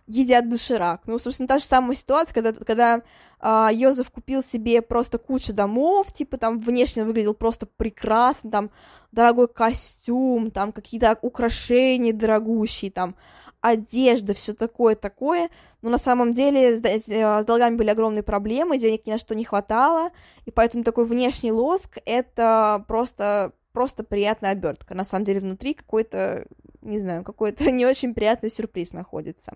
едят 0.07 0.49
доширак. 0.49 1.03
Ну, 1.07 1.19
собственно, 1.19 1.47
та 1.47 1.59
же 1.59 1.65
самая 1.65 1.97
ситуация, 1.97 2.35
когда, 2.35 2.53
когда 2.53 3.03
а, 3.39 3.71
Йозеф 3.73 4.11
купил 4.11 4.43
себе 4.43 4.83
просто 4.83 5.19
кучу 5.19 5.53
домов, 5.53 6.13
типа 6.13 6.37
там 6.37 6.61
внешне 6.61 7.05
выглядел 7.05 7.35
просто 7.35 7.67
прекрасно, 7.67 8.51
там 8.51 8.71
дорогой 9.13 9.49
костюм, 9.49 10.51
там 10.51 10.73
какие-то 10.73 11.19
украшения 11.23 12.13
дорогущие, 12.13 12.91
там 12.91 13.15
одежда, 13.61 14.35
все 14.35 14.55
такое, 14.55 14.97
такое, 14.97 15.49
но 15.83 15.91
на 15.91 15.99
самом 15.99 16.33
деле 16.33 16.77
с, 16.77 16.83
с 16.83 17.45
долгами 17.45 17.77
были 17.77 17.91
огромные 17.91 18.25
проблемы, 18.25 18.77
денег 18.77 19.07
ни 19.07 19.13
на 19.13 19.19
что 19.19 19.37
не 19.37 19.45
хватало, 19.45 20.11
и 20.45 20.51
поэтому 20.51 20.83
такой 20.83 21.07
внешний 21.07 21.53
лоск— 21.53 21.99
это 22.05 22.85
просто, 22.89 23.53
просто 23.73 24.05
приятная 24.05 24.53
обертка. 24.53 24.95
На 24.95 25.05
самом 25.05 25.25
деле 25.25 25.41
внутри 25.41 25.75
какой-то 25.75 26.47
не 26.83 26.99
знаю, 26.99 27.25
какой-то 27.25 27.71
не 27.71 27.87
очень 27.87 28.15
приятный 28.15 28.51
сюрприз 28.51 28.93
находится. 28.93 29.55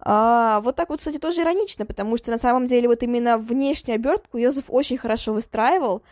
А, 0.00 0.60
вот 0.60 0.76
так 0.76 0.88
вот, 0.90 1.00
кстати, 1.00 1.18
тоже 1.18 1.42
иронично, 1.42 1.84
потому 1.84 2.16
что 2.16 2.30
на 2.30 2.38
самом 2.38 2.66
деле 2.66 2.88
вот 2.88 3.02
именно 3.02 3.36
внешнюю 3.36 3.96
обертку 3.96 4.38
Йозеф 4.38 4.66
очень 4.68 4.96
хорошо 4.96 5.32
выстраивал, 5.32 6.02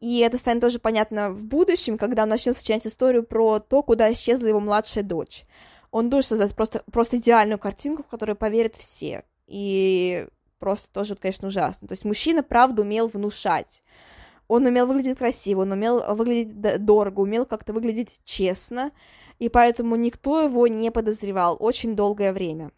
и 0.00 0.20
это 0.20 0.38
станет 0.38 0.62
тоже 0.62 0.78
понятно 0.78 1.30
в 1.30 1.44
будущем, 1.44 1.98
когда 1.98 2.22
он 2.22 2.30
начнет 2.30 2.56
сочинять 2.56 2.86
историю 2.86 3.22
про 3.22 3.58
то, 3.58 3.82
куда 3.82 4.10
исчезла 4.12 4.46
его 4.46 4.60
младшая 4.60 5.04
дочь. 5.04 5.44
Он 5.90 6.10
должен 6.10 6.30
создать 6.30 6.54
просто, 6.54 6.82
просто 6.90 7.18
идеальную 7.18 7.58
картинку, 7.58 8.02
в 8.02 8.08
которую 8.08 8.36
поверят 8.36 8.74
все. 8.76 9.24
И 9.46 10.26
просто 10.58 10.90
тоже, 10.90 11.14
конечно, 11.14 11.48
ужасно. 11.48 11.86
То 11.86 11.92
есть 11.92 12.04
мужчина, 12.04 12.42
правда, 12.42 12.82
умел 12.82 13.06
внушать. 13.08 13.82
Он 14.54 14.66
умел 14.66 14.86
выглядеть 14.86 15.18
красиво, 15.18 15.62
он 15.62 15.72
умел 15.72 16.02
выглядеть 16.14 16.84
дорого, 16.84 17.20
умел 17.20 17.46
как-то 17.46 17.72
выглядеть 17.72 18.20
честно 18.24 18.92
и 19.38 19.48
поэтому 19.48 19.96
никто 19.96 20.40
его 20.42 20.66
не 20.66 20.90
подозревал 20.90 21.56
очень 21.58 21.96
долгое 21.96 22.32
время. 22.32 22.70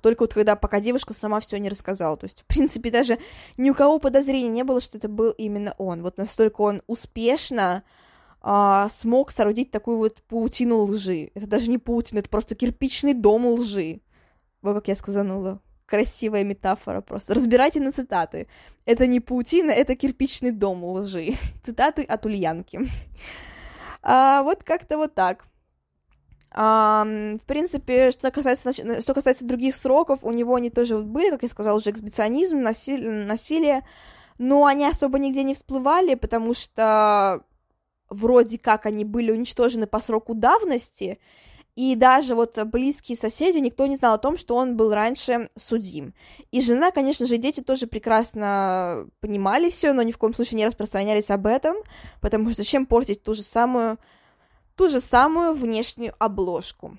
Только 0.00 0.22
вот 0.22 0.34
когда 0.34 0.56
пока 0.56 0.80
девушка 0.80 1.14
сама 1.14 1.40
все 1.40 1.58
не 1.58 1.68
рассказала. 1.68 2.16
То 2.16 2.24
есть, 2.24 2.42
в 2.42 2.46
принципе, 2.46 2.90
даже 2.90 3.18
ни 3.56 3.70
у 3.70 3.74
кого 3.74 3.98
подозрений 3.98 4.48
не 4.48 4.62
было, 4.62 4.80
что 4.80 4.98
это 4.98 5.08
был 5.08 5.30
именно 5.30 5.74
он. 5.78 6.02
Вот 6.02 6.18
настолько 6.18 6.60
он 6.60 6.82
успешно 6.86 7.82
а, 8.40 8.88
смог 8.90 9.32
соорудить 9.32 9.70
такую 9.70 9.96
вот 9.96 10.22
паутину 10.28 10.82
лжи. 10.84 11.30
Это 11.34 11.46
даже 11.46 11.70
не 11.70 11.78
паутина, 11.78 12.20
это 12.20 12.28
просто 12.28 12.54
кирпичный 12.54 13.14
дом 13.14 13.46
лжи. 13.46 14.00
Вот 14.62 14.74
как 14.74 14.88
я 14.88 14.96
сказанула. 14.96 15.60
Красивая 15.86 16.44
метафора 16.44 17.00
просто. 17.00 17.34
Разбирайте 17.34 17.80
на 17.80 17.92
цитаты. 17.92 18.48
Это 18.84 19.06
не 19.06 19.20
паутина, 19.20 19.70
это 19.70 19.94
кирпичный 19.94 20.50
дом 20.50 20.84
лжи. 20.84 21.34
Цитаты 21.64 22.02
от 22.02 22.26
Ульянки. 22.26 22.80
А, 24.02 24.42
вот 24.42 24.64
как-то 24.64 24.98
вот 24.98 25.14
так. 25.14 25.44
Um, 26.56 27.38
в 27.38 27.42
принципе, 27.42 28.10
что 28.12 28.30
касается, 28.30 28.72
что 28.72 29.14
касается 29.14 29.44
других 29.44 29.76
сроков, 29.76 30.20
у 30.22 30.32
него 30.32 30.54
они 30.54 30.70
тоже 30.70 30.98
были, 30.98 31.30
как 31.30 31.42
я 31.42 31.48
сказала, 31.48 31.76
уже 31.76 31.90
эксбиционизм, 31.90 32.60
насилие, 32.60 33.26
насилие, 33.26 33.86
но 34.38 34.64
они 34.64 34.86
особо 34.86 35.18
нигде 35.18 35.42
не 35.42 35.52
всплывали, 35.52 36.14
потому 36.14 36.54
что 36.54 37.42
вроде 38.08 38.58
как 38.58 38.86
они 38.86 39.04
были 39.04 39.32
уничтожены 39.32 39.86
по 39.86 40.00
сроку 40.00 40.34
давности, 40.34 41.18
и 41.76 41.94
даже 41.94 42.34
вот 42.34 42.58
близкие 42.64 43.16
соседи, 43.16 43.58
никто 43.58 43.86
не 43.86 43.96
знал 43.96 44.14
о 44.14 44.18
том, 44.18 44.38
что 44.38 44.56
он 44.56 44.76
был 44.76 44.92
раньше 44.92 45.50
судим. 45.56 46.14
И 46.50 46.62
жена, 46.62 46.90
конечно 46.90 47.26
же, 47.26 47.34
и 47.34 47.38
дети 47.38 47.60
тоже 47.60 47.86
прекрасно 47.86 49.06
понимали 49.20 49.68
все, 49.68 49.92
но 49.92 50.02
ни 50.02 50.10
в 50.10 50.18
коем 50.18 50.34
случае 50.34 50.56
не 50.56 50.66
распространялись 50.66 51.30
об 51.30 51.46
этом, 51.46 51.76
потому 52.22 52.48
что 52.48 52.62
зачем 52.62 52.86
портить 52.86 53.22
ту 53.22 53.34
же 53.34 53.42
самую 53.42 53.98
ту 54.74 54.88
же 54.88 55.00
самую 55.00 55.54
внешнюю 55.54 56.14
обложку. 56.18 56.98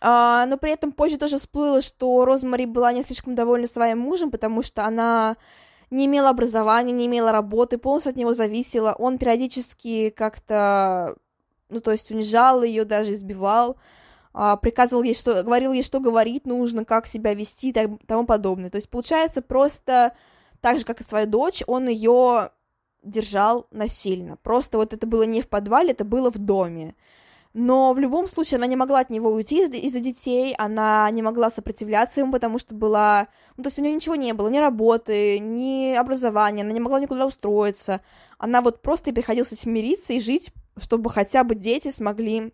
А, 0.00 0.46
но 0.46 0.56
при 0.56 0.72
этом 0.72 0.92
позже 0.92 1.18
тоже 1.18 1.38
всплыло, 1.38 1.80
что 1.80 2.24
Розмари 2.24 2.66
была 2.66 2.92
не 2.92 3.02
слишком 3.02 3.34
довольна 3.34 3.66
своим 3.66 3.98
мужем, 4.00 4.30
потому 4.30 4.62
что 4.62 4.84
она 4.84 5.36
не 5.90 6.06
имела 6.06 6.28
образования, 6.28 6.92
не 6.92 7.06
имела 7.06 7.32
работы, 7.32 7.78
полностью 7.78 8.10
от 8.10 8.16
него 8.16 8.34
зависела. 8.34 8.94
Он 8.98 9.18
периодически 9.18 10.10
как-то, 10.10 11.16
ну, 11.74 11.80
то 11.80 11.92
есть 11.92 12.10
унижал 12.10 12.62
ее, 12.62 12.84
даже 12.84 13.14
избивал, 13.14 13.76
а, 14.32 14.56
приказывал 14.56 15.02
ей, 15.02 15.14
что, 15.14 15.42
говорил 15.42 15.72
ей, 15.72 15.82
что 15.82 16.00
говорить 16.00 16.46
нужно, 16.46 16.84
как 16.84 17.06
себя 17.06 17.34
вести 17.34 17.70
и 17.70 17.72
тому 17.72 18.26
подобное. 18.26 18.70
То 18.70 18.76
есть, 18.76 18.88
получается, 18.88 19.42
просто 19.42 20.14
так 20.60 20.78
же, 20.78 20.84
как 20.84 21.00
и 21.00 21.04
свою 21.04 21.26
дочь, 21.26 21.62
он 21.66 21.88
ее 21.88 22.50
держал 23.02 23.66
насильно. 23.70 24.36
Просто 24.36 24.78
вот 24.78 24.92
это 24.92 25.06
было 25.06 25.22
не 25.24 25.42
в 25.42 25.48
подвале, 25.48 25.92
это 25.92 26.04
было 26.04 26.30
в 26.30 26.38
доме. 26.38 26.94
Но 27.54 27.92
в 27.92 28.00
любом 28.00 28.26
случае 28.26 28.56
она 28.56 28.66
не 28.66 28.74
могла 28.74 28.98
от 28.98 29.10
него 29.10 29.30
уйти 29.30 29.64
из-за 29.64 30.00
детей, 30.00 30.56
она 30.58 31.08
не 31.12 31.22
могла 31.22 31.50
сопротивляться 31.50 32.20
ему, 32.20 32.32
потому 32.32 32.58
что 32.58 32.74
была... 32.74 33.28
Ну, 33.56 33.62
то 33.62 33.68
есть 33.68 33.78
у 33.78 33.82
нее 33.82 33.94
ничего 33.94 34.16
не 34.16 34.32
было, 34.32 34.48
ни 34.48 34.58
работы, 34.58 35.38
ни 35.38 35.94
образования, 35.94 36.62
она 36.62 36.72
не 36.72 36.80
могла 36.80 36.98
никуда 36.98 37.26
устроиться. 37.26 38.00
Она 38.38 38.60
вот 38.60 38.82
просто 38.82 39.12
приходилось 39.12 39.64
мириться 39.66 40.14
и 40.14 40.20
жить, 40.20 40.50
чтобы 40.76 41.10
хотя 41.10 41.44
бы 41.44 41.54
дети 41.54 41.90
смогли 41.90 42.52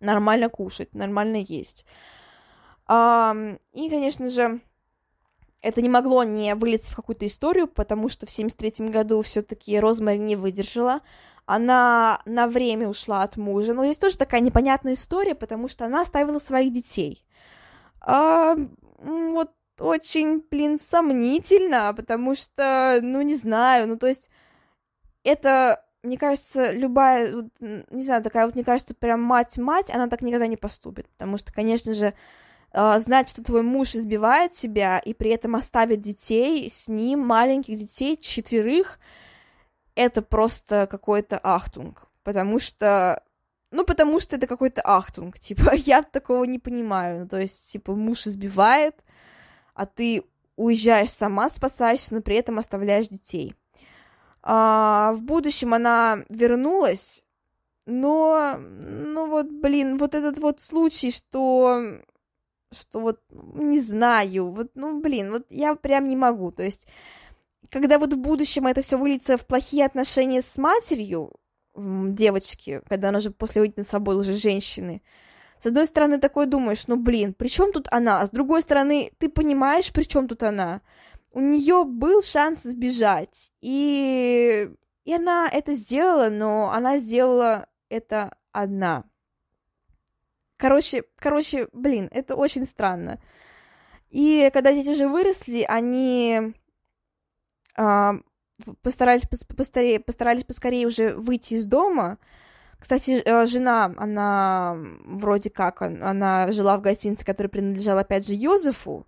нормально 0.00 0.48
кушать, 0.48 0.94
нормально 0.94 1.36
есть. 1.36 1.84
И, 2.88 3.90
конечно 3.90 4.30
же, 4.30 4.60
это 5.60 5.82
не 5.82 5.88
могло 5.88 6.24
не 6.24 6.54
вылиться 6.54 6.92
в 6.92 6.96
какую-то 6.96 7.26
историю, 7.26 7.66
потому 7.66 8.08
что 8.08 8.26
в 8.26 8.30
73 8.30 8.88
году 8.88 9.20
все-таки 9.22 9.78
Розмари 9.78 10.18
не 10.18 10.36
выдержала. 10.36 11.00
Она 11.46 12.22
на 12.26 12.46
время 12.46 12.88
ушла 12.88 13.22
от 13.22 13.36
мужа. 13.36 13.74
Но 13.74 13.84
здесь 13.84 13.98
тоже 13.98 14.16
такая 14.16 14.40
непонятная 14.40 14.92
история, 14.94 15.34
потому 15.34 15.68
что 15.68 15.84
она 15.86 16.02
оставила 16.02 16.38
своих 16.38 16.72
детей. 16.72 17.24
А, 18.00 18.56
вот 18.98 19.50
очень, 19.80 20.44
блин, 20.50 20.78
сомнительно, 20.78 21.92
потому 21.94 22.34
что, 22.34 23.00
ну, 23.02 23.22
не 23.22 23.34
знаю, 23.34 23.88
ну, 23.88 23.96
то 23.98 24.06
есть, 24.06 24.30
это, 25.24 25.84
мне 26.02 26.16
кажется, 26.16 26.72
любая, 26.72 27.48
не 27.60 28.02
знаю, 28.02 28.22
такая 28.22 28.46
вот, 28.46 28.54
мне 28.54 28.64
кажется, 28.64 28.94
прям 28.94 29.22
мать-мать, 29.22 29.90
она 29.90 30.08
так 30.08 30.22
никогда 30.22 30.46
не 30.46 30.56
поступит, 30.56 31.08
потому 31.08 31.38
что, 31.38 31.52
конечно 31.52 31.94
же, 31.94 32.14
а, 32.70 32.98
знать, 32.98 33.28
что 33.28 33.42
твой 33.42 33.62
муж 33.62 33.94
избивает 33.94 34.52
тебя 34.52 34.98
и 34.98 35.14
при 35.14 35.30
этом 35.30 35.56
оставит 35.56 36.00
детей 36.00 36.68
с 36.70 36.88
ним, 36.88 37.20
маленьких 37.20 37.78
детей, 37.78 38.16
четверых, 38.16 38.98
это 39.94 40.22
просто 40.22 40.86
какой-то 40.86 41.40
ахтунг, 41.42 42.06
потому 42.22 42.58
что 42.58 43.22
ну, 43.70 43.84
потому 43.84 44.18
что 44.18 44.36
это 44.36 44.46
какой-то 44.46 44.80
ахтунг, 44.82 45.38
типа, 45.40 45.74
я 45.74 46.02
такого 46.02 46.44
не 46.44 46.58
понимаю. 46.58 47.20
Ну, 47.20 47.28
то 47.28 47.38
есть, 47.38 47.70
типа, 47.70 47.94
муж 47.94 48.26
избивает, 48.26 48.94
а 49.74 49.86
ты 49.86 50.24
уезжаешь 50.56 51.10
сама, 51.10 51.50
спасаешься, 51.50 52.14
но 52.14 52.22
при 52.22 52.36
этом 52.36 52.58
оставляешь 52.58 53.08
детей. 53.08 53.54
А, 54.42 55.12
в 55.14 55.22
будущем 55.22 55.74
она 55.74 56.24
вернулась, 56.28 57.24
но, 57.86 58.56
ну 58.58 59.28
вот, 59.28 59.50
блин, 59.50 59.98
вот 59.98 60.14
этот 60.14 60.38
вот 60.38 60.60
случай, 60.60 61.10
что, 61.10 62.00
что 62.72 63.00
вот, 63.00 63.20
не 63.30 63.80
знаю, 63.80 64.52
вот, 64.52 64.70
ну, 64.74 65.00
блин, 65.00 65.32
вот 65.32 65.46
я 65.50 65.74
прям 65.74 66.08
не 66.08 66.16
могу, 66.16 66.52
то 66.52 66.62
есть, 66.62 66.86
когда 67.70 67.98
вот 67.98 68.12
в 68.12 68.18
будущем 68.18 68.66
это 68.66 68.82
все 68.82 68.96
выльется 68.96 69.36
в 69.36 69.46
плохие 69.46 69.84
отношения 69.84 70.42
с 70.42 70.56
матерью 70.56 71.32
девочки, 71.74 72.82
когда 72.88 73.08
она 73.08 73.18
уже 73.18 73.30
после 73.30 73.62
выйдет 73.62 73.78
на 73.78 73.84
свободу 73.84 74.20
уже 74.20 74.32
женщины, 74.32 75.02
с 75.60 75.66
одной 75.66 75.86
стороны, 75.86 76.18
такой 76.18 76.46
думаешь, 76.46 76.86
ну 76.86 76.96
блин, 76.96 77.34
при 77.34 77.48
чем 77.48 77.72
тут 77.72 77.88
она? 77.90 78.20
А 78.20 78.26
с 78.26 78.30
другой 78.30 78.62
стороны, 78.62 79.10
ты 79.18 79.28
понимаешь, 79.28 79.92
при 79.92 80.04
чем 80.04 80.28
тут 80.28 80.42
она? 80.42 80.82
У 81.30 81.40
нее 81.40 81.84
был 81.84 82.22
шанс 82.22 82.62
сбежать, 82.62 83.52
и... 83.60 84.70
и 85.04 85.12
она 85.12 85.48
это 85.52 85.74
сделала, 85.74 86.30
но 86.30 86.70
она 86.70 86.98
сделала 86.98 87.68
это 87.88 88.36
одна. 88.52 89.04
Короче, 90.56 91.04
короче, 91.16 91.68
блин, 91.72 92.08
это 92.12 92.34
очень 92.34 92.64
странно. 92.64 93.20
И 94.10 94.50
когда 94.52 94.72
дети 94.72 94.88
уже 94.88 95.06
выросли, 95.06 95.62
они 95.62 96.54
а, 97.76 98.14
постарались, 98.82 99.22
постарее, 99.56 100.00
постарались 100.00 100.44
поскорее 100.44 100.86
уже 100.86 101.14
выйти 101.14 101.54
из 101.54 101.66
дома, 101.66 102.18
кстати, 102.78 103.22
э, 103.24 103.46
жена, 103.46 103.92
она 103.96 104.76
вроде 105.04 105.50
как, 105.50 105.82
она 105.82 106.52
жила 106.52 106.76
в 106.78 106.80
гостинице, 106.80 107.24
которая 107.24 107.50
принадлежала, 107.50 108.00
опять 108.00 108.26
же, 108.26 108.34
Йозефу. 108.34 109.06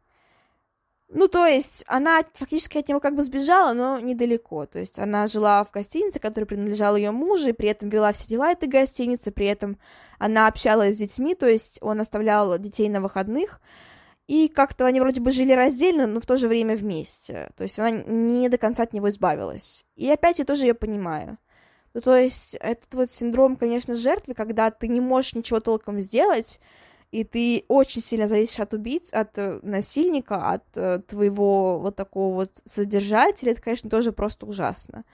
Ну, 1.13 1.27
то 1.27 1.45
есть, 1.45 1.83
она 1.89 2.23
фактически 2.35 2.79
от 2.79 2.89
него 2.89 3.01
как 3.01 3.17
бы 3.17 3.25
сбежала, 3.25 3.73
но 3.73 3.99
недалеко. 3.99 4.67
То 4.67 4.79
есть, 4.79 4.97
она 4.99 5.27
жила 5.27 5.65
в 5.65 5.73
гостинице, 5.73 6.21
которая 6.21 6.47
принадлежала 6.47 6.95
ее 6.95 7.11
мужу, 7.11 7.49
и 7.49 7.53
при 7.53 7.69
этом 7.69 7.89
вела 7.89 8.13
все 8.13 8.29
дела 8.29 8.53
этой 8.53 8.69
гостиницы, 8.69 9.33
при 9.33 9.47
этом 9.47 9.77
она 10.21 10.47
общалась 10.47 10.95
с 10.95 10.99
детьми, 10.99 11.35
то 11.35 11.49
есть, 11.49 11.79
он 11.83 12.01
оставлял 12.01 12.57
детей 12.59 12.89
на 12.89 13.01
выходных, 13.01 13.61
и 14.29 14.47
как-то 14.47 14.87
они 14.87 15.01
вроде 15.01 15.21
бы 15.21 15.33
жили 15.33 15.53
раздельно, 15.53 16.07
но 16.07 16.21
в 16.21 16.27
то 16.27 16.37
же 16.37 16.47
время 16.47 16.77
вместе. 16.77 17.51
То 17.57 17.65
есть, 17.65 17.77
она 17.81 17.91
не 17.91 18.49
до 18.49 18.59
конца 18.59 18.85
от 18.85 18.93
него 18.93 19.09
избавилась. 19.09 19.85
И 19.97 20.09
опять 20.09 20.39
я 20.39 20.45
тоже 20.45 20.67
ее 20.67 20.75
понимаю. 20.75 21.39
Ну, 21.93 22.03
то 22.03 22.17
есть, 22.17 22.55
этот 22.61 22.95
вот 22.95 23.11
синдром, 23.11 23.57
конечно, 23.57 23.97
жертвы, 23.97 24.35
когда 24.35 24.71
ты 24.71 24.87
не 24.87 25.01
можешь 25.01 25.35
ничего 25.35 25.59
толком 25.59 26.01
сделать, 26.01 26.61
и 27.11 27.25
ты 27.25 27.65
очень 27.69 28.03
сильно 28.03 28.29
зависишь 28.29 28.61
от 28.61 28.73
убийц, 28.73 29.13
от 29.13 29.37
э, 29.39 29.59
насильника, 29.63 30.37
от 30.37 30.65
э, 30.75 31.01
твоего 31.07 31.79
вот 31.79 31.97
такого 31.97 32.35
вот 32.35 32.51
содержателя, 32.65 33.53
это, 33.53 33.63
конечно, 33.63 33.91
тоже 33.91 34.13
просто 34.13 34.47
ужасно. 34.47 35.05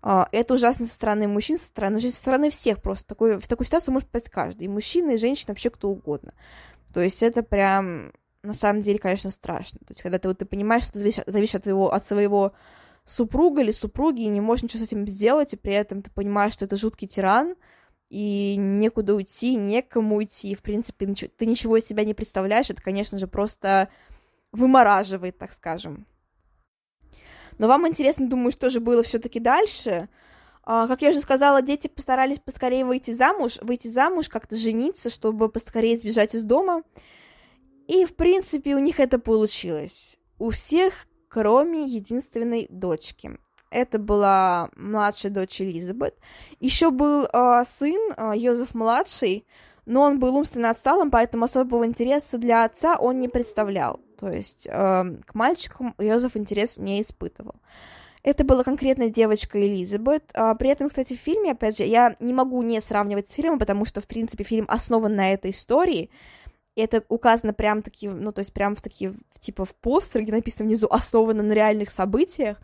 Uh, 0.00 0.28
это 0.30 0.54
ужасно 0.54 0.86
со 0.86 0.94
стороны 0.94 1.26
мужчин, 1.26 1.58
со 1.58 1.66
стороны 1.66 1.98
со 1.98 2.10
стороны 2.10 2.50
всех 2.50 2.80
просто. 2.80 3.04
Такой, 3.04 3.40
в 3.40 3.48
такую 3.48 3.66
ситуацию 3.66 3.92
может 3.92 4.08
попасть 4.08 4.30
каждый. 4.30 4.64
И 4.64 4.68
мужчина, 4.68 5.10
и 5.10 5.16
женщина, 5.16 5.48
вообще 5.48 5.70
кто 5.70 5.90
угодно. 5.90 6.34
То 6.94 7.00
есть 7.00 7.20
это 7.20 7.42
прям, 7.42 8.12
на 8.44 8.54
самом 8.54 8.82
деле, 8.82 9.00
конечно, 9.00 9.30
страшно. 9.30 9.80
То 9.80 9.90
есть 9.90 10.02
когда 10.02 10.20
ты, 10.20 10.28
вот, 10.28 10.38
ты 10.38 10.46
понимаешь, 10.46 10.84
что 10.84 10.92
ты 10.92 10.98
зависишь, 11.00 11.24
зависишь 11.26 11.56
от, 11.56 11.64
твоего, 11.64 11.92
от 11.92 12.06
своего 12.06 12.52
супруга 13.04 13.62
или 13.62 13.72
супруги, 13.72 14.22
и 14.22 14.28
не 14.28 14.40
можешь 14.40 14.62
ничего 14.62 14.84
с 14.84 14.86
этим 14.86 15.06
сделать, 15.08 15.52
и 15.52 15.56
при 15.56 15.74
этом 15.74 16.02
ты 16.02 16.10
понимаешь, 16.12 16.52
что 16.52 16.66
это 16.66 16.76
жуткий 16.76 17.08
тиран, 17.08 17.56
и 18.08 18.56
некуда 18.56 19.14
уйти, 19.14 19.54
некому 19.54 20.16
уйти, 20.16 20.54
в 20.54 20.62
принципе, 20.62 21.06
ты 21.06 21.46
ничего 21.46 21.76
из 21.76 21.86
себя 21.86 22.04
не 22.04 22.14
представляешь, 22.14 22.70
это, 22.70 22.82
конечно 22.82 23.18
же, 23.18 23.26
просто 23.26 23.88
вымораживает, 24.52 25.38
так 25.38 25.52
скажем. 25.52 26.06
Но 27.58 27.68
вам 27.68 27.86
интересно, 27.86 28.28
думаю, 28.28 28.52
что 28.52 28.70
же 28.70 28.80
было 28.80 29.02
все-таки 29.02 29.40
дальше. 29.40 30.08
А, 30.62 30.86
как 30.86 31.02
я 31.02 31.10
уже 31.10 31.20
сказала, 31.20 31.60
дети 31.60 31.88
постарались 31.88 32.38
поскорее 32.38 32.84
выйти 32.84 33.10
замуж, 33.10 33.58
выйти 33.62 33.88
замуж, 33.88 34.28
как-то 34.28 34.56
жениться, 34.56 35.10
чтобы 35.10 35.48
поскорее 35.48 35.96
сбежать 35.96 36.34
из 36.34 36.44
дома. 36.44 36.82
И, 37.88 38.04
в 38.04 38.14
принципе, 38.14 38.74
у 38.74 38.78
них 38.78 39.00
это 39.00 39.18
получилось. 39.18 40.18
У 40.38 40.50
всех 40.50 41.08
кроме 41.28 41.84
единственной 41.84 42.66
дочки. 42.70 43.38
Это 43.70 43.98
была 43.98 44.70
младшая 44.76 45.30
дочь 45.30 45.60
Элизабет. 45.60 46.14
Еще 46.58 46.90
был 46.90 47.26
э, 47.26 47.64
сын 47.68 48.12
э, 48.16 48.32
Йозеф 48.34 48.74
младший, 48.74 49.46
но 49.84 50.02
он 50.02 50.18
был 50.18 50.36
умственно 50.36 50.70
отсталым, 50.70 51.10
поэтому 51.10 51.44
особого 51.44 51.84
интереса 51.84 52.38
для 52.38 52.64
отца 52.64 52.96
он 52.96 53.18
не 53.18 53.28
представлял. 53.28 54.00
То 54.18 54.30
есть 54.30 54.66
э, 54.66 54.70
к 55.26 55.34
мальчикам 55.34 55.94
Йозеф 55.98 56.36
интерес 56.36 56.78
не 56.78 57.02
испытывал. 57.02 57.56
Это 58.22 58.44
была 58.44 58.64
конкретно 58.64 59.08
девочка 59.10 59.60
Элизабет. 59.60 60.32
При 60.58 60.68
этом, 60.68 60.88
кстати, 60.88 61.14
в 61.14 61.20
фильме, 61.20 61.52
опять 61.52 61.78
же, 61.78 61.84
я 61.84 62.16
не 62.18 62.34
могу 62.34 62.60
не 62.62 62.80
сравнивать 62.80 63.28
с 63.28 63.32
фильмом, 63.32 63.58
потому 63.60 63.84
что, 63.84 64.00
в 64.00 64.06
принципе, 64.06 64.42
фильм 64.44 64.66
основан 64.68 65.14
на 65.14 65.32
этой 65.32 65.52
истории. 65.52 66.10
Это 66.74 67.04
указано 67.08 67.54
прям 67.54 67.80
таки, 67.80 68.08
ну, 68.08 68.32
то 68.32 68.40
есть 68.40 68.52
прям 68.52 68.74
в 68.74 68.82
такие, 68.82 69.14
типа 69.40 69.64
в 69.64 69.74
постере, 69.74 70.24
где 70.24 70.32
написано 70.32 70.66
внизу 70.66 70.88
«основано 70.90 71.42
на 71.42 71.52
реальных 71.52 71.90
событиях». 71.90 72.58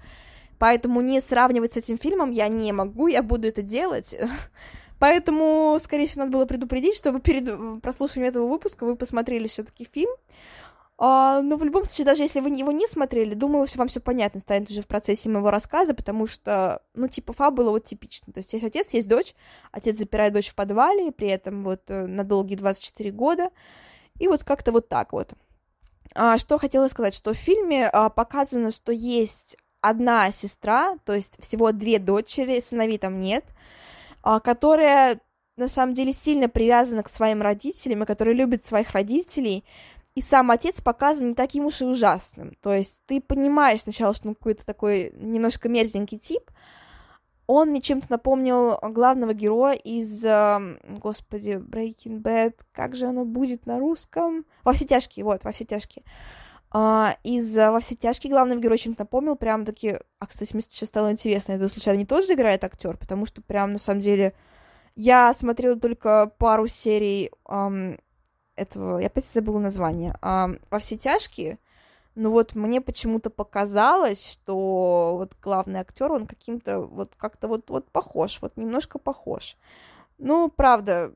Поэтому 0.58 1.00
не 1.00 1.20
сравнивать 1.20 1.74
с 1.74 1.76
этим 1.76 1.98
фильмом 1.98 2.30
я 2.30 2.48
не 2.48 2.72
могу, 2.72 3.06
я 3.06 3.22
буду 3.22 3.48
это 3.48 3.62
делать. 3.62 4.14
Поэтому, 4.98 5.78
скорее 5.82 6.06
всего, 6.06 6.24
надо 6.24 6.32
было 6.32 6.46
предупредить, 6.46 6.96
чтобы 6.96 7.20
перед 7.20 7.82
прослушиванием 7.82 8.30
этого 8.30 8.48
выпуска 8.48 8.84
вы 8.84 8.96
посмотрели 8.96 9.48
все 9.48 9.64
таки 9.64 9.86
фильм. 9.90 10.10
А, 10.96 11.42
но 11.42 11.56
в 11.56 11.64
любом 11.64 11.84
случае, 11.84 12.04
даже 12.04 12.22
если 12.22 12.38
вы 12.38 12.50
его 12.50 12.70
не 12.70 12.86
смотрели, 12.86 13.34
думаю, 13.34 13.66
вам 13.74 13.88
все 13.88 14.00
понятно 14.00 14.40
станет 14.40 14.70
уже 14.70 14.80
в 14.80 14.86
процессе 14.86 15.28
моего 15.28 15.50
рассказа, 15.50 15.92
потому 15.92 16.28
что, 16.28 16.82
ну, 16.94 17.08
типа, 17.08 17.32
фабула 17.32 17.70
вот 17.70 17.84
типично. 17.84 18.32
То 18.32 18.38
есть 18.38 18.52
есть 18.52 18.64
отец, 18.64 18.90
есть 18.94 19.08
дочь, 19.08 19.34
отец 19.72 19.98
запирает 19.98 20.32
дочь 20.32 20.50
в 20.50 20.54
подвале, 20.54 21.10
при 21.10 21.28
этом 21.28 21.64
вот 21.64 21.82
э, 21.88 22.06
на 22.06 22.22
долгие 22.22 22.54
24 22.54 23.10
года, 23.10 23.50
и 24.20 24.28
вот 24.28 24.44
как-то 24.44 24.70
вот 24.70 24.88
так 24.88 25.12
вот. 25.12 25.32
А, 26.14 26.38
что 26.38 26.58
хотела 26.58 26.86
сказать, 26.86 27.14
что 27.14 27.34
в 27.34 27.38
фильме 27.38 27.88
а, 27.88 28.08
показано, 28.08 28.70
что 28.70 28.92
есть 28.92 29.56
одна 29.84 30.30
сестра, 30.32 30.96
то 31.04 31.12
есть 31.12 31.36
всего 31.40 31.72
две 31.72 31.98
дочери, 31.98 32.60
сыновей 32.60 32.98
там 32.98 33.20
нет, 33.20 33.44
а, 34.22 34.40
которая 34.40 35.20
на 35.56 35.68
самом 35.68 35.94
деле 35.94 36.12
сильно 36.12 36.48
привязана 36.48 37.02
к 37.02 37.10
своим 37.10 37.42
родителям, 37.42 38.02
и 38.02 38.06
которая 38.06 38.34
любит 38.34 38.64
своих 38.64 38.92
родителей, 38.92 39.64
и 40.14 40.22
сам 40.22 40.50
отец 40.50 40.80
показан 40.80 41.28
не 41.28 41.34
таким 41.34 41.66
уж 41.66 41.82
и 41.82 41.84
ужасным. 41.84 42.56
То 42.62 42.72
есть 42.72 43.00
ты 43.06 43.20
понимаешь 43.20 43.82
сначала, 43.82 44.14
что 44.14 44.28
он 44.28 44.34
какой-то 44.34 44.64
такой 44.64 45.12
немножко 45.16 45.68
мерзенький 45.68 46.18
тип, 46.18 46.50
он 47.46 47.70
мне 47.70 47.82
чем-то 47.82 48.06
напомнил 48.08 48.78
главного 48.80 49.34
героя 49.34 49.74
из, 49.74 50.24
э, 50.24 50.78
господи, 50.98 51.62
Breaking 51.62 52.22
Bad, 52.22 52.54
как 52.72 52.94
же 52.94 53.06
оно 53.06 53.26
будет 53.26 53.66
на 53.66 53.78
русском? 53.78 54.46
Во 54.62 54.72
все 54.72 54.86
тяжкие, 54.86 55.26
вот, 55.26 55.44
во 55.44 55.52
все 55.52 55.66
тяжкие. 55.66 56.04
Из 57.22 57.56
uh, 57.56 57.70
«Во 57.70 57.78
все 57.78 57.94
тяжкие» 57.94 58.32
главного 58.32 58.58
героя 58.60 58.78
чем-то 58.78 59.02
напомнил, 59.02 59.36
прям 59.36 59.64
таки... 59.64 59.98
А, 60.18 60.26
кстати, 60.26 60.52
мне 60.54 60.62
сейчас 60.62 60.88
стало 60.88 61.12
интересно, 61.12 61.52
это 61.52 61.68
случайно 61.68 61.98
не 61.98 62.06
тот 62.06 62.26
же 62.26 62.34
играет 62.34 62.64
актер, 62.64 62.96
потому 62.96 63.26
что 63.26 63.42
прям, 63.42 63.72
на 63.72 63.78
самом 63.78 64.00
деле, 64.00 64.34
я 64.96 65.32
смотрела 65.34 65.78
только 65.78 66.32
пару 66.36 66.66
серий 66.66 67.30
um, 67.46 68.00
этого... 68.56 68.98
Я 68.98 69.06
опять 69.06 69.26
забыла 69.32 69.60
название. 69.60 70.18
Um, 70.20 70.60
«Во 70.70 70.80
все 70.80 70.96
тяжкие», 70.96 71.58
ну 72.16 72.30
вот 72.30 72.54
мне 72.54 72.80
почему-то 72.80 73.30
показалось, 73.30 74.24
что 74.24 75.16
вот 75.16 75.36
главный 75.42 75.80
актер, 75.80 76.12
он 76.12 76.26
каким-то 76.26 76.80
вот 76.80 77.12
как-то 77.16 77.48
вот, 77.48 77.70
вот 77.70 77.90
похож, 77.90 78.40
вот 78.40 78.56
немножко 78.56 78.98
похож. 78.98 79.56
Ну, 80.18 80.48
правда, 80.48 81.12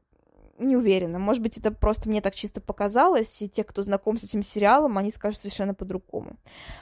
не 0.58 0.76
уверена. 0.76 1.18
Может 1.18 1.42
быть, 1.42 1.56
это 1.56 1.70
просто 1.70 2.08
мне 2.08 2.20
так 2.20 2.34
чисто 2.34 2.60
показалось, 2.60 3.40
и 3.42 3.48
те, 3.48 3.64
кто 3.64 3.82
знаком 3.82 4.18
с 4.18 4.24
этим 4.24 4.42
сериалом, 4.42 4.98
они 4.98 5.10
скажут 5.10 5.40
совершенно 5.40 5.74
по-другому. 5.74 6.36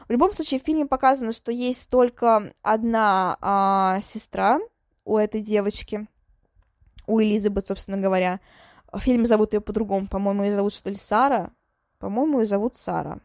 В 0.09 0.13
любом 0.13 0.33
случае, 0.33 0.61
в 0.61 0.65
фильме 0.65 0.87
показано, 0.87 1.33
что 1.33 1.53
есть 1.53 1.89
только 1.89 2.53
одна 2.63 3.37
а, 3.41 4.01
сестра 4.03 4.61
у 5.05 5.17
этой 5.17 5.43
девочки, 5.43 6.07
у 7.07 7.21
Элизабет, 7.21 7.67
собственно 7.67 7.99
говоря. 7.99 8.41
В 8.93 9.01
фильме 9.01 9.27
зовут 9.27 9.53
ее 9.53 9.61
по-другому. 9.61 10.09
По-моему, 10.09 10.45
ее 10.45 10.57
зовут 10.57 10.75
что 10.75 10.91
ли 10.91 10.97
Сара? 10.97 11.53
По-моему, 11.99 12.41
ее 12.41 12.47
зовут 12.47 12.77
Сара. 12.77 13.21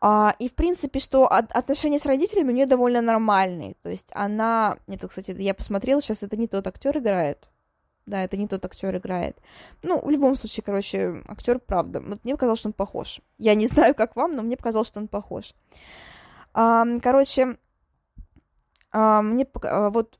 А, 0.00 0.34
и, 0.38 0.48
в 0.48 0.54
принципе, 0.54 0.98
что 0.98 1.26
отношения 1.26 1.98
с 1.98 2.06
родителями 2.06 2.52
у 2.52 2.54
нее 2.54 2.66
довольно 2.66 3.02
нормальные. 3.02 3.74
То 3.82 3.90
есть 3.90 4.10
она... 4.14 4.78
Нет, 4.86 5.02
кстати, 5.06 5.34
я 5.38 5.54
посмотрела, 5.54 6.00
сейчас 6.00 6.22
это 6.22 6.36
не 6.36 6.46
тот 6.46 6.66
актер 6.66 6.96
играет. 6.98 7.49
Да, 8.10 8.24
это 8.24 8.36
не 8.36 8.48
тот 8.48 8.64
актер 8.64 8.96
играет. 8.96 9.38
Ну, 9.82 10.04
в 10.04 10.10
любом 10.10 10.34
случае, 10.34 10.64
короче, 10.64 11.22
актер, 11.28 11.60
правда. 11.60 12.00
Вот 12.00 12.24
мне 12.24 12.34
показалось, 12.34 12.58
что 12.58 12.68
он 12.68 12.72
похож. 12.72 13.20
Я 13.38 13.54
не 13.54 13.66
знаю, 13.68 13.94
как 13.94 14.16
вам, 14.16 14.34
но 14.34 14.42
мне 14.42 14.56
показалось, 14.56 14.88
что 14.88 14.98
он 14.98 15.06
похож. 15.06 15.54
А, 16.52 16.84
короче, 17.00 17.56
а, 18.90 19.22
мне 19.22 19.46
а, 19.62 19.90
вот, 19.90 20.18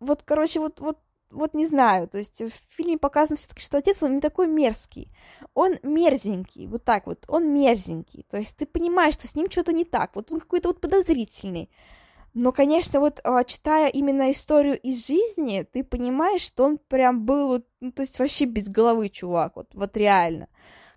вот, 0.00 0.24
короче, 0.24 0.58
вот, 0.58 0.80
вот 0.80 0.98
вот 1.30 1.54
не 1.54 1.64
знаю, 1.64 2.08
то 2.08 2.18
есть 2.18 2.42
в 2.42 2.50
фильме 2.70 2.98
показано 2.98 3.36
все-таки, 3.36 3.62
что 3.62 3.78
отец, 3.78 4.02
он 4.02 4.16
не 4.16 4.20
такой 4.20 4.48
мерзкий, 4.48 5.12
он 5.54 5.78
мерзенький, 5.84 6.66
вот 6.66 6.84
так 6.84 7.06
вот, 7.06 7.24
он 7.28 7.54
мерзенький, 7.54 8.26
то 8.28 8.36
есть 8.36 8.56
ты 8.56 8.66
понимаешь, 8.66 9.14
что 9.14 9.28
с 9.28 9.36
ним 9.36 9.48
что-то 9.48 9.72
не 9.72 9.84
так, 9.84 10.16
вот 10.16 10.32
он 10.32 10.40
какой-то 10.40 10.70
вот 10.70 10.80
подозрительный, 10.80 11.70
но, 12.32 12.52
конечно, 12.52 13.00
вот 13.00 13.20
а, 13.24 13.42
читая 13.44 13.88
именно 13.88 14.30
историю 14.30 14.78
из 14.78 15.06
жизни, 15.06 15.66
ты 15.72 15.82
понимаешь, 15.82 16.42
что 16.42 16.64
он 16.64 16.78
прям 16.78 17.24
был, 17.24 17.64
ну, 17.80 17.90
то 17.92 18.02
есть 18.02 18.18
вообще 18.18 18.44
без 18.44 18.68
головы 18.68 19.08
чувак, 19.08 19.56
вот, 19.56 19.68
вот 19.72 19.96
реально. 19.96 20.48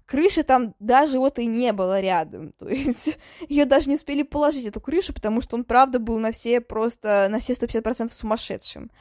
Крыши 0.06 0.44
там 0.44 0.76
даже 0.80 1.18
вот 1.18 1.40
и 1.40 1.46
не 1.48 1.74
было 1.74 2.00
рядом, 2.00 2.52
то 2.60 2.68
есть 2.68 3.18
ее 3.50 3.66
даже 3.66 3.90
не 3.90 3.96
успели 3.96 4.22
положить, 4.22 4.68
эту 4.68 4.80
крышу, 4.80 5.14
потому 5.14 5.42
что 5.42 5.56
он, 5.56 5.64
правда, 5.64 5.98
был 5.98 6.20
на 6.20 6.32
все 6.32 6.62
просто, 6.62 7.28
на 7.30 7.40
все 7.40 7.54
150% 7.54 8.12
сумасшедшим. 8.12 8.92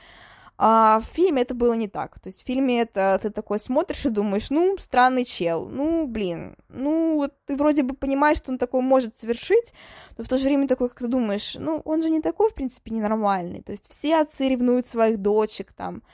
А 0.64 1.00
в 1.00 1.06
фильме 1.06 1.42
это 1.42 1.56
было 1.56 1.72
не 1.72 1.88
так. 1.88 2.20
То 2.20 2.28
есть 2.28 2.44
в 2.44 2.46
фильме 2.46 2.82
это 2.82 3.18
ты 3.20 3.30
такой 3.30 3.58
смотришь 3.58 4.06
и 4.06 4.10
думаешь, 4.10 4.48
ну, 4.48 4.76
странный 4.78 5.24
чел, 5.24 5.68
ну, 5.68 6.06
блин, 6.06 6.54
ну, 6.68 7.16
вот 7.16 7.34
ты 7.46 7.56
вроде 7.56 7.82
бы 7.82 7.96
понимаешь, 7.96 8.36
что 8.36 8.52
он 8.52 8.58
такой 8.58 8.80
может 8.80 9.16
совершить, 9.16 9.74
но 10.16 10.22
в 10.22 10.28
то 10.28 10.38
же 10.38 10.44
время 10.44 10.68
такой, 10.68 10.88
как 10.88 11.00
ты 11.00 11.08
думаешь, 11.08 11.56
ну, 11.58 11.82
он 11.84 12.00
же 12.00 12.10
не 12.10 12.20
такой, 12.20 12.48
в 12.48 12.54
принципе, 12.54 12.92
ненормальный. 12.92 13.60
То 13.60 13.72
есть 13.72 13.92
все 13.92 14.20
отцы 14.20 14.48
ревнуют 14.48 14.86
своих 14.86 15.18
дочек, 15.18 15.72
там, 15.72 16.04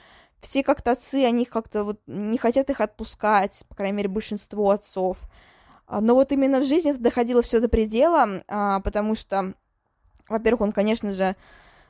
все 0.40 0.62
как-то 0.62 0.92
отцы, 0.92 1.26
они 1.26 1.44
как-то 1.44 1.84
вот 1.84 2.00
не 2.06 2.38
хотят 2.38 2.70
их 2.70 2.80
отпускать, 2.80 3.64
по 3.68 3.74
крайней 3.74 3.98
мере, 3.98 4.08
большинство 4.08 4.70
отцов. 4.70 5.18
Но 5.90 6.14
вот 6.14 6.32
именно 6.32 6.60
в 6.60 6.64
жизни 6.64 6.92
это 6.92 7.00
доходило 7.00 7.42
все 7.42 7.60
до 7.60 7.68
предела, 7.68 8.42
а, 8.48 8.80
потому 8.80 9.14
что, 9.14 9.52
во-первых, 10.26 10.62
он, 10.62 10.72
конечно 10.72 11.12
же, 11.12 11.36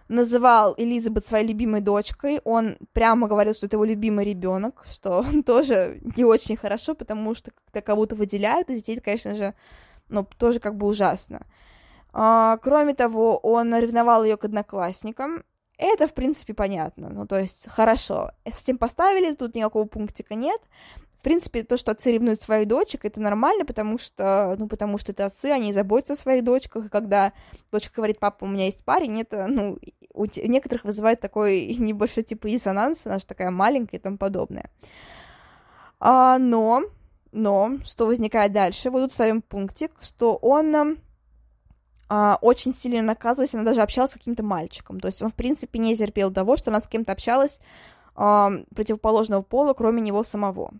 называл 0.08 0.74
Элизабет 0.76 1.26
своей 1.26 1.46
любимой 1.46 1.80
дочкой, 1.80 2.40
он 2.44 2.76
прямо 2.92 3.28
говорил, 3.28 3.54
что 3.54 3.66
это 3.66 3.76
его 3.76 3.84
любимый 3.84 4.24
ребенок, 4.24 4.84
что 4.90 5.24
тоже 5.46 6.00
не 6.16 6.24
очень 6.24 6.56
хорошо, 6.56 6.94
потому 6.94 7.34
что 7.34 7.50
когда 7.66 7.80
кого-то 7.82 8.16
выделяют 8.16 8.70
из 8.70 8.78
детей, 8.78 9.00
конечно 9.00 9.34
же, 9.34 9.54
ну, 10.08 10.26
тоже 10.38 10.60
как 10.60 10.76
бы 10.76 10.86
ужасно. 10.86 11.46
А, 12.12 12.56
кроме 12.62 12.94
того, 12.94 13.36
он 13.38 13.74
ревновал 13.74 14.24
ее 14.24 14.36
к 14.36 14.44
одноклассникам. 14.44 15.44
Это, 15.76 16.08
в 16.08 16.14
принципе, 16.14 16.54
понятно. 16.54 17.08
Ну, 17.10 17.26
то 17.26 17.38
есть, 17.38 17.68
хорошо. 17.68 18.30
С 18.44 18.62
этим 18.62 18.78
поставили, 18.78 19.34
тут 19.34 19.54
никакого 19.54 19.86
пунктика 19.86 20.34
нет. 20.34 20.60
Принципе, 21.28 21.62
то, 21.62 21.76
что 21.76 21.90
отцы 21.90 22.10
ревнуют 22.10 22.40
своих 22.40 22.66
дочек, 22.66 23.04
это 23.04 23.20
нормально, 23.20 23.66
потому 23.66 23.98
что, 23.98 24.56
ну, 24.58 24.66
потому 24.66 24.96
что 24.96 25.12
это 25.12 25.26
отцы, 25.26 25.50
они 25.50 25.74
заботятся 25.74 26.14
о 26.14 26.16
своих 26.16 26.42
дочках, 26.42 26.86
и 26.86 26.88
когда 26.88 27.34
дочка 27.70 27.96
говорит, 27.96 28.18
папа, 28.18 28.44
у 28.44 28.46
меня 28.46 28.64
есть 28.64 28.82
парень, 28.82 29.20
это, 29.20 29.46
ну, 29.46 29.76
у 30.14 30.24
некоторых 30.24 30.84
вызывает 30.84 31.20
такой 31.20 31.74
небольшой 31.78 32.22
типа 32.22 32.48
диссонанс, 32.48 33.02
она 33.04 33.18
же 33.18 33.26
такая 33.26 33.50
маленькая 33.50 33.98
и 33.98 34.00
тому 34.00 34.16
подобное. 34.16 34.70
А, 36.00 36.38
но, 36.38 36.84
но, 37.30 37.72
что 37.84 38.06
возникает 38.06 38.52
дальше, 38.52 38.88
вот 38.88 39.02
тут 39.02 39.12
ставим 39.12 39.42
пунктик, 39.42 39.92
что 40.00 40.34
он 40.34 40.96
а, 42.08 42.38
очень 42.40 42.72
сильно 42.72 43.02
наказывалась, 43.02 43.54
она 43.54 43.64
даже 43.64 43.82
общалась 43.82 44.12
с 44.12 44.14
каким-то 44.14 44.42
мальчиком, 44.42 44.98
то 44.98 45.08
есть 45.08 45.20
он, 45.20 45.28
в 45.28 45.34
принципе, 45.34 45.78
не 45.78 45.94
терпел 45.94 46.32
того, 46.32 46.56
что 46.56 46.70
она 46.70 46.80
с 46.80 46.88
кем-то 46.88 47.12
общалась 47.12 47.60
противоположного 48.14 49.42
пола, 49.42 49.74
кроме 49.74 50.00
него 50.00 50.24
самого. 50.24 50.72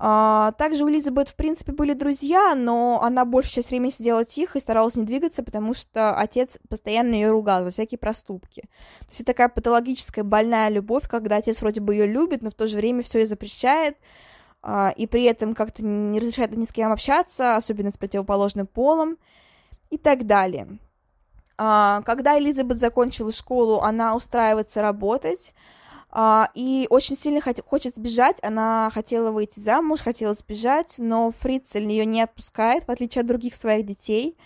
А, 0.00 0.52
также 0.52 0.84
у 0.84 0.88
Элизабет, 0.88 1.28
в 1.28 1.34
принципе, 1.34 1.72
были 1.72 1.92
друзья, 1.92 2.54
но 2.54 3.02
она 3.02 3.24
большую 3.24 3.54
часть 3.54 3.70
времени 3.70 3.90
сидела 3.90 4.24
тихо 4.24 4.58
и 4.58 4.60
старалась 4.60 4.94
не 4.94 5.04
двигаться, 5.04 5.42
потому 5.42 5.74
что 5.74 6.16
отец 6.16 6.58
постоянно 6.68 7.14
ее 7.14 7.30
ругал 7.30 7.64
за 7.64 7.72
всякие 7.72 7.98
проступки. 7.98 8.62
То 9.00 9.08
есть 9.08 9.20
это 9.20 9.32
такая 9.32 9.48
патологическая 9.48 10.22
больная 10.22 10.68
любовь, 10.68 11.08
когда 11.08 11.36
отец 11.36 11.60
вроде 11.60 11.80
бы 11.80 11.94
ее 11.94 12.06
любит, 12.06 12.42
но 12.42 12.50
в 12.50 12.54
то 12.54 12.68
же 12.68 12.76
время 12.76 13.02
все 13.02 13.18
ей 13.18 13.26
запрещает, 13.26 13.96
а, 14.62 14.92
и 14.96 15.08
при 15.08 15.24
этом 15.24 15.54
как-то 15.54 15.84
не 15.84 16.20
разрешает 16.20 16.56
ни 16.56 16.64
с 16.64 16.72
кем 16.72 16.92
общаться, 16.92 17.56
особенно 17.56 17.90
с 17.90 17.98
противоположным 17.98 18.68
полом 18.68 19.18
и 19.90 19.98
так 19.98 20.26
далее. 20.26 20.78
А, 21.56 22.02
когда 22.02 22.38
Элизабет 22.38 22.78
закончила 22.78 23.32
школу, 23.32 23.80
она 23.80 24.14
устраивается 24.14 24.80
работать, 24.80 25.54
и 26.54 26.86
очень 26.88 27.16
сильно 27.16 27.38
хот- 27.38 27.62
хочет 27.62 27.96
сбежать. 27.96 28.38
Она 28.42 28.90
хотела 28.92 29.30
выйти 29.30 29.60
замуж, 29.60 30.00
хотела 30.00 30.34
сбежать, 30.34 30.94
но 30.98 31.30
Фрицель 31.30 31.88
ее 31.90 32.06
не 32.06 32.22
отпускает, 32.22 32.84
в 32.84 32.90
отличие 32.90 33.20
от 33.20 33.26
других 33.26 33.54
своих 33.54 33.84
детей. 33.84 34.38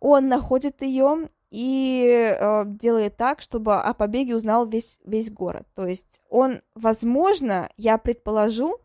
Он 0.00 0.28
находит 0.28 0.82
ее 0.82 1.28
и 1.50 2.34
э, 2.38 2.64
делает 2.66 3.16
так, 3.16 3.40
чтобы 3.40 3.76
о 3.76 3.94
побеге 3.94 4.34
узнал 4.36 4.66
весь, 4.66 4.98
весь 5.04 5.30
город. 5.30 5.66
То 5.74 5.86
есть 5.86 6.20
он, 6.28 6.62
возможно, 6.74 7.70
я 7.76 7.96
предположу, 7.96 8.78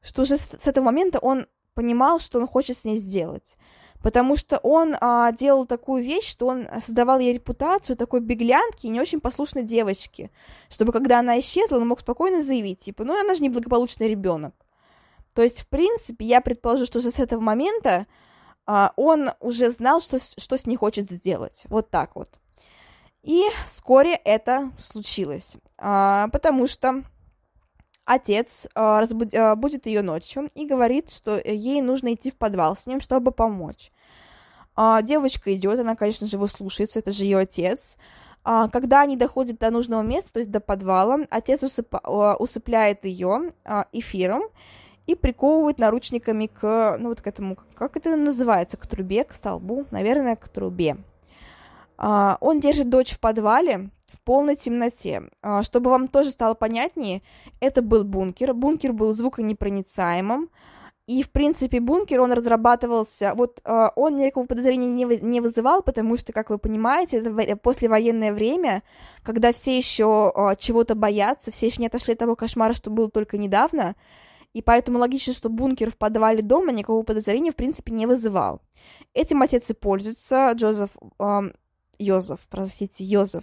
что 0.00 0.22
уже 0.22 0.38
с, 0.38 0.40
с 0.40 0.66
этого 0.66 0.84
момента 0.84 1.18
он 1.18 1.46
понимал, 1.74 2.18
что 2.18 2.38
он 2.38 2.46
хочет 2.46 2.76
с 2.76 2.84
ней 2.84 2.98
сделать 2.98 3.56
потому 4.02 4.36
что 4.36 4.58
он 4.58 4.96
а, 5.00 5.32
делал 5.32 5.66
такую 5.66 6.02
вещь, 6.02 6.28
что 6.28 6.46
он 6.46 6.66
создавал 6.84 7.18
ей 7.18 7.34
репутацию 7.34 7.96
такой 7.96 8.20
беглянки 8.20 8.86
и 8.86 8.90
не 8.90 9.00
очень 9.00 9.20
послушной 9.20 9.62
девочки, 9.62 10.30
чтобы 10.68 10.92
когда 10.92 11.20
она 11.20 11.38
исчезла, 11.38 11.76
он 11.76 11.88
мог 11.88 12.00
спокойно 12.00 12.42
заявить, 12.42 12.80
типа, 12.80 13.04
ну, 13.04 13.18
она 13.18 13.34
же 13.34 13.42
неблагополучный 13.42 14.08
ребенок. 14.08 14.54
То 15.34 15.42
есть, 15.42 15.60
в 15.60 15.68
принципе, 15.68 16.26
я 16.26 16.40
предположу, 16.40 16.84
что 16.86 16.98
уже 16.98 17.10
с 17.10 17.18
этого 17.18 17.40
момента 17.40 18.06
а, 18.66 18.92
он 18.96 19.30
уже 19.40 19.70
знал, 19.70 20.00
что, 20.00 20.18
что 20.20 20.58
с 20.58 20.66
ней 20.66 20.76
хочет 20.76 21.10
сделать. 21.10 21.64
Вот 21.68 21.90
так 21.90 22.16
вот. 22.16 22.28
И 23.22 23.44
вскоре 23.66 24.14
это 24.14 24.72
случилось, 24.78 25.56
а, 25.78 26.28
потому 26.28 26.66
что 26.66 27.04
отец 28.04 28.66
э, 28.66 28.98
разбуд... 29.00 29.32
э, 29.32 29.54
будет 29.54 29.86
ее 29.86 30.02
ночью 30.02 30.48
и 30.54 30.66
говорит, 30.66 31.10
что 31.10 31.38
ей 31.38 31.80
нужно 31.82 32.14
идти 32.14 32.30
в 32.30 32.36
подвал 32.36 32.76
с 32.76 32.86
ним, 32.86 33.00
чтобы 33.00 33.32
помочь. 33.32 33.92
Э, 34.76 34.98
девочка 35.02 35.54
идет, 35.54 35.78
она, 35.78 35.96
конечно 35.96 36.26
же, 36.26 36.36
его 36.36 36.46
слушается, 36.46 36.98
это 36.98 37.12
же 37.12 37.24
ее 37.24 37.38
отец. 37.38 37.96
Э, 38.44 38.68
когда 38.72 39.02
они 39.02 39.16
доходят 39.16 39.58
до 39.58 39.70
нужного 39.70 40.02
места, 40.02 40.32
то 40.32 40.38
есть 40.40 40.50
до 40.50 40.60
подвала, 40.60 41.20
отец 41.30 41.62
усып... 41.62 41.94
э, 41.94 42.34
усыпляет 42.38 43.04
ее 43.04 43.52
э, 43.64 43.84
эфиром 43.92 44.42
и 45.06 45.14
приковывает 45.14 45.78
наручниками 45.78 46.46
к, 46.46 46.96
ну 46.98 47.08
вот 47.08 47.20
к 47.20 47.26
этому, 47.26 47.56
как 47.74 47.96
это 47.96 48.16
называется, 48.16 48.76
к 48.76 48.86
трубе, 48.86 49.24
к 49.24 49.32
столбу, 49.32 49.86
наверное, 49.90 50.36
к 50.36 50.48
трубе. 50.48 50.96
Он 51.98 52.58
держит 52.58 52.88
дочь 52.88 53.12
в 53.12 53.20
подвале, 53.20 53.90
полной 54.24 54.56
темноте. 54.56 55.30
А, 55.42 55.62
чтобы 55.62 55.90
вам 55.90 56.08
тоже 56.08 56.30
стало 56.30 56.54
понятнее, 56.54 57.22
это 57.60 57.82
был 57.82 58.04
бункер. 58.04 58.54
Бункер 58.54 58.92
был 58.92 59.12
звуконепроницаемым. 59.12 60.50
И, 61.08 61.24
в 61.24 61.30
принципе, 61.30 61.80
бункер, 61.80 62.20
он 62.20 62.32
разрабатывался, 62.32 63.34
вот 63.34 63.60
э, 63.64 63.88
он 63.96 64.16
никакого 64.16 64.46
подозрения 64.46 64.86
не, 64.86 65.04
вы, 65.04 65.16
не 65.16 65.40
вызывал, 65.40 65.82
потому 65.82 66.16
что, 66.16 66.32
как 66.32 66.48
вы 66.48 66.58
понимаете, 66.58 67.18
это 67.18 67.56
послевоенное 67.56 68.32
время, 68.32 68.84
когда 69.24 69.52
все 69.52 69.76
еще 69.76 70.32
э, 70.32 70.54
чего-то 70.60 70.94
боятся, 70.94 71.50
все 71.50 71.66
еще 71.66 71.80
не 71.80 71.88
отошли 71.88 72.12
от 72.12 72.20
того 72.20 72.36
кошмара, 72.36 72.72
что 72.72 72.90
было 72.90 73.10
только 73.10 73.36
недавно, 73.36 73.96
и 74.52 74.62
поэтому 74.62 75.00
логично, 75.00 75.32
что 75.32 75.48
бункер 75.48 75.90
в 75.90 75.96
подвале 75.96 76.40
дома 76.40 76.70
никакого 76.70 77.02
подозрения, 77.02 77.50
в 77.50 77.56
принципе, 77.56 77.92
не 77.92 78.06
вызывал. 78.06 78.62
Этим 79.12 79.42
отец 79.42 79.68
и 79.70 79.74
пользуется, 79.74 80.52
Джозеф, 80.54 80.90
э, 81.18 81.40
Йозеф, 81.98 82.38
простите, 82.48 83.02
Йозеф, 83.02 83.42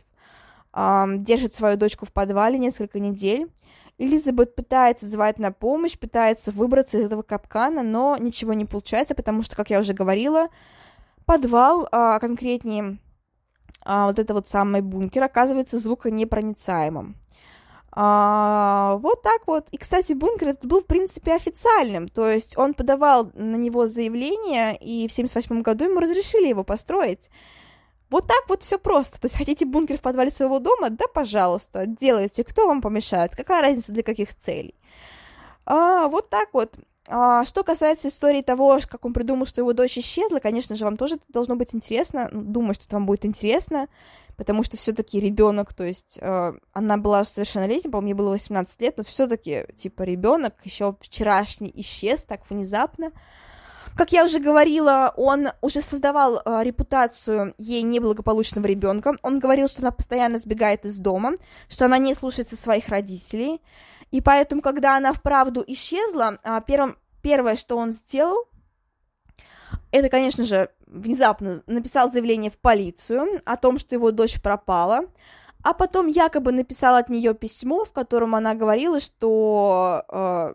держит 0.74 1.54
свою 1.56 1.78
дочку 1.78 2.06
в 2.06 2.14
подвале 2.14 2.58
несколько 2.58 3.00
недель. 3.00 3.48
Элизабет 3.98 4.56
пытается 4.56 5.08
звать 5.08 5.40
на 5.40 5.52
помощь, 5.52 5.98
пытается 5.98 6.52
выбраться 6.52 6.98
из 6.98 7.06
этого 7.06 7.22
капкана, 7.22 7.84
но 7.84 8.16
ничего 8.18 8.54
не 8.54 8.66
получается, 8.66 9.14
потому 9.14 9.42
что, 9.42 9.58
как 9.58 9.70
я 9.70 9.80
уже 9.80 9.94
говорила, 9.94 10.48
подвал, 11.26 11.88
а 11.92 12.18
конкретнее 12.20 12.98
а, 13.82 14.08
вот 14.08 14.20
это 14.20 14.34
вот 14.34 14.48
самый 14.48 14.82
бункер, 14.82 15.24
оказывается 15.24 15.80
звуконепроницаемым. 15.80 17.18
А, 17.92 18.98
вот 19.02 19.22
так 19.22 19.48
вот. 19.48 19.68
И, 19.72 19.78
кстати, 19.78 20.14
бункер 20.14 20.50
этот 20.50 20.66
был, 20.66 20.82
в 20.82 20.86
принципе, 20.86 21.34
официальным. 21.34 22.08
То 22.08 22.30
есть 22.30 22.58
он 22.58 22.74
подавал 22.74 23.32
на 23.34 23.56
него 23.56 23.88
заявление, 23.88 24.78
и 24.78 25.08
в 25.08 25.12
1978 25.12 25.62
году 25.62 25.86
ему 25.86 26.00
разрешили 26.00 26.48
его 26.48 26.64
построить. 26.64 27.30
Вот 28.10 28.28
так 28.28 28.44
вот 28.48 28.64
все 28.64 28.80
просто. 28.80 29.20
То 29.20 29.26
есть 29.26 29.38
хотите 29.38 29.66
бункер 29.66 29.98
в 29.98 30.02
подвале 30.02 30.32
своего 30.32 30.60
дома? 30.60 30.90
Да, 30.90 31.06
пожалуйста, 31.14 31.86
делайте. 31.86 32.44
Кто 32.44 32.68
вам 32.68 32.82
помешает? 32.82 33.36
Какая 33.36 33.62
разница 33.62 33.92
для 33.92 34.04
каких 34.04 34.36
целей? 34.36 34.76
А, 35.66 36.08
вот 36.08 36.30
так 36.30 36.50
вот. 36.54 36.76
А, 37.08 37.44
что 37.44 37.64
касается 37.64 38.08
истории 38.08 38.42
того, 38.42 38.80
как 38.88 39.06
он 39.06 39.14
придумал, 39.14 39.46
что 39.46 39.62
его 39.62 39.74
дочь 39.74 39.98
исчезла, 39.98 40.40
конечно 40.40 40.76
же, 40.76 40.86
вам 40.86 40.98
тоже 40.98 41.20
должно 41.28 41.56
быть 41.56 41.74
интересно. 41.74 42.30
Думаю, 42.32 42.76
что 42.76 42.86
это 42.86 42.96
вам 42.96 43.06
будет 43.06 43.26
интересно, 43.26 43.88
потому 44.38 44.64
что 44.64 44.78
все-таки 44.78 45.20
ребенок, 45.20 45.74
то 45.74 45.84
есть 45.84 46.20
э, 46.22 46.54
она 46.72 46.98
была 46.98 47.26
совершеннолетней, 47.26 47.90
по-моему, 47.90 48.08
ей 48.10 48.14
было 48.14 48.30
18 48.32 48.82
лет, 48.82 48.98
но 48.98 49.04
все-таки 49.04 49.66
типа 49.76 50.04
ребенок 50.04 50.54
еще 50.64 50.96
вчерашний 51.02 51.72
исчез 51.76 52.26
так 52.26 52.48
внезапно. 52.50 53.12
Как 53.96 54.12
я 54.12 54.24
уже 54.24 54.40
говорила, 54.40 55.14
он 55.18 55.50
уже 55.62 55.82
создавал 55.82 56.42
э, 56.44 56.64
репутацию 56.64 57.54
ей 57.58 57.82
неблагополучного 57.82 58.66
ребенка. 58.66 59.16
Он 59.22 59.40
говорил, 59.40 59.68
что 59.68 59.82
она 59.82 59.92
постоянно 59.92 60.38
сбегает 60.38 60.86
из 60.86 60.98
дома, 60.98 61.34
что 61.68 61.86
она 61.86 61.98
не 61.98 62.16
слушается 62.16 62.56
своих 62.56 62.90
родителей. 62.90 63.62
И 64.12 64.22
поэтому, 64.22 64.62
когда 64.62 64.98
она 64.98 65.14
вправду 65.14 65.64
исчезла, 65.68 66.40
э, 66.44 66.62
первым, 66.66 66.98
первое, 67.22 67.56
что 67.56 67.78
он 67.78 67.92
сделал, 67.92 68.48
это, 69.92 70.10
конечно 70.10 70.46
же, 70.46 70.70
внезапно 70.86 71.62
написал 71.68 72.12
заявление 72.12 72.52
в 72.52 72.58
полицию 72.58 73.42
о 73.46 73.58
том, 73.58 73.78
что 73.78 73.96
его 73.96 74.12
дочь 74.12 74.42
пропала, 74.42 75.02
а 75.64 75.74
потом 75.74 76.08
якобы 76.08 76.52
написал 76.52 76.96
от 76.96 77.10
нее 77.10 77.34
письмо, 77.34 77.86
в 77.86 77.92
котором 77.92 78.36
она 78.36 78.54
говорила, 78.54 79.00
что 79.00 80.04
э, 80.08 80.54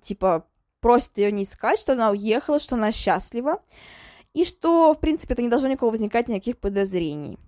типа 0.00 0.46
просит 0.80 1.16
ее 1.18 1.32
не 1.32 1.44
искать, 1.44 1.78
что 1.78 1.92
она 1.92 2.10
уехала, 2.10 2.58
что 2.58 2.76
она 2.76 2.92
счастлива, 2.92 3.62
и 4.34 4.44
что, 4.44 4.94
в 4.94 5.00
принципе, 5.00 5.34
это 5.34 5.42
не 5.42 5.48
должно 5.48 5.68
никого 5.68 5.90
возникать 5.90 6.28
никаких 6.28 6.58
подозрений. 6.58 7.38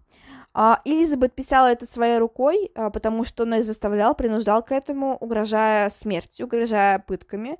А, 0.52 0.80
Элизабет 0.84 1.34
писала 1.34 1.70
это 1.70 1.86
своей 1.86 2.18
рукой, 2.18 2.72
а, 2.74 2.90
потому 2.90 3.24
что 3.24 3.44
он 3.44 3.54
ее 3.54 3.62
заставлял, 3.62 4.14
принуждал 4.14 4.62
к 4.64 4.72
этому, 4.72 5.16
угрожая 5.16 5.90
смертью, 5.90 6.46
угрожая 6.46 6.98
пытками. 6.98 7.58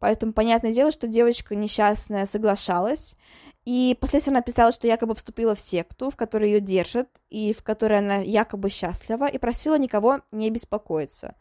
Поэтому 0.00 0.32
понятное 0.32 0.72
дело, 0.72 0.90
что 0.90 1.06
девочка 1.06 1.54
несчастная 1.54 2.26
соглашалась. 2.26 3.16
И 3.64 3.96
последствия 3.98 4.32
она 4.32 4.42
писала, 4.42 4.72
что 4.72 4.86
якобы 4.86 5.14
вступила 5.14 5.54
в 5.54 5.60
секту, 5.60 6.10
в 6.10 6.16
которой 6.16 6.50
ее 6.50 6.60
держат, 6.60 7.08
и 7.30 7.54
в 7.54 7.62
которой 7.62 8.00
она 8.00 8.16
якобы 8.16 8.68
счастлива, 8.68 9.26
и 9.26 9.38
просила 9.38 9.78
никого 9.78 10.20
не 10.32 10.50
беспокоиться. 10.50 11.36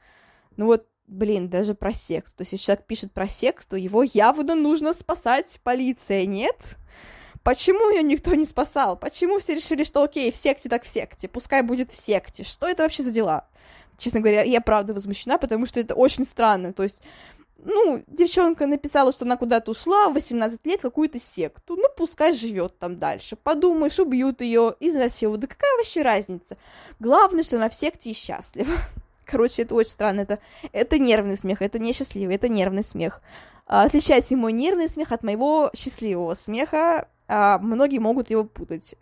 Ну 0.55 0.67
вот 0.67 0.87
блин, 1.07 1.49
даже 1.49 1.73
про 1.73 1.93
секту. 1.93 2.31
То 2.37 2.41
есть, 2.41 2.53
если 2.53 2.65
человек 2.65 2.85
пишет 2.85 3.11
про 3.11 3.27
секту, 3.27 3.75
его 3.75 4.03
явно 4.03 4.55
нужно 4.55 4.93
спасать 4.93 5.59
полиция, 5.63 6.25
нет? 6.25 6.77
Почему 7.43 7.89
ее 7.89 8.03
никто 8.03 8.33
не 8.35 8.45
спасал? 8.45 8.97
Почему 8.97 9.39
все 9.39 9.55
решили, 9.55 9.83
что 9.83 10.01
окей, 10.01 10.31
в 10.31 10.35
секте 10.35 10.69
так 10.69 10.83
в 10.83 10.87
секте, 10.87 11.27
пускай 11.27 11.61
будет 11.61 11.91
в 11.91 11.95
секте? 11.95 12.43
Что 12.43 12.67
это 12.67 12.83
вообще 12.83 13.03
за 13.03 13.11
дела? 13.11 13.47
Честно 13.97 14.21
говоря, 14.21 14.43
я 14.43 14.61
правда 14.61 14.93
возмущена, 14.93 15.37
потому 15.37 15.65
что 15.65 15.79
это 15.79 15.93
очень 15.93 16.25
странно. 16.25 16.73
То 16.73 16.83
есть, 16.83 17.03
ну, 17.57 18.03
девчонка 18.07 18.65
написала, 18.65 19.11
что 19.11 19.25
она 19.25 19.35
куда-то 19.37 19.71
ушла 19.71 20.09
в 20.09 20.13
18 20.13 20.65
лет 20.65 20.81
какую-то 20.81 21.19
секту. 21.19 21.75
Ну, 21.75 21.87
пускай 21.95 22.33
живет 22.33 22.79
там 22.79 22.97
дальше. 22.97 23.35
Подумаешь, 23.35 23.99
убьют 23.99 24.41
ее, 24.41 24.75
изнасилуют. 24.79 25.41
Да 25.41 25.47
какая 25.47 25.75
вообще 25.77 26.01
разница? 26.01 26.57
Главное, 26.99 27.43
что 27.43 27.57
она 27.57 27.69
в 27.69 27.75
секте 27.75 28.09
и 28.09 28.13
счастлива. 28.13 28.73
Короче, 29.25 29.63
это 29.63 29.75
очень 29.75 29.91
странно. 29.91 30.21
Это, 30.21 30.39
это 30.71 30.99
нервный 30.99 31.37
смех, 31.37 31.61
это 31.61 31.79
не 31.79 31.93
счастливый, 31.93 32.35
это 32.35 32.49
нервный 32.49 32.83
смех. 32.83 33.21
А, 33.65 33.83
отличайте 33.83 34.35
мой 34.35 34.53
нервный 34.53 34.89
смех 34.89 35.11
от 35.11 35.23
моего 35.23 35.71
счастливого 35.75 36.33
смеха. 36.33 37.07
А, 37.27 37.59
многие 37.59 37.99
могут 37.99 38.29
его 38.29 38.43
путать. 38.43 38.95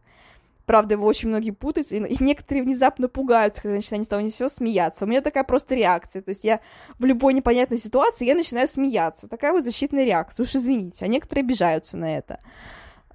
Правда, 0.65 0.93
его 0.93 1.05
очень 1.05 1.29
многие 1.29 1.51
путают, 1.51 1.91
и, 1.91 1.97
и 1.97 2.23
некоторые 2.23 2.63
внезапно 2.63 3.09
пугаются, 3.09 3.61
когда 3.61 3.75
начинают 3.75 4.01
ни 4.01 4.05
с 4.05 4.07
того 4.07 4.21
ни 4.21 4.47
смеяться. 4.47 5.05
У 5.05 5.07
меня 5.07 5.21
такая 5.21 5.43
просто 5.43 5.75
реакция. 5.75 6.21
То 6.21 6.29
есть 6.29 6.43
я 6.43 6.59
в 6.99 7.05
любой 7.05 7.33
непонятной 7.33 7.77
ситуации 7.77 8.25
я 8.25 8.35
начинаю 8.35 8.67
смеяться. 8.67 9.27
Такая 9.27 9.51
вот 9.51 9.63
защитная 9.63 10.05
реакция. 10.05 10.43
Уж 10.43 10.55
извините. 10.55 11.03
А 11.03 11.07
некоторые 11.07 11.43
обижаются 11.43 11.97
на 11.97 12.15
это. 12.15 12.39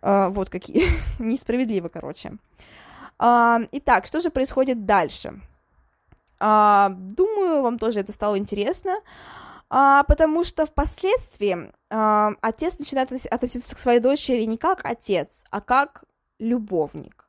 А, 0.03 0.29
вот 0.31 0.51
какие. 0.51 0.85
Несправедливо, 1.19 1.89
короче. 1.89 2.33
А, 3.19 3.61
итак, 3.73 4.07
что 4.07 4.21
же 4.21 4.31
происходит 4.31 4.85
дальше? 4.85 5.41
А, 6.39 6.91
думаю, 6.91 7.63
вам 7.63 7.79
тоже 7.79 8.01
это 8.01 8.13
стало 8.13 8.39
интересно, 8.39 8.97
а, 9.69 10.05
потому 10.05 10.45
что 10.45 10.67
впоследствии 10.67 11.73
а, 11.91 12.33
отец 12.41 12.79
начинает 12.79 13.13
относиться 13.31 13.75
к 13.75 13.79
своей 13.79 14.01
дочери 14.01 14.45
не 14.45 14.59
как 14.59 14.85
отец, 14.85 15.45
а 15.51 15.61
как 15.61 16.05
любовник. 16.39 17.27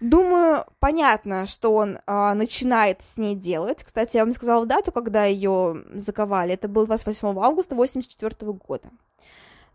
Думаю, 0.00 0.64
понятно, 0.78 1.44
что 1.46 1.74
он 1.74 1.98
а, 2.06 2.32
начинает 2.34 3.02
с 3.02 3.18
ней 3.18 3.36
делать. 3.36 3.84
Кстати, 3.84 4.16
я 4.16 4.24
вам 4.24 4.32
сказала 4.32 4.64
дату, 4.64 4.92
когда 4.92 5.26
ее 5.26 5.84
заковали. 5.92 6.54
Это 6.54 6.68
был 6.68 6.86
28 6.86 7.28
августа 7.38 7.74
1984 7.74 8.52
года. 8.52 8.88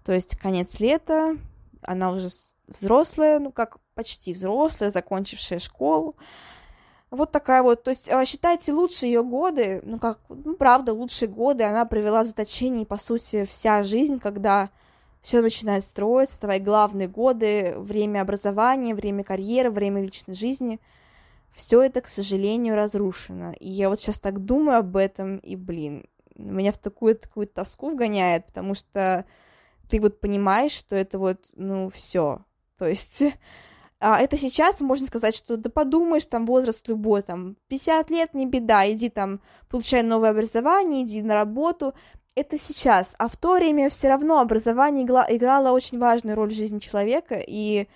То 0.03 0.13
есть 0.13 0.35
конец 0.37 0.79
лета, 0.79 1.37
она 1.83 2.11
уже 2.11 2.29
взрослая, 2.67 3.37
ну 3.37 3.51
как 3.51 3.77
почти 3.93 4.33
взрослая, 4.33 4.89
закончившая 4.89 5.59
школу. 5.59 6.15
Вот 7.11 7.31
такая 7.31 7.61
вот, 7.63 7.83
то 7.83 7.91
есть 7.91 8.09
а, 8.09 8.25
считайте 8.25 8.73
лучшие 8.73 9.11
ее 9.11 9.23
годы, 9.23 9.81
ну 9.83 9.99
как, 9.99 10.19
ну 10.27 10.55
правда, 10.55 10.91
лучшие 10.91 11.29
годы 11.29 11.63
она 11.63 11.85
провела 11.85 12.23
в 12.23 12.27
заточении, 12.27 12.83
по 12.83 12.97
сути, 12.97 13.45
вся 13.45 13.83
жизнь, 13.83 14.19
когда 14.19 14.69
все 15.21 15.41
начинает 15.41 15.83
строиться, 15.83 16.39
твои 16.39 16.59
главные 16.59 17.07
годы, 17.07 17.75
время 17.77 18.21
образования, 18.21 18.93
время 18.93 19.23
карьеры, 19.23 19.71
время 19.71 20.01
личной 20.01 20.35
жизни, 20.35 20.79
все 21.53 21.81
это, 21.81 22.01
к 22.01 22.07
сожалению, 22.07 22.75
разрушено. 22.75 23.53
И 23.59 23.69
я 23.69 23.89
вот 23.89 23.99
сейчас 24.01 24.19
так 24.19 24.43
думаю 24.43 24.79
об 24.79 24.97
этом, 24.97 25.37
и, 25.37 25.55
блин, 25.55 26.05
меня 26.35 26.71
в 26.71 26.77
такую 26.77 27.15
такую 27.15 27.47
тоску 27.47 27.89
вгоняет, 27.89 28.45
потому 28.45 28.75
что 28.75 29.25
ты 29.89 29.99
вот 30.01 30.19
понимаешь, 30.19 30.73
что 30.73 30.95
это 30.95 31.17
вот, 31.17 31.39
ну, 31.55 31.89
все. 31.89 32.41
То 32.77 32.87
есть 32.87 33.23
а, 34.07 34.21
это 34.21 34.37
сейчас 34.37 34.81
можно 34.81 35.07
сказать, 35.07 35.35
что 35.35 35.57
да 35.57 35.71
подумаешь, 35.71 36.27
там 36.27 36.45
возраст 36.45 36.87
любой, 36.87 37.23
там 37.23 37.55
50 37.69 38.11
лет, 38.11 38.35
не 38.35 38.45
беда, 38.45 38.87
иди 38.91 39.09
там, 39.09 39.41
получай 39.67 40.03
новое 40.03 40.29
образование, 40.29 41.03
иди 41.03 41.23
на 41.23 41.33
работу. 41.33 41.95
Это 42.35 42.55
сейчас, 42.55 43.15
а 43.17 43.27
в 43.27 43.35
то 43.35 43.55
время 43.55 43.89
все 43.89 44.09
равно 44.09 44.39
образование 44.39 45.05
играло 45.05 45.71
очень 45.71 45.97
важную 45.97 46.35
роль 46.35 46.51
в 46.51 46.55
жизни 46.55 46.77
человека, 46.77 47.43
и 47.47 47.87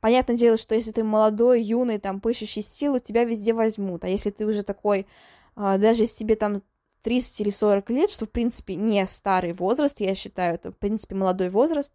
понятное 0.00 0.36
дело, 0.36 0.56
что 0.56 0.74
если 0.74 0.90
ты 0.90 1.04
молодой, 1.04 1.62
юный, 1.62 2.00
там, 2.00 2.20
пышущий 2.20 2.62
силу, 2.62 2.98
тебя 2.98 3.22
везде 3.22 3.52
возьмут, 3.52 4.02
а 4.02 4.08
если 4.08 4.30
ты 4.30 4.44
уже 4.46 4.64
такой, 4.64 5.06
а, 5.54 5.78
даже 5.78 6.02
если 6.02 6.16
тебе 6.16 6.34
там 6.34 6.62
30 7.02 7.40
или 7.40 7.50
40 7.50 7.88
лет, 7.90 8.10
что, 8.10 8.26
в 8.26 8.30
принципе, 8.30 8.74
не 8.74 9.06
старый 9.06 9.52
возраст, 9.52 10.00
я 10.00 10.16
считаю, 10.16 10.56
это, 10.56 10.72
в 10.72 10.76
принципе, 10.76 11.14
молодой 11.14 11.50
возраст, 11.50 11.92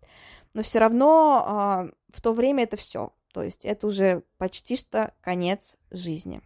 но 0.53 0.61
все 0.61 0.79
равно 0.79 1.43
а, 1.45 1.89
в 2.13 2.21
то 2.21 2.31
время 2.31 2.63
это 2.63 2.77
все. 2.77 3.11
То 3.33 3.43
есть 3.43 3.65
это 3.65 3.87
уже 3.87 4.23
почти 4.37 4.75
что 4.75 5.13
конец 5.21 5.77
жизни. 5.91 6.41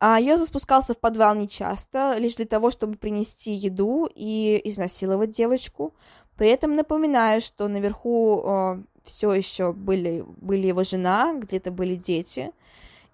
А 0.00 0.20
Йоза 0.20 0.46
спускался 0.46 0.94
в 0.94 0.98
подвал 0.98 1.34
нечасто, 1.34 2.16
лишь 2.18 2.36
для 2.36 2.46
того, 2.46 2.70
чтобы 2.70 2.96
принести 2.96 3.52
еду 3.52 4.08
и 4.14 4.60
изнасиловать 4.64 5.30
девочку. 5.30 5.92
При 6.36 6.50
этом 6.50 6.76
напоминаю, 6.76 7.40
что 7.40 7.66
наверху 7.66 8.42
э, 8.44 8.82
все 9.04 9.32
еще 9.32 9.72
были, 9.72 10.24
были 10.36 10.68
его 10.68 10.84
жена, 10.84 11.34
где-то 11.34 11.72
были 11.72 11.96
дети, 11.96 12.52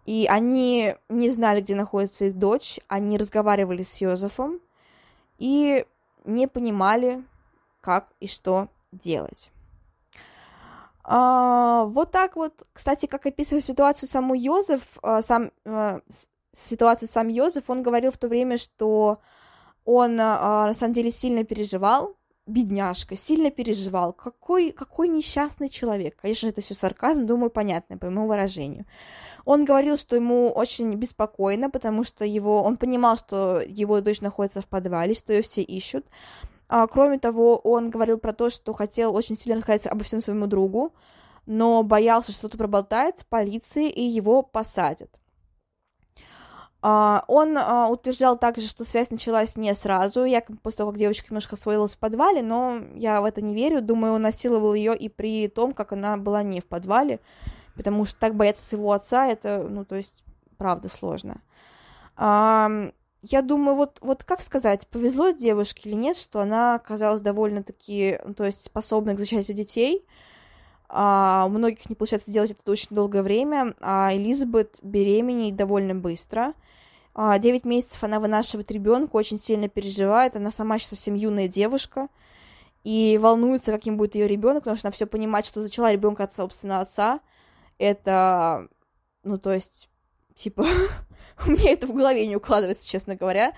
и 0.05 0.27
они 0.29 0.97
не 1.09 1.31
знали, 1.31 1.63
где 1.63 1.75
находится 1.75 2.27
их 2.27 2.39
дочь, 2.39 2.79
они 2.89 3.17
разговаривали 3.17 3.83
с 3.83 3.97
Йозефом 4.03 4.61
и 5.39 5.87
не 6.27 6.47
понимали, 6.47 7.25
как 7.81 8.09
и 8.21 8.27
что 8.27 8.69
делать. 8.93 9.51
А, 11.05 11.85
вот 11.85 12.11
так 12.11 12.37
вот, 12.37 12.67
кстати, 12.73 13.07
как 13.07 13.27
описывает 13.27 13.65
ситуацию 13.65 14.09
саму 14.09 14.35
Йозеф, 14.35 14.81
а, 15.03 15.21
сам, 15.21 15.51
а, 15.67 16.01
ситуацию 16.57 17.09
сам 17.09 17.29
Йозеф, 17.29 17.65
он 17.69 17.83
говорил 17.83 18.11
в 18.11 18.19
то 18.19 18.27
время, 18.27 18.57
что 18.57 19.19
он 19.85 20.19
а, 20.19 20.67
на 20.67 20.73
самом 20.73 20.95
деле 20.95 21.11
сильно 21.11 21.45
переживал, 21.45 22.17
бедняжка, 22.47 23.17
сильно 23.17 23.51
переживал. 23.51 24.13
Какой, 24.15 24.71
какой 24.73 25.09
несчастный 25.09 25.69
человек. 25.69 26.17
Конечно, 26.21 26.49
это 26.49 26.63
все 26.63 26.75
сарказм, 26.75 27.27
думаю, 27.27 27.51
понятно 27.51 27.99
по 27.99 28.07
моему 28.07 28.27
выражению. 28.27 28.87
Он 29.45 29.67
говорил, 29.67 29.99
что 29.99 30.17
ему 30.17 30.51
очень 30.51 30.95
беспокойно, 30.95 31.69
потому 31.69 32.05
что 32.05 32.25
его, 32.25 32.63
он 32.63 32.79
понимал, 32.79 33.17
что 33.19 33.61
его 33.61 34.01
дочь 34.01 34.23
находится 34.23 34.63
в 34.63 34.67
подвале, 34.67 35.15
что 35.15 35.35
ее 35.35 35.43
все 35.43 35.63
ищут. 35.63 36.07
А, 36.77 36.89
кроме 36.89 37.21
того, 37.21 37.57
он 37.59 37.89
говорил 37.89 38.19
про 38.19 38.33
то, 38.33 38.51
что 38.51 38.73
хотел 38.73 39.15
очень 39.15 39.37
сильно 39.37 39.59
рассказать 39.59 39.87
обо 39.87 40.03
всем 40.03 40.21
своему 40.21 40.49
другу, 40.49 40.93
но 41.47 41.85
боялся, 41.85 42.33
что 42.33 42.41
что-то 42.41 42.59
проболтается 42.59 43.25
полиции 43.29 43.89
и 43.89 44.03
его 44.03 44.43
посадят. 44.43 45.09
Uh, 46.83 47.23
он 47.29 47.57
uh, 47.57 47.89
утверждал 47.91 48.37
также, 48.37 48.67
что 48.67 48.85
связь 48.85 49.13
началась 49.13 49.55
не 49.55 49.73
сразу, 49.77 50.25
якобы 50.25 50.59
после 50.59 50.79
того, 50.79 50.91
как 50.91 50.99
девочка 50.99 51.29
немножко 51.31 51.55
освоилась 51.55 51.95
в 51.95 51.99
подвале, 51.99 52.43
но 52.43 52.81
я 52.97 53.21
в 53.21 53.25
это 53.25 53.41
не 53.41 53.55
верю. 53.55 53.81
Думаю, 53.81 54.15
он 54.15 54.23
насиловал 54.23 54.75
ее 54.75 54.97
и 54.97 55.09
при 55.09 55.47
том, 55.47 55.75
как 55.75 55.93
она 55.93 56.17
была 56.17 56.43
не 56.43 56.61
в 56.61 56.67
подвале, 56.67 57.21
потому 57.77 58.05
что 58.05 58.19
так 58.19 58.35
бояться 58.35 58.65
своего 58.65 58.91
отца, 58.91 59.29
это, 59.29 59.65
ну, 59.71 59.85
то 59.85 59.95
есть, 59.95 60.25
правда, 60.59 60.89
сложно. 60.89 61.41
Я 63.27 63.41
думаю, 63.41 63.75
вот, 63.75 63.99
вот 64.03 64.23
как 64.23 64.43
сказать, 64.43 64.87
повезло 64.89 65.31
девушке 65.31 65.89
или 65.89 65.97
нет, 65.97 66.19
что 66.19 66.41
она 66.41 66.75
оказалась 66.75 67.23
довольно-таки, 67.23 68.21
ну, 68.25 68.35
то 68.35 68.45
есть 68.45 68.63
способной 68.65 69.15
к 69.15 69.19
защите 69.19 69.55
детей. 69.55 70.05
А, 70.89 71.45
у 71.47 71.51
многих 71.51 71.89
не 71.89 71.97
получается 71.97 72.31
сделать 72.31 72.51
это 72.53 72.71
очень 72.71 72.89
долгое 72.95 73.23
время, 73.23 73.75
а 73.81 74.11
Элизабет 74.13 74.79
беременеет 74.83 75.57
довольно 75.57 75.95
быстро. 75.95 76.53
А, 77.15 77.39
9 77.39 77.65
месяцев 77.65 78.05
она 78.05 78.21
вынашивает 78.21 78.71
ребенка, 78.71 79.17
очень 79.17 79.39
сильно 79.39 79.69
переживает, 79.69 80.37
она 80.37 80.51
сама 80.51 80.75
еще 80.77 80.89
совсем 80.89 81.15
юная 81.15 81.49
девушка. 81.49 82.09
и 82.85 83.19
волнуется, 83.23 83.73
каким 83.73 83.97
будет 83.97 84.15
ее 84.15 84.29
ребенок, 84.29 84.65
потому 84.65 84.77
что 84.77 84.89
она 84.89 84.93
все 84.93 85.07
понимает, 85.07 85.47
что 85.47 85.63
зачала 85.63 85.93
ребенка 85.93 86.25
от 86.25 86.35
собственного 86.35 86.83
отца. 86.83 87.21
Это, 87.79 88.69
ну, 89.25 89.39
то 89.39 89.53
есть, 89.53 89.89
типа, 90.35 90.67
у 91.47 91.51
меня 91.51 91.73
это 91.73 91.87
в 91.87 91.95
голове 91.95 92.27
не 92.27 92.37
укладывается, 92.37 92.89
честно 92.89 93.17
говоря. 93.17 93.53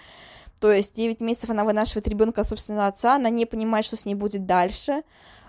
То 0.61 0.73
есть 0.73 0.97
9 0.97 1.21
месяцев 1.21 1.51
она 1.51 1.65
вынашивает 1.65 2.09
ребенка 2.09 2.41
от 2.41 2.49
собственного 2.49 2.87
отца, 2.87 3.17
она 3.17 3.29
не 3.29 3.45
понимает, 3.45 3.85
что 3.85 3.97
с 3.97 4.07
ней 4.07 4.15
будет 4.15 4.47
дальше. 4.47 5.03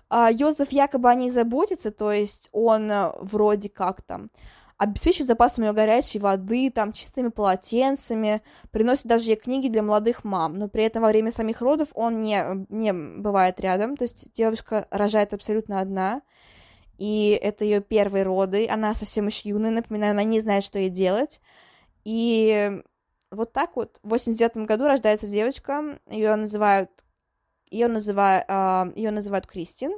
А 0.10 0.32
Йозеф 0.32 0.72
якобы 0.72 1.10
о 1.10 1.16
ней 1.16 1.30
заботится, 1.30 1.92
то 1.92 2.12
есть 2.12 2.50
он 2.54 2.90
э, 2.90 3.12
вроде 3.20 3.70
как 3.70 4.02
там 4.02 4.30
обеспечивает 4.78 5.28
запасом 5.28 5.66
ее 5.66 5.74
горячей 5.74 6.20
воды, 6.20 6.72
там, 6.72 6.94
чистыми 6.94 7.30
полотенцами, 7.30 8.42
приносит 8.72 9.08
даже 9.08 9.32
ей 9.32 9.36
книги 9.36 9.70
для 9.70 9.82
молодых 9.82 10.24
мам, 10.24 10.58
но 10.58 10.70
при 10.70 10.84
этом 10.84 11.02
во 11.02 11.10
время 11.10 11.32
самих 11.32 11.62
родов 11.62 11.90
он 11.94 12.22
не, 12.22 12.66
не 12.70 12.94
бывает 12.94 13.60
рядом, 13.60 13.98
то 13.98 14.04
есть 14.04 14.32
девушка 14.34 14.88
рожает 14.92 15.34
абсолютно 15.34 15.80
одна, 15.80 16.22
и 16.98 17.40
это 17.42 17.64
ее 17.64 17.82
первые 17.82 18.24
роды, 18.24 18.68
она 18.68 18.94
совсем 18.94 19.28
еще 19.28 19.50
юная, 19.50 19.72
напоминаю, 19.72 20.12
она 20.12 20.24
не 20.24 20.40
знает, 20.40 20.64
что 20.64 20.80
ей 20.80 20.90
делать, 20.90 21.40
и 22.04 22.82
вот 23.32 23.54
так 23.54 23.76
вот 23.76 24.00
в 24.04 24.10
89 24.10 24.68
году 24.68 24.86
рождается 24.86 25.28
девочка, 25.28 26.00
ее 26.10 26.36
называют 26.36 26.90
ее 27.70 27.88
называют, 27.88 28.46
а, 28.48 28.90
ее 28.96 29.12
называют 29.12 29.46
Кристин, 29.46 29.92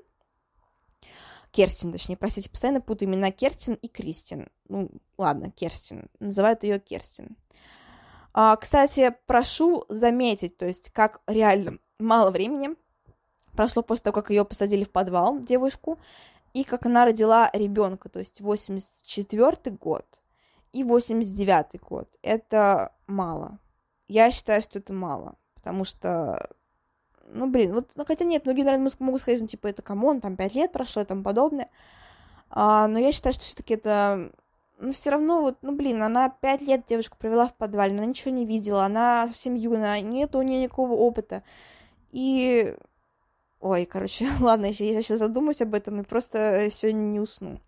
Керстин, 1.52 1.91
точнее, 1.91 2.18
простите, 2.18 2.50
постоянно 2.50 2.82
путаю 2.82 3.10
имена 3.10 3.32
Керстин 3.32 3.74
и 3.76 3.88
Кристин. 3.88 4.50
Ну, 4.68 4.89
ладно, 5.18 5.52
Керстин. 5.52 6.08
Называют 6.20 6.64
ее 6.64 6.80
Керстин. 6.80 7.38
А, 8.34 8.56
кстати, 8.56 9.16
прошу 9.26 9.86
заметить, 9.89 10.58
то 10.58 10.68
есть, 10.68 10.91
как 10.91 11.22
реально 11.26 11.80
мало 11.97 12.30
времени 12.30 12.76
прошло 13.54 13.82
после 13.82 14.04
того, 14.04 14.14
как 14.14 14.30
ее 14.30 14.45
посадили 14.45 14.84
в 14.84 14.91
подвал, 14.91 15.39
девушку, 15.39 15.97
и 16.54 16.64
как 16.64 16.86
она 16.86 17.06
родила 17.06 17.50
ребенка, 17.54 18.10
то 18.10 18.20
есть 18.20 18.41
84 18.41 19.76
год 19.76 20.06
и 20.74 20.84
89 20.84 21.82
год. 21.82 22.10
Это 22.22 22.93
мало. 23.08 23.60
Я 24.08 24.32
считаю, 24.32 24.62
что 24.62 24.80
это 24.80 24.93
мало, 24.93 25.36
потому 25.56 25.84
что 25.84 26.50
ну, 27.32 27.47
блин, 27.47 27.74
вот, 27.74 27.91
ну, 27.95 28.06
хотя 28.06 28.26
нет, 28.26 28.45
многие, 28.45 28.64
наверное, 28.64 28.91
могут 29.00 29.22
сказать, 29.22 29.41
ну, 29.41 29.47
типа, 29.47 29.68
это 29.68 29.82
come 29.82 30.04
on, 30.04 30.22
там, 30.22 30.36
пять 30.36 30.56
лет 30.56 30.72
прошло 30.72 31.02
и 31.02 31.06
тому 31.06 31.24
подобное, 31.24 31.70
а, 32.50 32.88
но 32.88 33.00
я 33.00 33.12
считаю, 33.12 33.34
что 33.34 33.43
все-таки 33.43 33.76
это, 33.76 34.32
ну, 34.80 34.91
все 34.91 35.12
равно, 35.12 35.41
вот, 35.41 35.58
ну, 35.62 35.76
блин, 35.76 36.02
она 36.02 36.30
пять 36.30 36.62
лет 36.62 36.86
девушку 36.88 37.18
провела 37.18 37.47
в 37.47 37.56
подвале, 37.56 37.93
она 37.93 38.06
ничего 38.06 38.32
не 38.32 38.45
видела, 38.45 38.84
она 38.84 39.28
совсем 39.28 39.56
юная, 39.56 40.02
нет 40.02 40.36
у 40.36 40.41
нее 40.41 40.64
никакого 40.64 40.93
опыта, 40.93 41.43
и, 42.12 42.76
ой, 43.60 43.86
короче, 43.86 44.30
ладно, 44.39 44.68
я 44.68 44.74
сейчас 44.74 45.20
задумаюсь 45.20 45.62
об 45.62 45.74
этом 45.74 46.01
и 46.01 46.03
просто 46.03 46.70
сегодня 46.72 46.99
не 46.99 47.20
усну. 47.20 47.60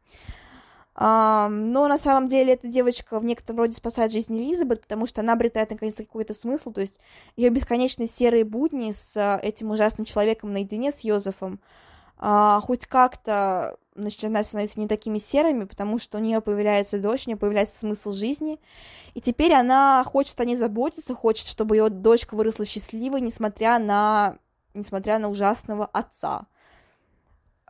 Но 0.93 1.87
на 1.87 1.97
самом 1.97 2.27
деле 2.27 2.53
эта 2.53 2.67
девочка 2.67 3.17
в 3.19 3.23
некотором 3.23 3.59
роде 3.59 3.73
спасает 3.73 4.11
жизнь 4.11 4.37
Элизабет, 4.37 4.81
потому 4.81 5.05
что 5.05 5.21
она 5.21 5.33
обретает 5.33 5.69
наконец 5.69 5.95
какой-то 5.95 6.33
смысл, 6.33 6.71
то 6.73 6.81
есть 6.81 6.99
ее 7.37 7.49
бесконечные 7.49 8.07
серые 8.07 8.43
будни 8.43 8.91
с 8.91 9.15
uh, 9.15 9.39
этим 9.39 9.71
ужасным 9.71 10.05
человеком 10.05 10.51
наедине, 10.51 10.91
с 10.91 10.99
Йозефом, 10.99 11.61
uh, 12.19 12.59
хоть 12.61 12.85
как-то 12.87 13.77
начинают 13.95 14.47
становиться 14.47 14.79
не 14.79 14.87
такими 14.87 15.17
серыми, 15.17 15.63
потому 15.63 15.97
что 15.97 16.17
у 16.17 16.21
нее 16.21 16.41
появляется 16.41 16.99
дочь, 16.99 17.25
у 17.25 17.29
нее 17.29 17.37
появляется 17.37 17.79
смысл 17.79 18.11
жизни, 18.11 18.59
и 19.13 19.21
теперь 19.21 19.53
она 19.53 20.03
хочет 20.03 20.39
о 20.41 20.45
ней 20.45 20.55
заботиться, 20.55 21.15
хочет, 21.15 21.47
чтобы 21.47 21.77
ее 21.77 21.89
дочка 21.89 22.35
выросла 22.35 22.65
счастливой, 22.65 23.21
несмотря 23.21 23.79
на, 23.79 24.37
несмотря 24.74 25.19
на 25.19 25.30
ужасного 25.30 25.86
отца. 25.86 26.47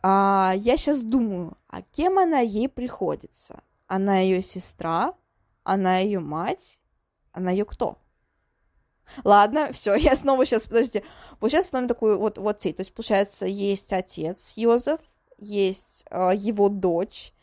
А, 0.04 0.54
я 0.56 0.78
сейчас 0.78 1.02
думаю, 1.02 1.58
а 1.68 1.82
кем 1.82 2.20
она 2.20 2.39
ей 2.39 2.68
приходится? 2.68 3.64
Она 3.88 4.20
ее 4.20 4.41
сестра, 4.41 5.14
она 5.64 5.97
ее 5.97 6.20
мать, 6.20 6.80
она 7.32 7.52
ее 7.52 7.66
кто? 7.66 7.97
Ладно, 9.24 9.72
все, 9.74 9.95
я 9.95 10.16
снова 10.16 10.45
сейчас, 10.45 10.68
подождите, 10.68 11.04
сейчас 11.41 11.68
становим 11.68 11.88
такую 11.88 12.20
вот, 12.20 12.38
вот 12.38 12.62
цель, 12.62 12.74
то 12.74 12.82
есть, 12.82 12.93
получается, 12.93 13.45
есть 13.45 13.91
отец 13.93 14.54
Йозеф, 14.56 15.02
есть 15.38 16.06
э, 16.10 16.32
его 16.36 16.70
дочь 16.70 17.34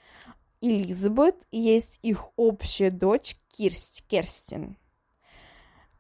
Элизабет, 0.61 1.37
и 1.51 1.61
есть 1.61 2.01
их 2.03 2.31
общая 2.37 2.91
дочь 2.91 3.37
Кирст, 3.53 4.03
Керстин 4.09 4.77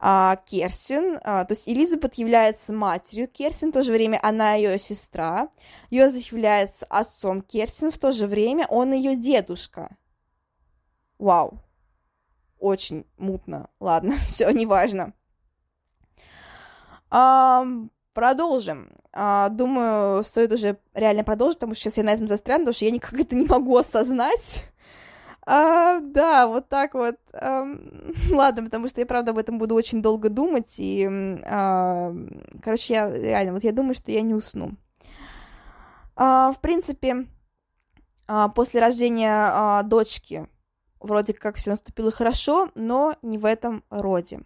Керсин, 0.01 1.19
а, 1.25 1.45
то 1.45 1.55
есть 1.55 1.69
Элизабет 1.69 2.15
является 2.15 2.73
матерью 2.73 3.27
Керсин, 3.27 3.71
в 3.71 3.73
то 3.73 3.83
же 3.83 3.93
время 3.93 4.21
она 4.23 4.55
ее 4.55 4.79
сестра, 4.79 5.49
Йозеф 5.91 6.33
является 6.33 6.87
отцом 6.87 7.43
Керсин, 7.43 7.91
в 7.91 7.99
то 7.99 8.13
же 8.13 8.27
время 8.27 8.67
он 8.69 8.93
ее 8.93 9.17
дедушка. 9.17 9.97
Вау, 11.19 11.59
очень 12.61 13.07
мутно, 13.17 13.71
ладно, 13.81 14.17
все, 14.29 14.49
неважно. 14.51 15.15
А, 17.11 17.65
продолжим. 18.13 18.91
А, 19.13 19.49
думаю, 19.49 20.23
стоит 20.23 20.53
уже 20.53 20.79
реально 20.95 21.25
продолжить, 21.25 21.59
потому 21.59 21.75
что 21.75 21.85
сейчас 21.85 21.97
я 21.97 22.05
на 22.05 22.13
этом 22.13 22.29
застряну, 22.29 22.61
потому 22.61 22.75
что 22.75 22.85
я 22.85 22.91
никак 22.91 23.15
это 23.15 23.35
не 23.35 23.47
могу 23.47 23.77
осознать. 23.77 24.65
А, 25.51 26.01
да, 26.01 26.47
вот 26.47 26.69
так 26.69 26.93
вот. 26.93 27.17
А, 27.33 27.65
ладно, 28.31 28.65
потому 28.65 28.87
что 28.89 29.01
я, 29.01 29.07
правда, 29.07 29.31
об 29.31 29.39
этом 29.39 29.59
буду 29.59 29.75
очень 29.75 30.03
долго 30.03 30.29
думать, 30.29 30.75
и, 30.77 31.09
а, 31.47 32.15
короче, 32.63 32.93
я 32.93 33.11
реально, 33.11 33.55
вот 33.55 33.65
я 33.65 33.73
думаю, 33.73 33.95
что 33.95 34.13
я 34.13 34.21
не 34.21 34.35
усну. 34.35 34.73
А, 36.17 36.53
в 36.53 36.61
принципе, 36.61 37.29
а, 38.27 38.49
после 38.51 38.81
рождения 38.81 39.33
а, 39.33 39.83
дочки 39.85 40.47
вроде 41.01 41.33
как 41.33 41.57
все 41.57 41.71
наступило 41.71 42.13
хорошо, 42.13 42.69
но 42.75 43.17
не 43.23 43.39
в 43.39 43.47
этом 43.47 43.85
роде. 43.89 44.41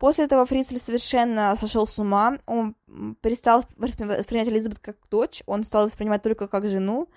После 0.00 0.24
этого 0.24 0.44
Фрицель 0.44 0.80
совершенно 0.80 1.54
сошел 1.54 1.86
с 1.86 2.00
ума, 2.00 2.38
он 2.46 2.74
перестал 3.20 3.64
воспринимать 3.76 4.48
Элизабет 4.48 4.80
как 4.80 4.96
дочь, 5.08 5.44
он 5.46 5.62
стал 5.62 5.84
воспринимать 5.84 6.24
только 6.24 6.48
как 6.48 6.66
жену, 6.66 7.08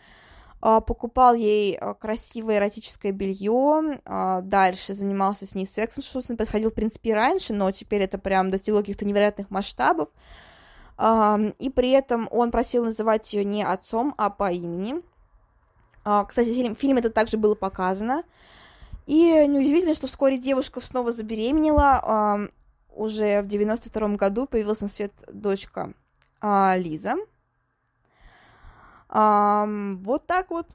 покупал 0.81 1.35
ей 1.35 1.77
а, 1.77 1.93
красивое 1.93 2.57
эротическое 2.57 3.11
белье, 3.11 3.99
а, 4.03 4.41
дальше 4.41 4.95
занимался 4.95 5.45
с 5.45 5.53
ней 5.53 5.67
сексом, 5.67 6.01
что 6.01 6.23
происходило, 6.35 6.71
в 6.71 6.73
принципе, 6.73 7.11
и 7.11 7.13
раньше, 7.13 7.53
но 7.53 7.69
теперь 7.69 8.01
это 8.01 8.17
прям 8.17 8.49
достигло 8.49 8.79
каких-то 8.79 9.05
невероятных 9.05 9.51
масштабов. 9.51 10.09
И 10.97 11.69
при 11.75 11.89
этом 11.89 12.29
он 12.31 12.51
просил 12.51 12.85
называть 12.85 13.31
ее 13.33 13.43
не 13.43 13.63
отцом, 13.63 14.15
а 14.17 14.29
по 14.29 14.49
имени. 14.49 15.01
Кстати, 16.03 16.53
фильм, 16.53 16.73
фильм 16.73 16.97
это 16.97 17.09
также 17.09 17.37
было 17.37 17.53
показано. 17.53 18.23
И 19.05 19.45
неудивительно, 19.45 19.93
что 19.93 20.07
вскоре 20.07 20.37
девушка 20.37 20.79
снова 20.79 21.11
забеременела. 21.11 22.47
Уже 22.95 23.41
в 23.41 23.47
92 23.47 24.15
году 24.15 24.47
появилась 24.47 24.79
на 24.79 24.87
свет 24.87 25.11
дочка 25.27 25.91
Лиза. 26.41 27.15
А, 29.17 29.65
вот 30.01 30.27
так 30.27 30.49
вот. 30.49 30.67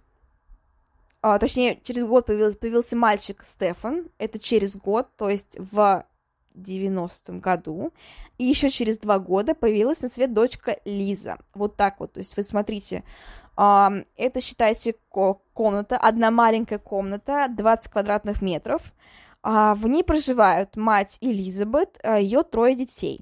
А, 1.21 1.39
точнее, 1.39 1.79
через 1.85 2.07
год 2.07 2.25
появился, 2.25 2.57
появился 2.57 2.97
мальчик 2.97 3.43
Стефан. 3.43 4.09
Это 4.17 4.39
через 4.39 4.77
год, 4.77 5.09
то 5.19 5.29
есть 5.29 5.59
в 5.59 6.07
90-м 6.55 7.41
году. 7.41 7.93
И 8.39 8.45
еще 8.45 8.71
через 8.71 8.97
два 8.97 9.19
года 9.19 9.55
появилась 9.55 10.01
на 10.01 10.09
свет 10.09 10.33
дочка 10.33 10.79
Лиза. 10.87 11.37
Вот 11.53 11.77
так 11.77 12.01
вот. 12.01 12.15
То 12.15 12.21
есть 12.21 12.35
вы 12.35 12.43
смотрите, 12.43 13.05
а, 13.57 13.93
это 14.17 14.41
считайте 14.41 14.95
комната, 15.53 15.99
одна 15.99 16.31
маленькая 16.31 16.79
комната, 16.79 17.47
20 17.51 17.93
квадратных 17.93 18.41
метров. 18.41 18.81
А, 19.43 19.75
в 19.75 19.87
ней 19.87 20.03
проживают 20.03 20.77
мать 20.77 21.19
Элизабет, 21.21 22.01
а, 22.03 22.19
ее 22.19 22.43
трое 22.43 22.75
детей. 22.75 23.21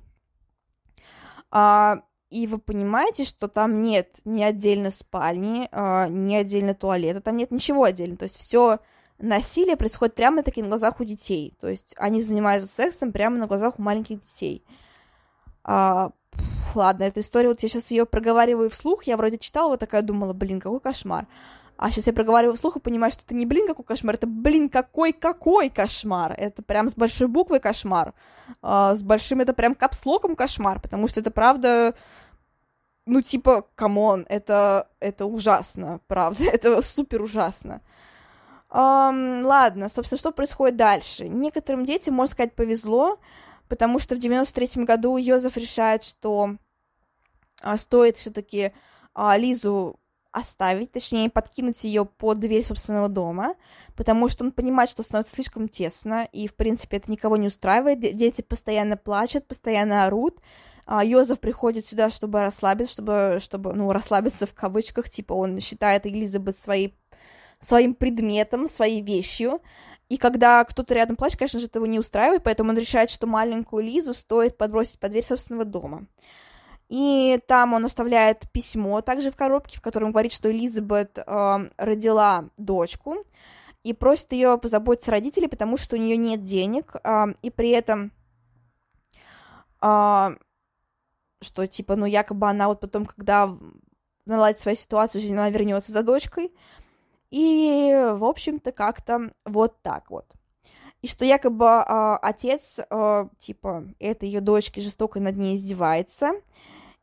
А, 1.51 2.03
и 2.31 2.47
вы 2.47 2.59
понимаете, 2.59 3.25
что 3.25 3.49
там 3.49 3.83
нет 3.83 4.19
ни 4.25 4.43
отдельно 4.43 4.91
спальни, 4.91 5.69
э, 5.71 6.09
ни 6.09 6.35
отдельно 6.35 6.75
туалета, 6.75 7.21
там 7.21 7.37
нет 7.37 7.51
ничего 7.51 7.85
отдельно. 7.85 8.17
То 8.17 8.25
есть 8.25 8.37
все 8.37 8.79
насилие 9.19 9.77
происходит 9.77 10.15
прямо 10.15 10.43
таки 10.43 10.63
на 10.63 10.69
глазах 10.69 11.01
у 11.01 11.05
детей. 11.05 11.55
То 11.61 11.69
есть 11.69 11.95
они 11.97 12.23
занимаются 12.23 12.73
сексом 12.73 13.13
прямо 13.13 13.37
на 13.39 13.47
глазах 13.47 13.79
у 13.79 13.83
маленьких 13.83 14.21
детей. 14.21 14.65
А, 15.65 16.11
ладно, 16.75 17.05
эта 17.05 17.21
история, 17.21 17.49
вот 17.49 17.63
я 17.63 17.69
сейчас 17.69 17.91
ее 17.91 18.07
проговариваю 18.07 18.71
вслух, 18.71 19.05
я 19.05 19.17
вроде 19.17 19.39
читала, 19.39 19.71
вот 19.71 19.81
такая 19.81 20.03
думала, 20.03 20.33
блин, 20.33 20.61
какой 20.61 20.81
кошмар. 20.81 21.27
А 21.79 21.93
сейчас 21.93 22.09
я 22.09 22.13
проговариваю 22.13 22.57
вслух 22.57 22.77
и 22.77 22.81
понимаю, 22.81 23.13
что 23.13 23.23
это 23.25 23.37
не 23.37 23.47
блин 23.47 23.69
какой 23.69 23.85
кошмар, 23.85 24.17
это 24.17 24.27
блин 24.27 24.69
какой-какой 24.69 25.71
кошмар. 25.71 26.35
Это 26.37 26.61
прям 26.61 26.89
с 26.89 26.95
большой 26.95 27.29
буквой 27.29 27.61
кошмар. 27.61 28.15
А, 28.63 28.97
с 28.97 29.03
большим 29.05 29.41
это 29.41 29.55
прям 29.55 29.77
капслоком 29.77 30.35
кошмар, 30.35 30.81
потому 30.81 31.07
что 31.07 31.21
это 31.21 31.31
правда 31.31 31.95
ну, 33.07 33.23
типа, 33.23 33.67
come 33.75 34.05
on, 34.05 34.27
это, 34.29 34.89
это 35.01 35.25
ужасно, 35.25 36.01
правда, 36.09 36.45
это 36.53 36.83
супер 36.83 37.23
ужасно. 37.23 37.81
Эм, 38.71 39.45
ладно, 39.45 39.89
собственно, 39.89 40.19
что 40.19 40.31
происходит 40.31 40.77
дальше? 40.77 41.27
Некоторым 41.27 41.87
детям, 41.87 42.15
можно 42.15 42.33
сказать, 42.33 42.55
повезло, 42.55 43.19
потому 43.69 43.99
что 43.99 44.15
в 44.15 44.19
93-м 44.19 44.85
году 44.85 45.17
Йозеф 45.17 45.57
решает, 45.57 46.05
что 46.05 46.57
а, 47.63 47.79
стоит 47.79 48.19
все-таки 48.19 48.73
а, 49.15 49.39
Лизу 49.39 49.99
оставить, 50.39 50.93
точнее, 50.93 51.31
подкинуть 51.31 51.85
ее 51.85 52.05
под 52.05 52.41
дверь 52.41 52.65
собственного 52.65 53.09
дома, 53.09 53.55
потому 53.97 54.29
что 54.29 54.45
он 54.45 54.53
понимает, 54.53 54.91
что 54.91 55.03
становится 55.03 55.35
слишком 55.35 55.69
тесно, 55.69 56.29
и, 56.33 56.49
в 56.49 56.55
принципе, 56.55 56.97
это 56.99 57.11
никого 57.11 57.37
не 57.37 57.49
устраивает. 57.49 58.01
Дети 58.01 58.43
постоянно 58.43 58.97
плачут, 58.97 59.47
постоянно 59.47 60.05
орут. 60.05 60.41
А 60.87 61.05
Йозеф 61.05 61.39
приходит 61.39 61.87
сюда, 61.87 62.09
чтобы 62.09 62.41
расслабиться, 62.41 62.93
чтобы, 62.95 63.39
чтобы, 63.41 63.75
ну, 63.75 63.93
расслабиться 63.93 64.47
в 64.47 64.55
кавычках, 64.55 65.11
типа 65.11 65.35
он 65.35 65.61
считает 65.61 66.07
Элизабет 66.07 66.57
своей, 66.57 66.97
своим 67.61 67.95
предметом, 67.95 68.67
своей 68.67 69.03
вещью, 69.03 69.61
и 70.09 70.17
когда 70.17 70.65
кто-то 70.65 70.95
рядом 70.95 71.17
плачет, 71.17 71.39
конечно 71.39 71.61
же, 71.61 71.67
это 71.67 71.79
его 71.79 71.87
не 71.87 71.99
устраивает, 71.99 72.43
поэтому 72.43 72.71
он 72.71 72.79
решает, 72.79 73.11
что 73.11 73.27
маленькую 73.27 73.85
Лизу 73.85 74.15
стоит 74.15 74.57
подбросить 74.57 74.99
под 74.99 75.11
дверь 75.11 75.25
собственного 75.25 75.67
дома. 75.67 76.07
И 76.89 77.39
там 77.47 77.75
он 77.75 77.85
оставляет 77.85 78.51
письмо 78.51 79.03
также 79.03 79.31
в 79.31 79.37
коробке, 79.37 79.79
в 79.79 79.83
котором 79.83 80.11
говорит, 80.11 80.33
что 80.33 80.51
Элизабет 80.51 81.19
э, 81.19 81.71
родила 81.77 82.49
дочку 82.57 83.17
и 83.83 83.93
просит 83.93 84.33
ее 84.33 84.57
позаботиться 84.57 85.11
о 85.11 85.13
родителей, 85.13 85.49
потому 85.49 85.77
что 85.77 85.97
у 85.97 85.99
нее 85.99 86.17
нет 86.17 86.43
денег, 86.45 86.97
э, 87.05 87.27
и 87.43 87.51
при 87.51 87.71
этом, 87.71 88.11
э, 89.83 90.29
что 91.43 91.67
типа, 91.67 91.95
ну 91.97 92.07
якобы 92.07 92.49
она 92.49 92.69
вот 92.69 92.81
потом, 92.81 93.05
когда 93.05 93.55
наладит 94.25 94.61
свою 94.61 94.77
ситуацию, 94.77 95.21
жизнь 95.21 95.35
она 95.35 95.51
вернется 95.51 95.93
за 95.93 96.03
дочкой, 96.03 96.53
и, 97.31 98.13
в 98.15 98.25
общем-то, 98.25 98.73
как-то 98.73 99.31
вот 99.45 99.83
так 99.83 100.11
вот. 100.11 100.25
И 101.03 101.07
что 101.07 101.25
якобы 101.25 101.67
э, 101.67 102.19
отец, 102.23 102.79
э, 102.79 103.29
типа, 103.39 103.85
этой 103.99 104.29
ее 104.29 104.41
дочки 104.41 104.81
жестоко 104.81 105.21
над 105.21 105.37
ней 105.37 105.57
издевается, 105.57 106.33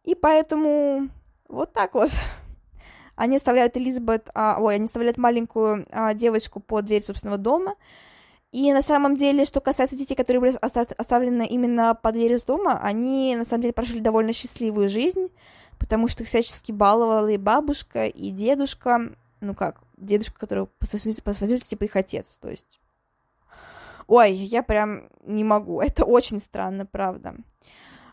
и 0.05 0.13
поэтому 0.13 1.09
вот 1.49 1.73
так 1.73 1.93
вот. 1.95 2.11
Они 3.15 3.37
оставляют 3.37 3.77
Элизабет, 3.77 4.29
а, 4.33 4.57
ой, 4.59 4.75
они 4.75 4.85
оставляют 4.85 5.17
маленькую 5.17 5.87
а, 5.89 6.13
девочку 6.13 6.59
под 6.59 6.83
дверь 6.85 7.01
собственного 7.01 7.37
дома. 7.37 7.75
И 8.51 8.73
на 8.73 8.81
самом 8.81 9.15
деле, 9.15 9.45
что 9.45 9.61
касается 9.61 9.95
детей, 9.95 10.15
которые 10.15 10.41
были 10.41 10.57
оставлены 10.97 11.45
именно 11.47 11.95
под 11.95 12.13
дверью 12.13 12.39
дома, 12.45 12.77
они 12.81 13.35
на 13.37 13.45
самом 13.45 13.61
деле 13.61 13.73
прожили 13.73 13.99
довольно 13.99 14.33
счастливую 14.33 14.89
жизнь, 14.89 15.29
потому 15.79 16.09
что 16.09 16.23
их 16.23 16.29
всячески 16.29 16.73
баловала 16.73 17.29
и 17.29 17.37
бабушка, 17.37 18.05
и 18.05 18.31
дедушка, 18.31 19.15
ну 19.39 19.55
как, 19.55 19.81
дедушка, 19.95 20.37
который 20.37 20.67
по 20.67 20.85
совместительству 20.85 21.69
типа 21.69 21.85
их 21.85 21.95
отец, 21.95 22.37
то 22.41 22.49
есть... 22.49 22.79
Ой, 24.07 24.33
я 24.33 24.61
прям 24.61 25.09
не 25.23 25.45
могу, 25.45 25.79
это 25.81 26.03
очень 26.03 26.39
странно, 26.39 26.85
правда. 26.85 27.35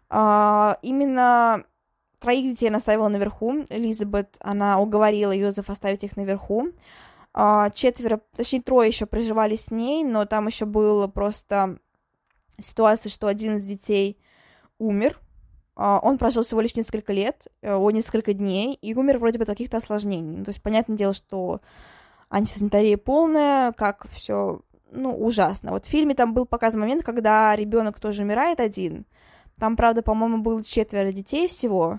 А, 0.08 0.78
именно 0.82 1.64
Троих 2.22 2.52
детей 2.52 2.68
она 2.68 2.78
оставила 2.78 3.08
наверху. 3.08 3.64
Элизабет, 3.68 4.36
она 4.38 4.78
уговорила 4.78 5.32
Йозеф 5.32 5.68
оставить 5.68 6.04
их 6.04 6.16
наверху. 6.16 6.68
А, 7.34 7.70
четверо, 7.70 8.20
точнее, 8.36 8.62
трое 8.62 8.88
еще 8.88 9.06
проживали 9.06 9.56
с 9.56 9.72
ней, 9.72 10.04
но 10.04 10.24
там 10.24 10.46
еще 10.46 10.64
была 10.64 11.08
просто 11.08 11.78
ситуация, 12.60 13.10
что 13.10 13.26
один 13.26 13.56
из 13.56 13.64
детей 13.64 14.18
умер. 14.78 15.18
А, 15.74 15.98
он 16.00 16.16
прожил 16.16 16.44
всего 16.44 16.60
лишь 16.60 16.76
несколько 16.76 17.12
лет, 17.12 17.48
э, 17.60 17.74
о, 17.74 17.90
несколько 17.90 18.34
дней, 18.34 18.74
и 18.74 18.94
умер 18.94 19.18
вроде 19.18 19.38
бы 19.38 19.42
от 19.42 19.48
каких-то 19.48 19.78
осложнений. 19.78 20.38
Ну, 20.38 20.44
то 20.44 20.50
есть, 20.50 20.62
понятное 20.62 20.96
дело, 20.96 21.14
что 21.14 21.60
антисанитария 22.30 22.98
полная, 22.98 23.72
как 23.72 24.06
все, 24.10 24.60
ну, 24.92 25.12
ужасно. 25.12 25.72
Вот 25.72 25.86
в 25.86 25.88
фильме 25.88 26.14
там 26.14 26.34
был 26.34 26.46
показан 26.46 26.80
момент, 26.80 27.02
когда 27.02 27.56
ребенок 27.56 27.98
тоже 27.98 28.22
умирает 28.22 28.60
один. 28.60 29.06
Там, 29.58 29.76
правда, 29.76 30.02
по-моему, 30.02 30.38
было 30.38 30.62
четверо 30.62 31.10
детей 31.10 31.48
всего, 31.48 31.98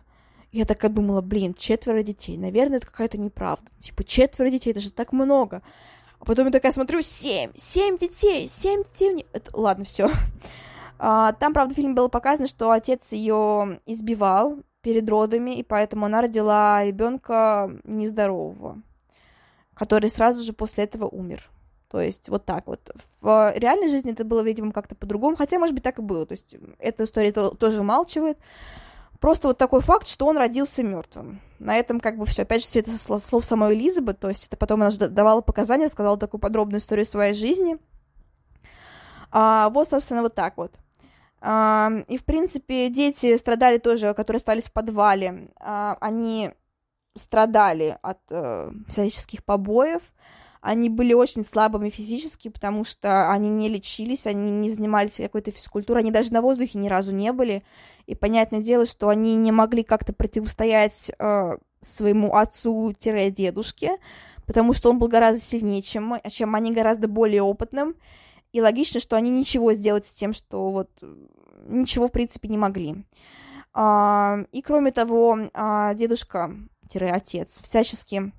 я 0.53 0.65
такая 0.65 0.91
думала, 0.91 1.21
блин, 1.21 1.55
четверо 1.55 2.03
детей, 2.03 2.37
наверное, 2.37 2.77
это 2.77 2.85
какая-то 2.85 3.17
неправда. 3.17 3.65
Типа, 3.79 4.03
четверо 4.03 4.51
детей, 4.51 4.69
это 4.69 4.79
же 4.79 4.91
так 4.91 5.11
много. 5.11 5.63
А 6.19 6.25
потом 6.25 6.45
я 6.45 6.51
такая 6.51 6.71
смотрю, 6.71 7.01
семь, 7.01 7.51
семь 7.55 7.97
детей, 7.97 8.47
семь 8.47 8.83
детей. 8.83 9.25
Это... 9.33 9.49
Ладно, 9.57 9.83
все. 9.83 10.11
А, 10.99 11.33
там, 11.33 11.53
правда, 11.53 11.73
в 11.73 11.75
фильме 11.75 11.95
было 11.95 12.07
показано, 12.07 12.47
что 12.47 12.69
отец 12.69 13.11
ее 13.11 13.81
избивал 13.87 14.59
перед 14.81 15.09
родами, 15.09 15.57
и 15.57 15.63
поэтому 15.63 16.05
она 16.05 16.21
родила 16.21 16.85
ребенка 16.85 17.71
нездорового, 17.83 18.81
который 19.73 20.11
сразу 20.11 20.43
же 20.43 20.53
после 20.53 20.83
этого 20.83 21.07
умер. 21.07 21.49
То 21.89 21.99
есть 21.99 22.29
вот 22.29 22.45
так 22.45 22.67
вот. 22.67 22.91
В 23.21 23.53
реальной 23.55 23.89
жизни 23.89 24.13
это 24.13 24.23
было, 24.23 24.41
видимо, 24.41 24.71
как-то 24.71 24.95
по-другому, 24.95 25.35
хотя, 25.35 25.57
может 25.57 25.73
быть, 25.73 25.83
так 25.83 25.97
и 25.97 26.03
было. 26.03 26.25
То 26.27 26.33
есть 26.33 26.55
эта 26.77 27.05
история 27.05 27.31
тоже 27.31 27.81
умалчивает. 27.81 28.37
Просто 29.24 29.47
вот 29.47 29.57
такой 29.57 29.80
факт, 29.80 30.05
что 30.09 30.26
он 30.26 30.38
родился 30.38 30.84
мертвым. 30.84 31.39
На 31.57 31.78
этом 31.78 32.01
как 32.01 32.17
бы 32.17 32.26
все. 32.26 32.41
Опять 32.41 32.63
же, 32.63 32.67
все 32.67 32.80
это 32.80 32.91
со 32.91 33.19
слов 33.19 33.45
самой 33.45 33.74
Элизабет, 33.74 34.19
то 34.19 34.28
есть 34.28 34.47
это 34.47 34.57
потом 34.57 34.82
она 34.82 34.91
давала 34.91 35.39
показания, 35.39 35.88
сказала 35.88 36.17
такую 36.17 36.41
подробную 36.41 36.82
историю 36.82 37.05
своей 37.05 37.34
жизни. 37.34 37.78
А, 39.32 39.69
вот, 39.69 39.88
собственно, 39.88 40.24
вот 40.24 40.36
так 40.36 40.57
вот. 40.57 40.78
А, 41.39 41.89
и, 42.09 42.17
в 42.17 42.26
принципе, 42.26 42.89
дети 42.89 43.38
страдали 43.38 43.78
тоже, 43.78 44.13
которые 44.13 44.39
остались 44.39 44.65
в 44.65 44.74
подвале. 44.74 45.47
А, 45.57 45.97
они 46.01 46.51
страдали 47.15 47.97
от 48.01 48.19
э, 48.30 48.71
всяческих 48.89 49.45
побоев, 49.45 50.01
они 50.64 50.88
были 50.88 51.14
очень 51.14 51.43
слабыми 51.43 51.89
физически, 51.89 52.47
потому 52.47 52.86
что 52.86 53.30
они 53.30 53.49
не 53.49 53.68
лечились, 53.68 54.26
они 54.26 54.49
не 54.49 54.70
занимались 54.70 55.18
какой-то 55.18 55.51
физкультурой, 55.51 56.03
они 56.03 56.11
даже 56.11 56.32
на 56.32 56.41
воздухе 56.41 56.80
ни 56.80 56.88
разу 56.88 57.11
не 57.11 57.34
были. 57.34 57.64
И 58.05 58.16
понятное 58.16 58.61
дело, 58.61 58.86
что 58.86 59.09
они 59.09 59.36
не 59.36 59.51
могли 59.51 59.84
как-то 59.84 60.14
противостоять 60.14 61.11
э, 61.20 61.57
своему 61.82 62.34
отцу-дедушке, 62.34 63.97
потому 64.47 64.72
что 64.72 64.89
он 64.89 64.99
был 64.99 65.09
гораздо 65.09 65.43
сильнее, 65.43 65.82
чем, 65.82 66.16
чем 66.30 66.55
они, 66.55 66.72
гораздо 66.72 67.09
более 67.09 67.41
опытным. 67.41 67.95
И 68.53 68.61
логично, 68.61 69.01
что 69.01 69.18
они 69.18 69.32
ничего 69.32 69.74
сделать 69.74 70.05
с 70.05 70.11
тем, 70.11 70.32
что 70.32 70.70
вот 70.70 70.89
ничего, 71.68 72.07
в 72.07 72.11
принципе, 72.14 72.47
не 72.47 72.57
могли. 72.57 73.03
А, 73.74 74.45
и 74.53 74.61
кроме 74.61 74.93
того, 74.93 75.39
а, 75.53 75.93
дедушка-отец 75.93 77.59
всячески 77.61 78.32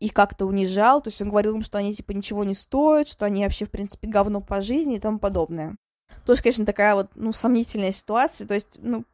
их 0.00 0.12
как-то 0.12 0.46
унижал, 0.46 1.00
то 1.00 1.08
есть 1.08 1.20
он 1.22 1.30
говорил 1.30 1.56
им, 1.56 1.62
что 1.62 1.78
они, 1.78 1.94
типа, 1.94 2.12
ничего 2.12 2.44
не 2.44 2.54
стоят, 2.54 3.08
что 3.08 3.24
они 3.24 3.44
вообще, 3.44 3.64
в 3.64 3.70
принципе, 3.70 4.08
говно 4.08 4.40
по 4.40 4.60
жизни 4.60 4.96
и 4.96 5.00
тому 5.00 5.18
подобное. 5.18 5.76
Тоже, 6.24 6.42
конечно, 6.42 6.66
такая 6.66 6.94
вот, 6.94 7.08
ну, 7.14 7.32
сомнительная 7.32 7.92
ситуация, 7.92 8.46
то 8.46 8.54
есть, 8.54 8.78
ну, 8.80 9.04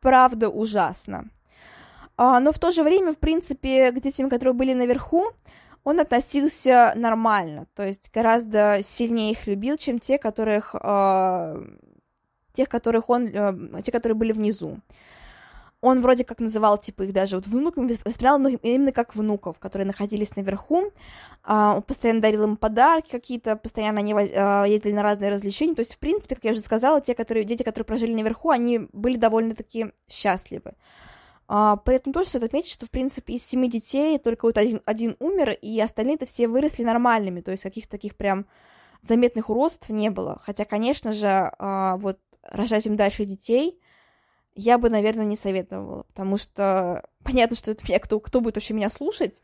правда 0.00 0.48
ужасно. 0.48 1.28
А, 2.16 2.38
но 2.38 2.52
в 2.52 2.58
то 2.58 2.70
же 2.70 2.82
время, 2.82 3.12
в 3.12 3.18
принципе, 3.18 3.90
к 3.90 4.00
детям, 4.00 4.28
которые 4.28 4.54
были 4.54 4.74
наверху, 4.74 5.32
он 5.82 5.98
относился 5.98 6.92
нормально, 6.94 7.66
то 7.74 7.86
есть 7.86 8.10
гораздо 8.12 8.80
сильнее 8.84 9.32
их 9.32 9.46
любил, 9.46 9.78
чем 9.78 9.98
те, 9.98 10.18
которых, 10.18 10.74
э, 10.74 11.66
тех, 12.52 12.68
которых 12.68 13.08
он, 13.08 13.26
э, 13.26 13.82
те, 13.82 13.90
которые 13.90 14.16
были 14.16 14.32
внизу 14.32 14.78
он 15.82 16.02
вроде 16.02 16.24
как 16.24 16.40
называл, 16.40 16.78
типа, 16.78 17.04
их 17.04 17.12
даже 17.12 17.36
вот 17.36 17.46
внуками, 17.46 17.96
воспринял 18.04 18.38
ну, 18.38 18.48
именно 18.48 18.92
как 18.92 19.16
внуков, 19.16 19.58
которые 19.58 19.86
находились 19.86 20.36
наверху. 20.36 20.92
А, 21.42 21.76
он 21.76 21.82
постоянно 21.82 22.20
дарил 22.20 22.44
им 22.44 22.56
подарки 22.56 23.10
какие-то, 23.10 23.56
постоянно 23.56 24.00
они 24.00 24.14
а, 24.14 24.64
ездили 24.64 24.92
на 24.92 25.02
разные 25.02 25.30
развлечения. 25.30 25.74
То 25.74 25.80
есть, 25.80 25.94
в 25.94 25.98
принципе, 25.98 26.34
как 26.34 26.44
я 26.44 26.50
уже 26.52 26.60
сказала, 26.60 27.00
те, 27.00 27.14
которые, 27.14 27.44
дети, 27.44 27.62
которые 27.62 27.86
прожили 27.86 28.12
наверху, 28.12 28.50
они 28.50 28.88
были 28.92 29.16
довольно-таки 29.16 29.92
счастливы. 30.06 30.74
А, 31.48 31.76
при 31.76 31.96
этом 31.96 32.12
тоже 32.12 32.28
стоит 32.28 32.44
отметить, 32.44 32.70
что, 32.70 32.84
в 32.84 32.90
принципе, 32.90 33.34
из 33.34 33.46
семи 33.46 33.68
детей 33.68 34.18
только 34.18 34.44
вот 34.44 34.58
один, 34.58 34.82
один 34.84 35.16
умер, 35.18 35.52
и 35.62 35.80
остальные-то 35.80 36.26
все 36.26 36.46
выросли 36.46 36.84
нормальными, 36.84 37.40
то 37.40 37.52
есть 37.52 37.62
каких-то 37.62 37.92
таких 37.92 38.16
прям 38.16 38.44
заметных 39.00 39.48
уродств 39.48 39.88
не 39.88 40.10
было. 40.10 40.42
Хотя, 40.44 40.66
конечно 40.66 41.14
же, 41.14 41.50
вот 41.58 42.18
рожать 42.42 42.84
им 42.84 42.96
дальше 42.96 43.24
детей— 43.24 43.80
я 44.54 44.78
бы, 44.78 44.90
наверное, 44.90 45.24
не 45.24 45.36
советовала, 45.36 46.04
потому 46.04 46.36
что 46.36 47.08
понятно, 47.22 47.56
что 47.56 47.70
это 47.70 47.84
меня, 47.86 47.98
кто, 47.98 48.20
кто 48.20 48.40
будет 48.40 48.56
вообще 48.56 48.74
меня 48.74 48.90
слушать, 48.90 49.42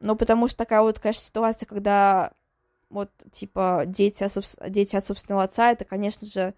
но 0.00 0.16
потому 0.16 0.48
что 0.48 0.56
такая 0.58 0.82
вот, 0.82 0.98
конечно, 0.98 1.22
ситуация, 1.22 1.66
когда 1.66 2.32
вот, 2.88 3.10
типа, 3.32 3.84
дети, 3.86 4.26
дети 4.68 4.96
от 4.96 5.06
собственного 5.06 5.44
отца, 5.44 5.70
это, 5.70 5.84
конечно 5.84 6.26
же, 6.26 6.54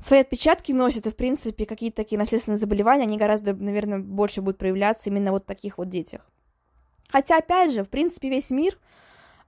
свои 0.00 0.20
отпечатки 0.20 0.72
носят, 0.72 1.06
и, 1.06 1.10
в 1.10 1.16
принципе, 1.16 1.66
какие-то 1.66 1.96
такие 1.96 2.18
наследственные 2.18 2.58
заболевания, 2.58 3.02
они 3.02 3.18
гораздо, 3.18 3.54
наверное, 3.54 3.98
больше 3.98 4.40
будут 4.40 4.58
проявляться 4.58 5.10
именно 5.10 5.32
вот 5.32 5.42
в 5.44 5.46
таких 5.46 5.76
вот 5.78 5.90
детях. 5.90 6.22
Хотя, 7.08 7.38
опять 7.38 7.72
же, 7.72 7.84
в 7.84 7.90
принципе, 7.90 8.30
весь 8.30 8.50
мир— 8.50 8.78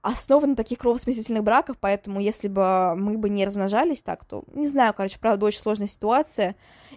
основан 0.01 0.51
на 0.51 0.55
таких 0.55 0.79
кровосмесительных 0.79 1.43
браках, 1.43 1.77
поэтому 1.79 2.19
если 2.19 2.47
бы 2.47 2.95
мы 2.95 3.17
бы 3.17 3.29
не 3.29 3.45
размножались 3.45 4.01
так, 4.01 4.25
то, 4.25 4.43
не 4.53 4.67
знаю, 4.67 4.93
короче, 4.93 5.19
правда, 5.19 5.45
очень 5.45 5.61
сложная 5.61 5.87
ситуация. 5.87 6.55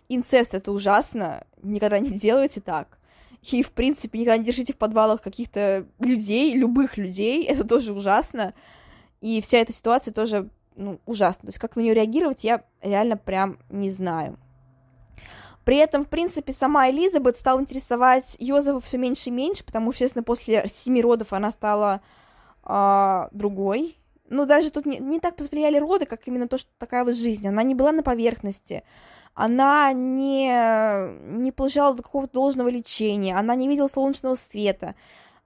Инцест— 0.09 0.55
это 0.55 0.73
ужасно, 0.73 1.45
никогда 1.63 1.99
не 1.99 2.11
делайте 2.11 2.61
так. 2.61 2.99
И, 3.43 3.63
в 3.63 3.71
принципе, 3.71 4.19
никогда 4.19 4.37
не 4.37 4.45
держите 4.45 4.73
в 4.73 4.77
подвалах 4.77 5.23
каких-то 5.23 5.87
людей, 5.99 6.55
любых 6.55 6.97
людей, 6.97 7.45
это 7.49 7.65
тоже 7.65 7.93
ужасно. 7.93 8.55
И 9.21 9.41
вся 9.41 9.59
эта 9.59 9.73
ситуация 9.73 10.13
тоже, 10.13 10.51
ну, 10.77 11.01
ужасна. 11.07 11.43
То 11.43 11.49
есть 11.49 11.59
как 11.59 11.77
на 11.77 11.81
нее 11.81 11.95
реагировать, 11.95 12.45
я 12.45 12.65
реально 12.83 13.17
прям 13.17 13.59
не 13.71 13.91
знаю. 13.91 14.39
При 15.65 15.77
этом, 15.77 16.05
в 16.05 16.09
принципе, 16.09 16.53
сама 16.53 16.91
Элизабет 16.91 17.37
стала 17.37 17.61
интересовать 17.61 18.37
Йозефа 18.39 18.81
все 18.81 18.99
меньше 18.99 19.29
и 19.29 19.33
меньше, 19.33 19.65
потому 19.65 19.93
что, 19.93 20.05
естественно, 20.05 20.23
после 20.23 20.67
семи 20.73 21.03
родов 21.03 21.33
она 21.33 21.51
стала 21.51 22.01
э, 22.65 23.29
другой. 23.33 23.97
Но 24.29 24.47
даже 24.47 24.71
тут 24.71 24.87
не, 24.87 24.99
не 24.99 25.19
так 25.19 25.37
повлияли 25.37 25.79
роды, 25.79 26.07
как 26.07 26.27
именно 26.27 26.49
то, 26.49 26.57
что 26.57 26.71
такая 26.79 27.05
вот 27.05 27.17
жизнь. 27.17 27.47
Она 27.49 27.63
не 27.63 27.75
была 27.75 27.93
на 27.93 28.03
поверхности, 28.03 28.85
она 29.35 29.93
не, 29.93 30.49
не 31.41 31.53
получала 31.53 31.97
какого-то 31.97 32.35
должного 32.35 32.69
лечения, 32.69 33.37
она 33.37 33.55
не 33.55 33.69
видела 33.69 33.89
солнечного 33.89 34.35
света, 34.35 34.95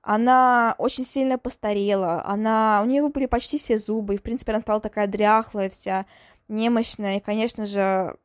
она 0.02 0.74
очень 0.78 1.06
сильно 1.06 1.38
постарела, 1.38 2.22
она, 2.26 2.80
у 2.82 2.86
нее 2.86 3.08
были 3.08 3.26
почти 3.26 3.58
все 3.58 3.78
зубы, 3.78 4.14
и, 4.14 4.18
в 4.18 4.22
принципе, 4.22 4.52
она 4.52 4.60
стала 4.60 4.80
такая 4.80 5.06
дряхлая 5.06 5.70
вся, 5.70 6.06
немощная, 6.48 7.16
и, 7.16 7.20
конечно 7.20 7.64
же, 7.64 8.16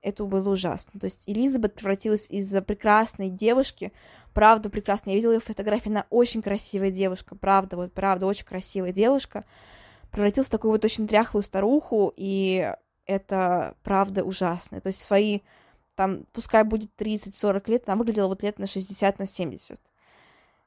это 0.00 0.24
было 0.24 0.50
ужасно. 0.50 1.00
То 1.00 1.06
есть 1.06 1.24
Элизабет 1.26 1.74
превратилась 1.74 2.30
из 2.30 2.50
прекрасной 2.62 3.30
девушки, 3.30 3.92
правда 4.34 4.68
прекрасная. 4.68 5.14
Я 5.14 5.16
видела 5.16 5.32
ее 5.32 5.40
фотографии, 5.40 5.88
она 5.88 6.06
очень 6.10 6.42
красивая 6.42 6.90
девушка, 6.90 7.34
правда, 7.34 7.76
вот 7.76 7.92
правда, 7.92 8.26
очень 8.26 8.44
красивая 8.44 8.92
девушка. 8.92 9.44
Превратилась 10.10 10.48
в 10.48 10.50
такую 10.50 10.72
вот 10.72 10.84
очень 10.84 11.06
дряхлую 11.06 11.42
старуху, 11.42 12.12
и 12.16 12.72
это 13.06 13.74
правда 13.82 14.24
ужасно. 14.24 14.80
То 14.80 14.88
есть 14.88 15.02
свои, 15.02 15.40
там, 15.94 16.24
пускай 16.32 16.64
будет 16.64 16.90
30-40 16.98 17.70
лет, 17.70 17.84
она 17.86 17.96
выглядела 17.96 18.28
вот 18.28 18.42
лет 18.42 18.58
на 18.58 18.66
60, 18.66 19.18
на 19.18 19.26
70. 19.26 19.80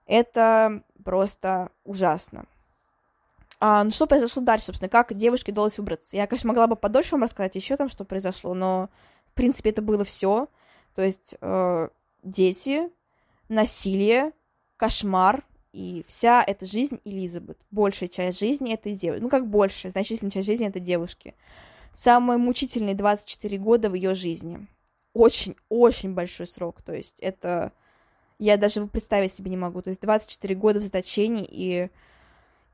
Это 0.06 0.82
просто 1.04 1.70
ужасно. 1.84 2.46
А, 3.60 3.84
ну, 3.84 3.92
что 3.92 4.08
произошло 4.08 4.42
дальше, 4.42 4.68
собственно, 4.68 4.90
как 4.90 5.14
девушке 5.14 5.52
удалось 5.52 5.78
выбраться? 5.78 6.16
Я, 6.16 6.28
конечно, 6.28 6.48
могла 6.48 6.68
бы 6.68 6.76
подольше 6.76 7.12
вам 7.14 7.24
рассказать 7.24 7.56
еще 7.56 7.76
там, 7.76 7.90
что 7.90 8.06
произошло, 8.06 8.54
но, 8.54 8.90
в 9.32 9.34
принципе, 9.34 9.72
это 9.72 9.82
было 9.82 10.06
все. 10.06 10.48
То 10.96 11.02
есть 11.02 11.36
э, 11.42 11.90
дети, 12.24 12.90
насилие, 13.50 14.32
кошмар 14.78 15.44
и 15.74 16.04
вся 16.08 16.44
эта 16.46 16.66
жизнь 16.66 17.00
Элизабет. 17.04 17.58
Большая 17.72 18.10
часть 18.10 18.40
жизни 18.40 18.74
этой 18.74 18.94
девушки. 18.94 19.22
Ну, 19.22 19.30
как 19.30 19.48
большая, 19.48 19.92
значительная 19.92 20.32
часть 20.32 20.48
жизни 20.48 20.68
этой 20.68 20.82
девушки. 20.82 21.36
Самые 21.94 22.38
мучительные 22.38 22.96
24 22.96 23.58
года 23.58 23.90
в 23.90 23.94
ее 23.94 24.16
жизни. 24.16 24.68
Очень-очень 25.14 26.14
большой 26.14 26.48
срок. 26.48 26.82
То 26.82 26.94
есть 26.94 27.20
это... 27.20 27.72
Я 28.40 28.58
даже 28.58 28.86
представить 28.86 29.34
себе 29.34 29.50
не 29.50 29.58
могу. 29.58 29.82
То 29.82 29.90
есть 29.90 30.02
24 30.02 30.56
года 30.56 30.80
в 30.80 30.84
заточении 30.84 31.48
и... 31.50 31.90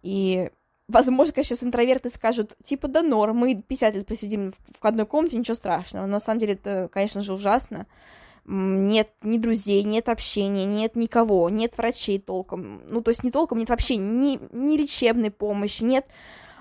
И 0.01 0.49
Возможно, 0.89 1.33
сейчас 1.43 1.63
интроверты 1.63 2.09
скажут, 2.09 2.57
типа, 2.61 2.89
да 2.89 3.01
норм, 3.01 3.37
мы 3.37 3.55
50 3.55 3.95
лет 3.95 4.05
посидим 4.05 4.53
в 4.81 4.85
одной 4.85 5.05
комнате, 5.05 5.37
ничего 5.37 5.55
страшного. 5.55 6.05
Но 6.05 6.11
на 6.11 6.19
самом 6.19 6.39
деле 6.39 6.53
это, 6.53 6.89
конечно 6.91 7.21
же, 7.21 7.33
ужасно. 7.33 7.87
Нет 8.45 9.09
ни 9.21 9.37
друзей, 9.37 9.83
нет 9.83 10.09
общения, 10.09 10.65
нет 10.65 10.95
никого, 10.95 11.49
нет 11.49 11.77
врачей 11.77 12.19
толком. 12.19 12.85
Ну, 12.89 13.01
то 13.01 13.11
есть 13.11 13.23
не 13.23 13.31
толком, 13.31 13.59
нет 13.59 13.69
вообще 13.69 13.95
ни, 13.95 14.39
ни 14.51 14.77
лечебной 14.77 15.31
помощи, 15.31 15.83
нет 15.83 16.05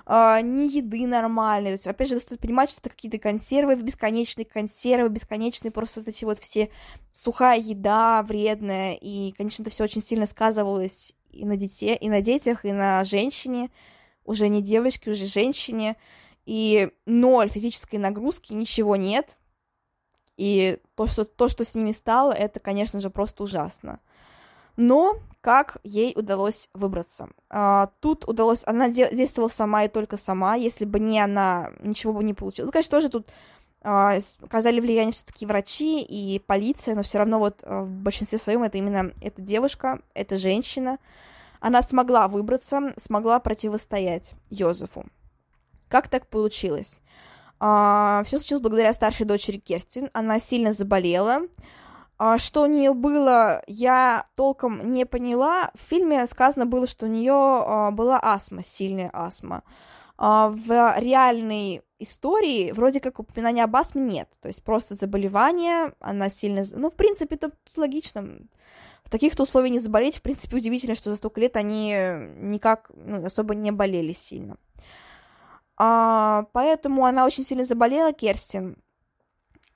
Uh, 0.05 0.41
ни 0.41 0.67
еды 0.69 1.07
нормальной. 1.07 1.69
То 1.69 1.75
есть, 1.75 1.87
опять 1.87 2.09
же, 2.09 2.19
стоит 2.19 2.41
понимать, 2.41 2.69
что 2.69 2.81
это 2.81 2.89
какие-то 2.89 3.19
консервы, 3.19 3.75
бесконечные 3.75 4.43
консервы, 4.43 5.07
бесконечные 5.07 5.71
просто 5.71 6.01
вот 6.01 6.09
эти 6.09 6.25
вот 6.25 6.39
все 6.39 6.69
сухая 7.13 7.57
еда 7.57 8.21
вредная. 8.21 8.95
И, 8.95 9.31
конечно, 9.31 9.63
это 9.63 9.71
все 9.71 9.85
очень 9.85 10.01
сильно 10.01 10.25
сказывалось 10.25 11.15
и 11.31 11.45
на, 11.45 11.55
детей, 11.55 11.95
и 11.95 12.09
на 12.09 12.19
детях, 12.19 12.65
и 12.65 12.73
на 12.73 13.03
женщине 13.05 13.71
уже 14.25 14.49
не 14.49 14.61
девочке, 14.61 15.11
уже 15.11 15.25
женщине, 15.25 15.95
и 16.45 16.89
ноль 17.05 17.49
физической 17.49 17.95
нагрузки, 17.95 18.51
ничего 18.51 18.97
нет. 18.97 19.37
И 20.37 20.79
то, 20.95 21.05
что, 21.07 21.25
то, 21.25 21.47
что 21.47 21.63
с 21.63 21.75
ними 21.75 21.91
стало, 21.91 22.31
это, 22.31 22.59
конечно 22.59 22.99
же, 22.99 23.09
просто 23.09 23.43
ужасно. 23.43 23.99
Но 24.75 25.17
как 25.41 25.77
ей 25.83 26.13
удалось 26.15 26.69
выбраться? 26.73 27.29
А, 27.49 27.91
тут 27.99 28.27
удалось, 28.27 28.61
она 28.65 28.89
де- 28.89 29.13
действовала 29.13 29.49
сама 29.49 29.83
и 29.83 29.89
только 29.89 30.17
сама, 30.17 30.55
если 30.55 30.85
бы 30.85 30.99
не 30.99 31.19
она, 31.19 31.71
ничего 31.81 32.13
бы 32.13 32.23
не 32.23 32.33
получилось. 32.33 32.67
Ну, 32.67 32.71
конечно, 32.71 32.97
тоже 32.97 33.09
тут 33.09 33.27
а, 33.83 34.17
оказали 34.41 34.79
влияние 34.79 35.13
все-таки 35.13 35.45
врачи 35.45 36.01
и 36.01 36.39
полиция, 36.39 36.95
но 36.95 37.03
все 37.03 37.19
равно 37.19 37.39
вот 37.39 37.59
а, 37.63 37.83
в 37.83 37.89
большинстве 37.89 38.39
своем 38.39 38.63
это 38.63 38.77
именно 38.77 39.11
эта 39.21 39.41
девушка, 39.41 40.01
эта 40.13 40.37
женщина, 40.37 40.97
она 41.59 41.81
смогла 41.81 42.27
выбраться, 42.27 42.93
смогла 42.97 43.39
противостоять 43.39 44.33
Йозефу. 44.49 45.05
Как 45.89 46.07
так 46.07 46.27
получилось? 46.27 47.01
А, 47.65 48.23
все 48.25 48.39
случилось 48.39 48.61
благодаря 48.61 48.93
старшей 48.93 49.25
дочери 49.25 49.57
Керстин. 49.57 50.09
Она 50.11 50.41
сильно 50.41 50.73
заболела. 50.73 51.43
А, 52.17 52.37
что 52.37 52.63
у 52.63 52.65
нее 52.65 52.93
было, 52.93 53.63
я 53.67 54.25
толком 54.35 54.91
не 54.91 55.05
поняла. 55.05 55.71
В 55.73 55.89
фильме 55.89 56.27
сказано 56.27 56.65
было, 56.65 56.87
что 56.87 57.05
у 57.05 57.09
нее 57.09 57.31
а, 57.31 57.91
была 57.91 58.19
астма, 58.21 58.63
сильная 58.63 59.09
астма. 59.13 59.63
В 60.17 60.99
реальной 60.99 61.83
истории 61.99 62.73
вроде 62.73 62.99
как 62.99 63.19
упоминания 63.19 63.63
об 63.63 63.75
астме 63.77 64.01
нет. 64.01 64.29
То 64.41 64.49
есть 64.49 64.61
просто 64.61 64.95
заболевание, 64.95 65.93
она 66.01 66.29
сильно... 66.29 66.65
Ну, 66.73 66.91
в 66.91 66.95
принципе, 66.95 67.35
это 67.35 67.51
логично 67.77 68.39
в 69.05 69.09
таких-то 69.09 69.43
условиях 69.43 69.71
не 69.71 69.79
заболеть, 69.79 70.17
в 70.17 70.21
принципе, 70.21 70.57
удивительно, 70.57 70.95
что 70.95 71.11
за 71.11 71.15
столько 71.15 71.39
лет 71.39 71.55
они 71.55 71.93
никак 72.39 72.91
ну, 72.93 73.25
особо 73.25 73.55
не 73.55 73.71
болели 73.71 74.11
сильно. 74.11 74.57
А, 75.77 76.45
поэтому 76.53 77.05
она 77.05 77.25
очень 77.25 77.43
сильно 77.43 77.63
заболела, 77.63 78.13
Керстин. 78.13 78.77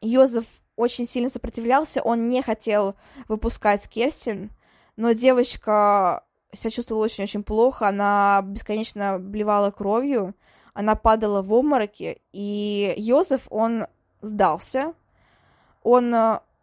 Йозеф 0.02 0.46
очень 0.76 1.08
сильно 1.08 1.30
сопротивлялся, 1.30 2.02
он 2.02 2.30
не 2.30 2.42
хотел 2.42 2.96
выпускать 3.28 3.88
Керстин, 3.90 4.52
но 4.96 5.14
девочка 5.14 6.24
себя 6.54 6.70
чувствовала 6.70 7.06
очень-очень 7.06 7.44
плохо, 7.44 7.88
она 7.88 8.42
бесконечно 8.44 9.18
блевала 9.18 9.72
кровью, 9.72 10.36
она 10.74 10.96
падала 10.96 11.42
в 11.42 11.52
обмороки, 11.52 12.22
и 12.32 12.94
Йозеф, 12.96 13.48
он 13.50 13.88
сдался, 14.22 14.94
он 15.82 16.14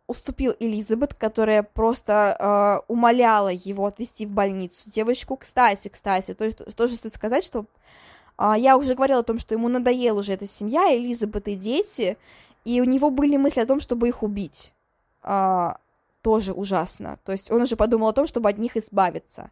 уступил 0.07 0.55
Элизабет, 0.61 1.15
которая 1.15 1.63
просто 1.63 2.37
э, 2.39 2.93
умоляла 2.93 3.49
его 3.49 3.87
отвезти 3.87 4.27
в 4.27 4.31
больницу. 4.31 4.91
Девочку, 4.91 5.37
кстати, 5.37 5.89
кстати, 5.89 6.35
то 6.35 6.45
есть 6.45 6.59
тоже 6.77 6.97
стоит 6.97 7.15
сказать, 7.15 7.43
что 7.43 7.61
э, 7.61 7.65
я 8.39 8.77
уже 8.77 8.95
говорила 8.95 9.21
о 9.21 9.25
том, 9.25 9.39
что 9.39 9.55
ему 9.55 9.69
надоела 9.69 10.21
уже 10.21 10.33
эта 10.33 10.47
семья, 10.47 10.95
Элизабет 10.95 11.49
и 11.49 11.55
дети, 11.55 12.17
и 12.65 12.81
у 12.81 12.85
него 12.85 13.11
были 13.11 13.37
мысли 13.37 13.61
о 13.61 13.67
том, 13.67 13.81
чтобы 13.81 14.09
их 14.09 14.23
убить. 14.23 14.73
Э, 15.23 15.75
тоже 16.23 16.53
ужасно. 16.53 17.19
То 17.25 17.33
есть 17.33 17.51
он 17.51 17.63
уже 17.63 17.77
подумал 17.77 18.09
о 18.09 18.13
том, 18.13 18.27
чтобы 18.27 18.49
от 18.49 18.59
них 18.59 18.77
избавиться. 18.77 19.51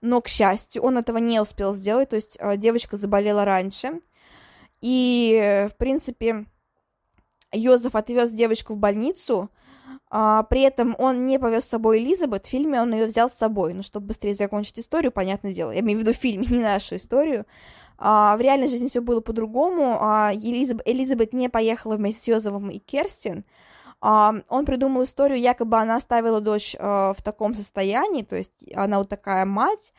Но, 0.00 0.20
к 0.20 0.28
счастью, 0.28 0.82
он 0.82 0.98
этого 0.98 1.18
не 1.18 1.40
успел 1.40 1.74
сделать, 1.74 2.10
то 2.10 2.16
есть 2.16 2.36
э, 2.38 2.56
девочка 2.56 2.96
заболела 2.96 3.44
раньше. 3.44 4.00
И, 4.80 5.68
в 5.72 5.76
принципе, 5.76 6.46
Йозеф 7.52 7.94
отвез 7.94 8.32
девочку 8.32 8.74
в 8.74 8.78
больницу, 8.78 9.50
а, 10.10 10.42
при 10.42 10.62
этом 10.62 10.94
он 10.98 11.24
не 11.24 11.38
повез 11.38 11.64
с 11.64 11.68
собой 11.68 11.98
Элизабет, 11.98 12.46
в 12.46 12.48
фильме 12.50 12.80
он 12.80 12.92
ее 12.92 13.06
взял 13.06 13.30
с 13.30 13.34
собой, 13.34 13.74
ну, 13.74 13.82
чтобы 13.82 14.08
быстрее 14.08 14.34
закончить 14.34 14.80
историю, 14.80 15.12
понятное 15.12 15.52
дело. 15.52 15.70
Я 15.70 15.80
имею 15.80 15.98
в 15.98 16.02
виду 16.02 16.12
в 16.12 16.16
фильме, 16.16 16.46
не 16.50 16.60
нашу 16.60 16.96
историю. 16.96 17.46
А, 18.04 18.36
в 18.36 18.40
реальной 18.40 18.66
жизни 18.66 18.88
все 18.88 19.00
было 19.00 19.20
по-другому. 19.20 19.96
А, 20.00 20.32
Элизабет, 20.34 20.86
Элизабет 20.88 21.32
не 21.32 21.48
поехала 21.48 21.96
вместе 21.96 22.20
с 22.20 22.26
Йозефом 22.26 22.68
и 22.68 22.78
Керстин. 22.80 23.44
А, 24.00 24.34
он 24.48 24.66
придумал 24.66 25.04
историю, 25.04 25.38
якобы 25.38 25.76
она 25.76 25.94
оставила 25.94 26.40
дочь 26.40 26.74
в 26.76 27.16
таком 27.22 27.54
состоянии, 27.54 28.22
то 28.22 28.34
есть 28.34 28.52
она 28.74 28.98
вот 28.98 29.08
такая 29.08 29.46
мать, 29.46 29.92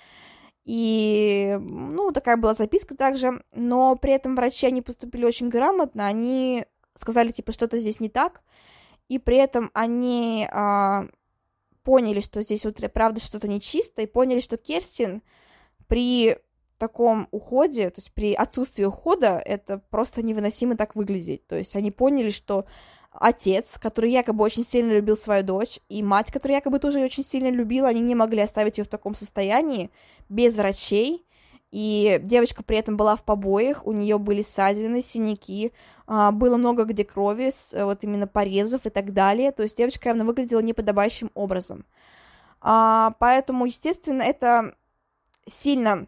и, 0.66 1.58
ну, 1.62 2.12
такая 2.12 2.36
была 2.36 2.54
записка 2.56 2.95
также, 2.95 3.41
но 3.54 3.95
при 3.95 4.12
этом 4.12 4.36
врачи, 4.36 4.68
они 4.68 4.82
поступили 4.82 5.24
очень 5.24 5.47
грамотно, 5.47 6.06
они 6.06 6.66
сказали, 6.95 7.32
типа, 7.32 7.54
что-то 7.54 7.78
здесь 7.78 8.01
не 8.01 8.10
так, 8.10 8.41
и 9.08 9.18
при 9.18 9.38
этом 9.38 9.72
они 9.74 10.45
а, 10.51 11.06
поняли, 11.84 12.20
что 12.20 12.41
здесь 12.41 12.66
вот 12.66 12.78
правда 12.93 13.22
что-то 13.22 13.47
нечисто, 13.47 14.01
и 14.01 14.08
поняли, 14.08 14.41
что 14.41 14.58
Керстин 14.58 15.22
при 15.88 16.38
таком 16.84 17.30
уходе, 17.32 17.90
то 17.90 18.00
есть 18.00 18.12
при 18.12 18.34
отсутствии 18.34 18.84
ухода, 18.84 19.42
это 19.46 19.78
просто 19.90 20.22
невыносимо 20.22 20.76
так 20.76 20.96
выглядеть. 20.96 21.48
То 21.48 21.56
есть 21.56 21.78
они 21.78 21.92
поняли, 21.92 22.30
что 22.30 22.66
отец, 23.12 23.78
который 23.80 24.12
якобы 24.12 24.44
очень 24.44 24.66
сильно 24.66 24.92
любил 24.92 25.16
свою 25.16 25.44
дочь, 25.44 25.80
и 25.88 26.04
мать, 26.04 26.30
которая 26.30 26.58
якобы 26.58 26.80
тоже 26.80 27.00
ее 27.00 27.06
очень 27.06 27.24
сильно 27.24 27.50
любила, 27.50 27.88
они 27.88 28.02
не 28.02 28.16
могли 28.16 28.42
оставить 28.42 28.78
ее 28.78 28.84
в 28.84 28.90
таком 28.90 29.16
состоянии, 29.16 29.92
без 30.28 30.58
врачей, 30.58 31.26
и 31.72 32.20
девочка 32.22 32.64
при 32.64 32.78
этом 32.78 32.98
была 32.98 33.16
в 33.16 33.24
побоях, 33.24 33.88
у 33.88 33.94
нее 33.94 34.18
были 34.18 34.42
ссадины, 34.42 35.02
синяки, 35.02 35.72
а, 36.06 36.32
было 36.32 36.58
много 36.58 36.84
где 36.84 37.06
крови, 37.06 37.52
вот 37.72 38.04
именно 38.04 38.28
порезов 38.28 38.86
и 38.86 38.90
так 38.90 39.14
далее, 39.14 39.54
то 39.54 39.64
есть 39.64 39.78
девочка 39.78 40.10
явно 40.10 40.26
выглядела 40.26 40.60
неподобающим 40.60 41.32
образом. 41.34 41.86
А, 42.60 43.16
поэтому, 43.20 43.66
естественно, 43.66 44.22
это 44.22 44.76
сильно 45.48 46.08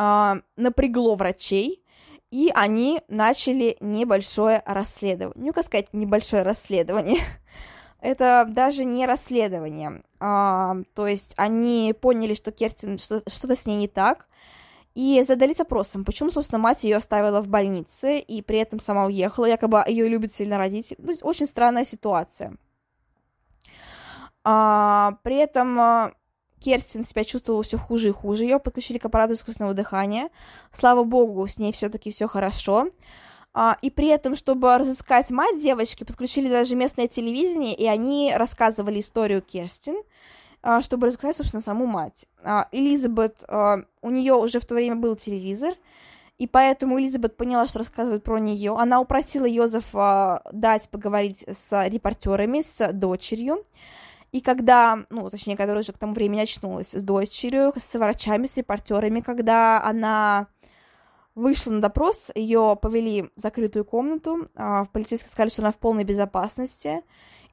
а, 0.00 0.42
напрягло 0.54 1.16
врачей, 1.16 1.82
и 2.30 2.52
они 2.54 3.00
начали 3.08 3.76
небольшое 3.80 4.62
расследование. 4.64 5.46
Ну, 5.46 5.52
как 5.52 5.64
сказать, 5.64 5.92
небольшое 5.92 6.42
расследование. 6.42 7.20
это 8.00 8.46
даже 8.48 8.84
не 8.84 9.06
расследование. 9.06 10.04
А, 10.20 10.76
то 10.94 11.08
есть 11.08 11.34
они 11.36 11.92
поняли, 12.00 12.34
что 12.34 12.52
Керстин 12.52 12.98
что- 12.98 13.24
что-то 13.28 13.56
с 13.56 13.66
ней 13.66 13.76
не 13.76 13.88
так, 13.88 14.28
и 14.94 15.20
задались 15.26 15.58
вопросом, 15.58 16.04
почему, 16.04 16.30
собственно, 16.30 16.60
мать 16.60 16.84
ее 16.84 16.96
оставила 16.96 17.40
в 17.40 17.48
больнице 17.48 18.18
и 18.18 18.40
при 18.40 18.58
этом 18.58 18.78
сама 18.78 19.06
уехала, 19.06 19.46
якобы 19.46 19.82
ее 19.84 20.08
любит 20.08 20.32
сильно 20.32 20.58
родитель. 20.58 20.96
То 20.96 21.10
есть 21.10 21.24
очень 21.24 21.46
странная 21.46 21.84
ситуация. 21.84 22.56
А, 24.44 25.18
при 25.24 25.36
этом 25.36 25.80
а, 25.80 26.12
Керстин 26.60 27.04
себя 27.04 27.24
чувствовала 27.24 27.62
все 27.62 27.78
хуже 27.78 28.08
и 28.08 28.12
хуже. 28.12 28.44
Ее 28.44 28.58
подключили 28.58 28.98
к 28.98 29.04
аппарату 29.04 29.34
искусственного 29.34 29.74
дыхания. 29.74 30.30
Слава 30.72 31.04
богу, 31.04 31.46
с 31.46 31.58
ней 31.58 31.72
все-таки 31.72 32.10
все 32.10 32.26
хорошо. 32.26 32.90
А, 33.54 33.76
и 33.82 33.90
при 33.90 34.08
этом, 34.08 34.36
чтобы 34.36 34.76
разыскать 34.76 35.30
мать 35.30 35.60
девочки, 35.60 36.04
подключили 36.04 36.48
даже 36.48 36.76
местное 36.76 37.08
телевидение, 37.08 37.74
и 37.74 37.86
они 37.86 38.32
рассказывали 38.34 39.00
историю 39.00 39.42
Керстин, 39.42 39.96
а, 40.62 40.80
чтобы 40.80 41.06
разыскать, 41.06 41.36
собственно, 41.36 41.62
саму 41.62 41.86
мать. 41.86 42.26
А, 42.44 42.68
Элизабет, 42.72 43.42
у 43.48 44.10
нее 44.10 44.34
уже 44.34 44.60
в 44.60 44.66
то 44.66 44.74
время 44.74 44.96
был 44.96 45.16
телевизор, 45.16 45.74
и 46.38 46.46
поэтому 46.46 47.00
Элизабет 47.00 47.36
поняла, 47.36 47.66
что 47.66 47.80
рассказывают 47.80 48.22
про 48.22 48.38
нее. 48.38 48.76
Она 48.78 49.00
упросила 49.00 49.44
Йозефа 49.44 50.42
дать 50.52 50.88
поговорить 50.88 51.44
с 51.48 51.88
репортерами, 51.88 52.62
с 52.62 52.92
дочерью. 52.92 53.64
И 54.30 54.40
когда, 54.40 55.06
ну, 55.08 55.28
точнее, 55.30 55.56
которая 55.56 55.82
уже 55.82 55.92
к 55.92 55.98
тому 55.98 56.12
времени 56.12 56.40
очнулась 56.40 56.92
с 56.92 57.02
дочерью, 57.02 57.72
с 57.76 57.94
врачами, 57.98 58.46
с 58.46 58.56
репортерами, 58.56 59.20
когда 59.20 59.82
она 59.82 60.48
вышла 61.34 61.70
на 61.70 61.80
допрос, 61.80 62.30
ее 62.34 62.76
повели 62.80 63.22
в 63.22 63.30
закрытую 63.36 63.84
комнату, 63.84 64.48
а, 64.54 64.84
в 64.84 64.90
полицейской 64.90 65.30
сказали, 65.30 65.50
что 65.50 65.62
она 65.62 65.72
в 65.72 65.78
полной 65.78 66.04
безопасности, 66.04 67.02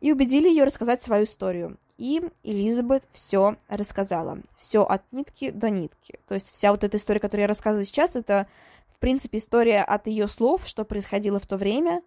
и 0.02 0.12
убедили 0.12 0.50
ее 0.50 0.66
рассказать 0.66 1.02
свою 1.02 1.26
историю. 1.26 1.78
И 1.98 2.22
Элизабет 2.44 3.08
все 3.14 3.56
рассказала. 3.70 4.40
Все 4.58 4.84
от 4.84 5.04
нитки 5.14 5.52
до 5.52 5.70
нитки. 5.70 6.20
То 6.28 6.34
есть 6.34 6.52
вся 6.52 6.72
вот 6.72 6.84
эта 6.84 6.98
история, 6.98 7.22
которую 7.22 7.44
я 7.44 7.48
рассказываю 7.48 7.86
сейчас, 7.86 8.18
это, 8.18 8.48
в 8.88 9.00
принципе, 9.00 9.38
история 9.38 9.82
от 9.82 10.08
ее 10.08 10.28
слов, 10.28 10.68
что 10.68 10.84
происходило 10.84 11.40
в 11.40 11.48
то 11.48 11.56
время. 11.56 12.02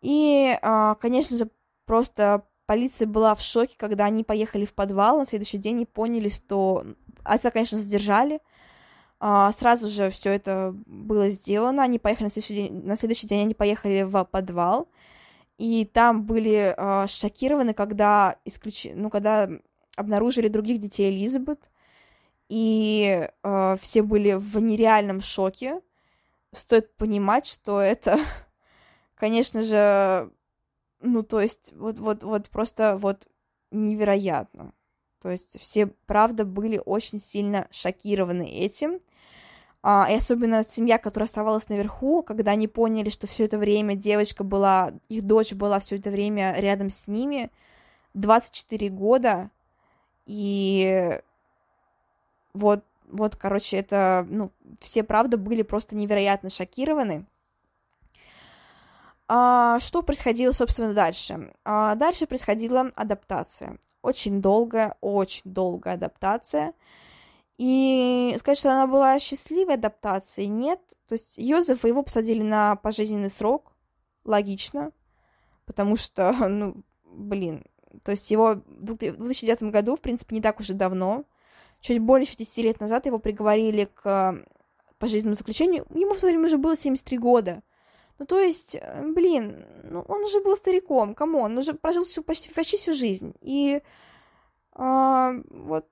И, 0.00 0.58
а, 0.62 0.96
конечно 0.96 1.36
же, 1.36 1.50
просто 1.84 2.42
полиция 2.66 3.06
была 3.06 3.34
в 3.34 3.42
шоке, 3.42 3.76
когда 3.78 4.04
они 4.04 4.24
поехали 4.24 4.64
в 4.64 4.74
подвал 4.74 5.18
на 5.18 5.24
следующий 5.24 5.58
день 5.58 5.82
и 5.82 5.86
поняли, 5.86 6.28
что... 6.28 6.84
Отца, 7.24 7.50
конечно, 7.50 7.78
задержали, 7.78 8.40
а, 9.18 9.50
сразу 9.52 9.88
же 9.88 10.10
все 10.10 10.30
это 10.30 10.74
было 10.86 11.30
сделано. 11.30 11.82
Они 11.82 11.98
поехали 11.98 12.24
на 12.24 12.30
следующий 12.30 12.54
день, 12.54 12.82
на 12.84 12.96
следующий 12.96 13.26
день 13.26 13.42
они 13.42 13.54
поехали 13.54 14.02
в 14.02 14.24
подвал, 14.24 14.88
и 15.58 15.86
там 15.86 16.24
были 16.24 16.74
а, 16.76 17.06
шокированы, 17.06 17.74
когда 17.74 18.36
исключ... 18.44 18.86
ну, 18.94 19.10
когда 19.10 19.48
обнаружили 19.96 20.48
других 20.48 20.78
детей 20.80 21.10
Элизабет, 21.10 21.70
и 22.48 23.28
а, 23.42 23.76
все 23.80 24.02
были 24.02 24.34
в 24.34 24.60
нереальном 24.60 25.20
шоке. 25.20 25.80
Стоит 26.52 26.94
понимать, 26.96 27.46
что 27.46 27.80
это, 27.80 28.20
конечно 29.16 29.62
же, 29.62 30.30
ну, 31.06 31.22
то 31.22 31.40
есть, 31.40 31.72
вот, 31.74 31.98
вот, 31.98 32.24
вот 32.24 32.48
просто 32.48 32.96
вот 32.96 33.28
невероятно. 33.70 34.72
То 35.22 35.30
есть 35.30 35.58
все, 35.60 35.86
правда, 36.06 36.44
были 36.44 36.80
очень 36.84 37.18
сильно 37.18 37.66
шокированы 37.70 38.44
этим. 38.48 39.00
А, 39.82 40.08
и 40.10 40.14
особенно 40.14 40.64
семья, 40.64 40.98
которая 40.98 41.26
оставалась 41.26 41.68
наверху, 41.68 42.22
когда 42.22 42.52
они 42.52 42.66
поняли, 42.68 43.08
что 43.08 43.26
все 43.26 43.44
это 43.44 43.56
время 43.58 43.94
девочка 43.94 44.42
была, 44.42 44.92
их 45.08 45.24
дочь 45.24 45.52
была 45.52 45.78
все 45.78 45.96
это 45.96 46.10
время 46.10 46.54
рядом 46.58 46.90
с 46.90 47.06
ними, 47.06 47.50
24 48.14 48.88
года, 48.88 49.50
и 50.26 51.20
вот, 52.52 52.84
вот, 53.08 53.36
короче, 53.36 53.76
это, 53.76 54.26
ну, 54.28 54.50
все, 54.80 55.04
правда, 55.04 55.36
были 55.36 55.62
просто 55.62 55.94
невероятно 55.94 56.50
шокированы. 56.50 57.26
А, 59.28 59.80
что 59.80 60.02
происходило, 60.02 60.52
собственно, 60.52 60.94
дальше? 60.94 61.52
А, 61.64 61.94
дальше 61.94 62.26
происходила 62.26 62.92
адаптация 62.94 63.78
очень 64.06 64.40
долгая, 64.40 64.96
очень 65.00 65.42
долгая 65.44 65.94
адаптация. 65.94 66.74
И 67.58 68.36
сказать, 68.38 68.58
что 68.58 68.70
она 68.70 68.86
была 68.86 69.18
счастливой 69.18 69.74
адаптацией, 69.74 70.48
нет. 70.48 70.80
То 71.08 71.14
есть 71.14 71.36
Йозефа 71.38 71.88
его 71.88 72.02
посадили 72.04 72.42
на 72.42 72.76
пожизненный 72.76 73.30
срок, 73.30 73.72
логично, 74.24 74.92
потому 75.64 75.96
что, 75.96 76.32
ну, 76.48 76.84
блин, 77.04 77.64
то 78.04 78.12
есть 78.12 78.30
его 78.30 78.62
в 78.64 78.84
2009 78.84 79.64
году, 79.64 79.96
в 79.96 80.00
принципе, 80.00 80.36
не 80.36 80.42
так 80.42 80.60
уж 80.60 80.70
и 80.70 80.74
давно, 80.74 81.24
чуть 81.80 81.98
более 81.98 82.26
10 82.26 82.58
лет 82.58 82.80
назад 82.80 83.06
его 83.06 83.18
приговорили 83.18 83.88
к 83.92 84.44
пожизненному 84.98 85.34
заключению, 85.34 85.84
ему 85.90 86.14
в 86.14 86.20
то 86.20 86.26
время 86.26 86.44
уже 86.46 86.58
было 86.58 86.76
73 86.76 87.18
года. 87.18 87.62
Ну, 88.18 88.26
то 88.26 88.38
есть, 88.40 88.76
э, 88.80 89.02
блин, 89.14 89.66
ну, 89.84 90.00
он 90.08 90.24
уже 90.24 90.40
был 90.40 90.56
стариком, 90.56 91.14
come 91.14 91.36
on, 91.36 91.52
он 91.52 91.58
уже 91.58 91.74
прожил 91.74 92.04
всю, 92.04 92.22
почти, 92.22 92.52
почти 92.52 92.78
всю 92.78 92.94
жизнь. 92.94 93.34
И 93.40 93.82
а, 94.78 95.32
вот, 95.48 95.86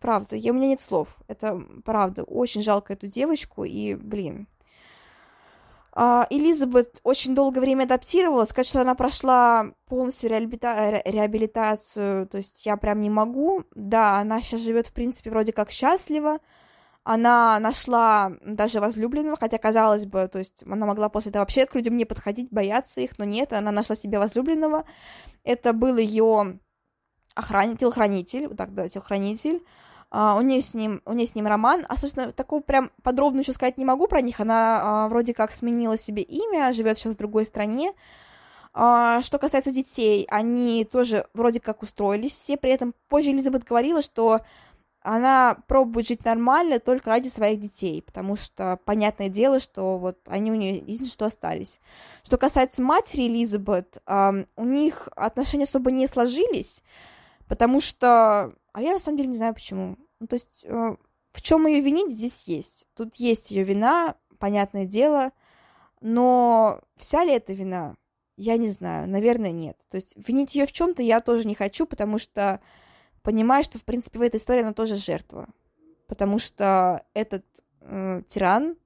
правда, 0.00 0.34
я, 0.34 0.52
у 0.52 0.54
меня 0.54 0.68
нет 0.68 0.80
слов. 0.80 1.08
Это 1.28 1.62
правда, 1.84 2.24
очень 2.24 2.62
жалко 2.62 2.92
эту 2.92 3.06
девочку, 3.06 3.64
и, 3.64 3.94
блин. 3.94 4.48
А, 5.92 6.26
Элизабет 6.30 7.00
очень 7.04 7.34
долгое 7.34 7.60
время 7.60 7.84
адаптировалась, 7.84 8.50
сказать, 8.50 8.68
что 8.68 8.80
она 8.80 8.94
прошла 8.94 9.72
полностью 9.86 10.30
реабилита... 10.30 11.02
реабилитацию, 11.04 12.26
то 12.26 12.38
есть 12.38 12.66
я 12.66 12.76
прям 12.76 13.00
не 13.00 13.10
могу. 13.10 13.64
Да, 13.74 14.18
она 14.18 14.40
сейчас 14.42 14.60
живет, 14.60 14.88
в 14.88 14.92
принципе, 14.92 15.30
вроде 15.30 15.52
как 15.52 15.70
счастлива, 15.70 16.38
она 17.10 17.58
нашла 17.58 18.32
даже 18.44 18.80
возлюбленного, 18.80 19.38
хотя, 19.40 19.56
казалось 19.56 20.04
бы, 20.04 20.28
то 20.28 20.38
есть 20.38 20.62
она 20.66 20.84
могла 20.84 21.08
после 21.08 21.30
этого 21.30 21.40
вообще 21.40 21.64
к 21.64 21.74
людям 21.74 21.96
не 21.96 22.04
подходить, 22.04 22.50
бояться 22.50 23.00
их, 23.00 23.16
но 23.16 23.24
нет, 23.24 23.54
она 23.54 23.72
нашла 23.72 23.96
себе 23.96 24.18
возлюбленного. 24.18 24.84
Это 25.42 25.72
был 25.72 25.96
ее 25.96 26.58
охранитель, 27.34 27.78
телохранитель, 27.78 28.54
так, 28.54 28.74
да, 28.74 28.88
телохранитель. 28.88 29.64
Uh, 30.10 30.38
у 30.38 30.42
нее 30.42 30.60
с 30.60 30.74
ним, 30.74 31.00
у 31.06 31.14
нее 31.14 31.26
с 31.26 31.34
ним 31.34 31.46
роман, 31.46 31.86
а, 31.88 31.96
собственно, 31.96 32.32
такого 32.32 32.60
прям 32.60 32.90
подробно 33.02 33.40
еще 33.40 33.52
сказать 33.52 33.78
не 33.78 33.86
могу 33.86 34.06
про 34.06 34.20
них. 34.20 34.40
Она 34.40 35.06
uh, 35.06 35.08
вроде 35.08 35.32
как 35.32 35.52
сменила 35.52 35.96
себе 35.96 36.22
имя, 36.22 36.74
живет 36.74 36.98
сейчас 36.98 37.14
в 37.14 37.18
другой 37.18 37.46
стране. 37.46 37.92
Uh, 38.74 39.22
что 39.22 39.38
касается 39.38 39.70
детей, 39.70 40.26
они 40.28 40.84
тоже 40.84 41.26
вроде 41.32 41.60
как 41.60 41.82
устроились 41.82 42.32
все, 42.32 42.58
при 42.58 42.70
этом 42.70 42.94
позже 43.08 43.30
Элизабет 43.30 43.64
говорила, 43.64 44.02
что 44.02 44.40
она 45.00 45.58
пробует 45.68 46.08
жить 46.08 46.24
нормально 46.24 46.80
только 46.80 47.10
ради 47.10 47.28
своих 47.28 47.60
детей, 47.60 48.02
потому 48.02 48.36
что 48.36 48.78
понятное 48.84 49.28
дело, 49.28 49.60
что 49.60 49.98
вот 49.98 50.18
они 50.26 50.50
у 50.50 50.54
нее 50.54 50.76
единственное, 50.76 51.10
что 51.10 51.26
остались. 51.26 51.80
Что 52.24 52.36
касается 52.36 52.82
матери 52.82 53.28
Элизабет, 53.28 53.98
э, 54.06 54.44
у 54.56 54.64
них 54.64 55.08
отношения 55.14 55.64
особо 55.64 55.90
не 55.90 56.06
сложились, 56.06 56.82
потому 57.46 57.80
что... 57.80 58.52
А 58.72 58.82
я 58.82 58.92
на 58.92 58.98
самом 58.98 59.18
деле 59.18 59.30
не 59.30 59.36
знаю 59.36 59.54
почему. 59.54 59.96
Ну, 60.20 60.26
то 60.26 60.34
есть 60.34 60.64
э, 60.68 60.96
в 61.32 61.42
чем 61.42 61.66
ее 61.66 61.80
винить 61.80 62.12
здесь 62.12 62.44
есть. 62.44 62.86
Тут 62.94 63.14
есть 63.16 63.50
ее 63.50 63.62
вина, 63.62 64.16
понятное 64.38 64.84
дело, 64.84 65.32
но 66.00 66.80
вся 66.96 67.24
ли 67.24 67.32
это 67.32 67.52
вина? 67.52 67.94
Я 68.36 68.56
не 68.56 68.68
знаю, 68.68 69.08
наверное, 69.08 69.52
нет. 69.52 69.76
То 69.90 69.96
есть 69.96 70.14
винить 70.16 70.54
ее 70.54 70.66
в 70.66 70.72
чем-то 70.72 71.02
я 71.02 71.20
тоже 71.20 71.46
не 71.46 71.54
хочу, 71.54 71.86
потому 71.86 72.18
что 72.18 72.60
понимая, 73.28 73.62
что, 73.62 73.78
в 73.78 73.84
принципе, 73.84 74.18
в 74.18 74.22
этой 74.22 74.36
истории 74.36 74.62
она 74.62 74.72
тоже 74.72 74.96
жертва. 74.96 75.48
Потому 76.06 76.38
что 76.38 77.04
этот 77.12 77.44
э, 77.82 78.22
тиран, 78.26 78.76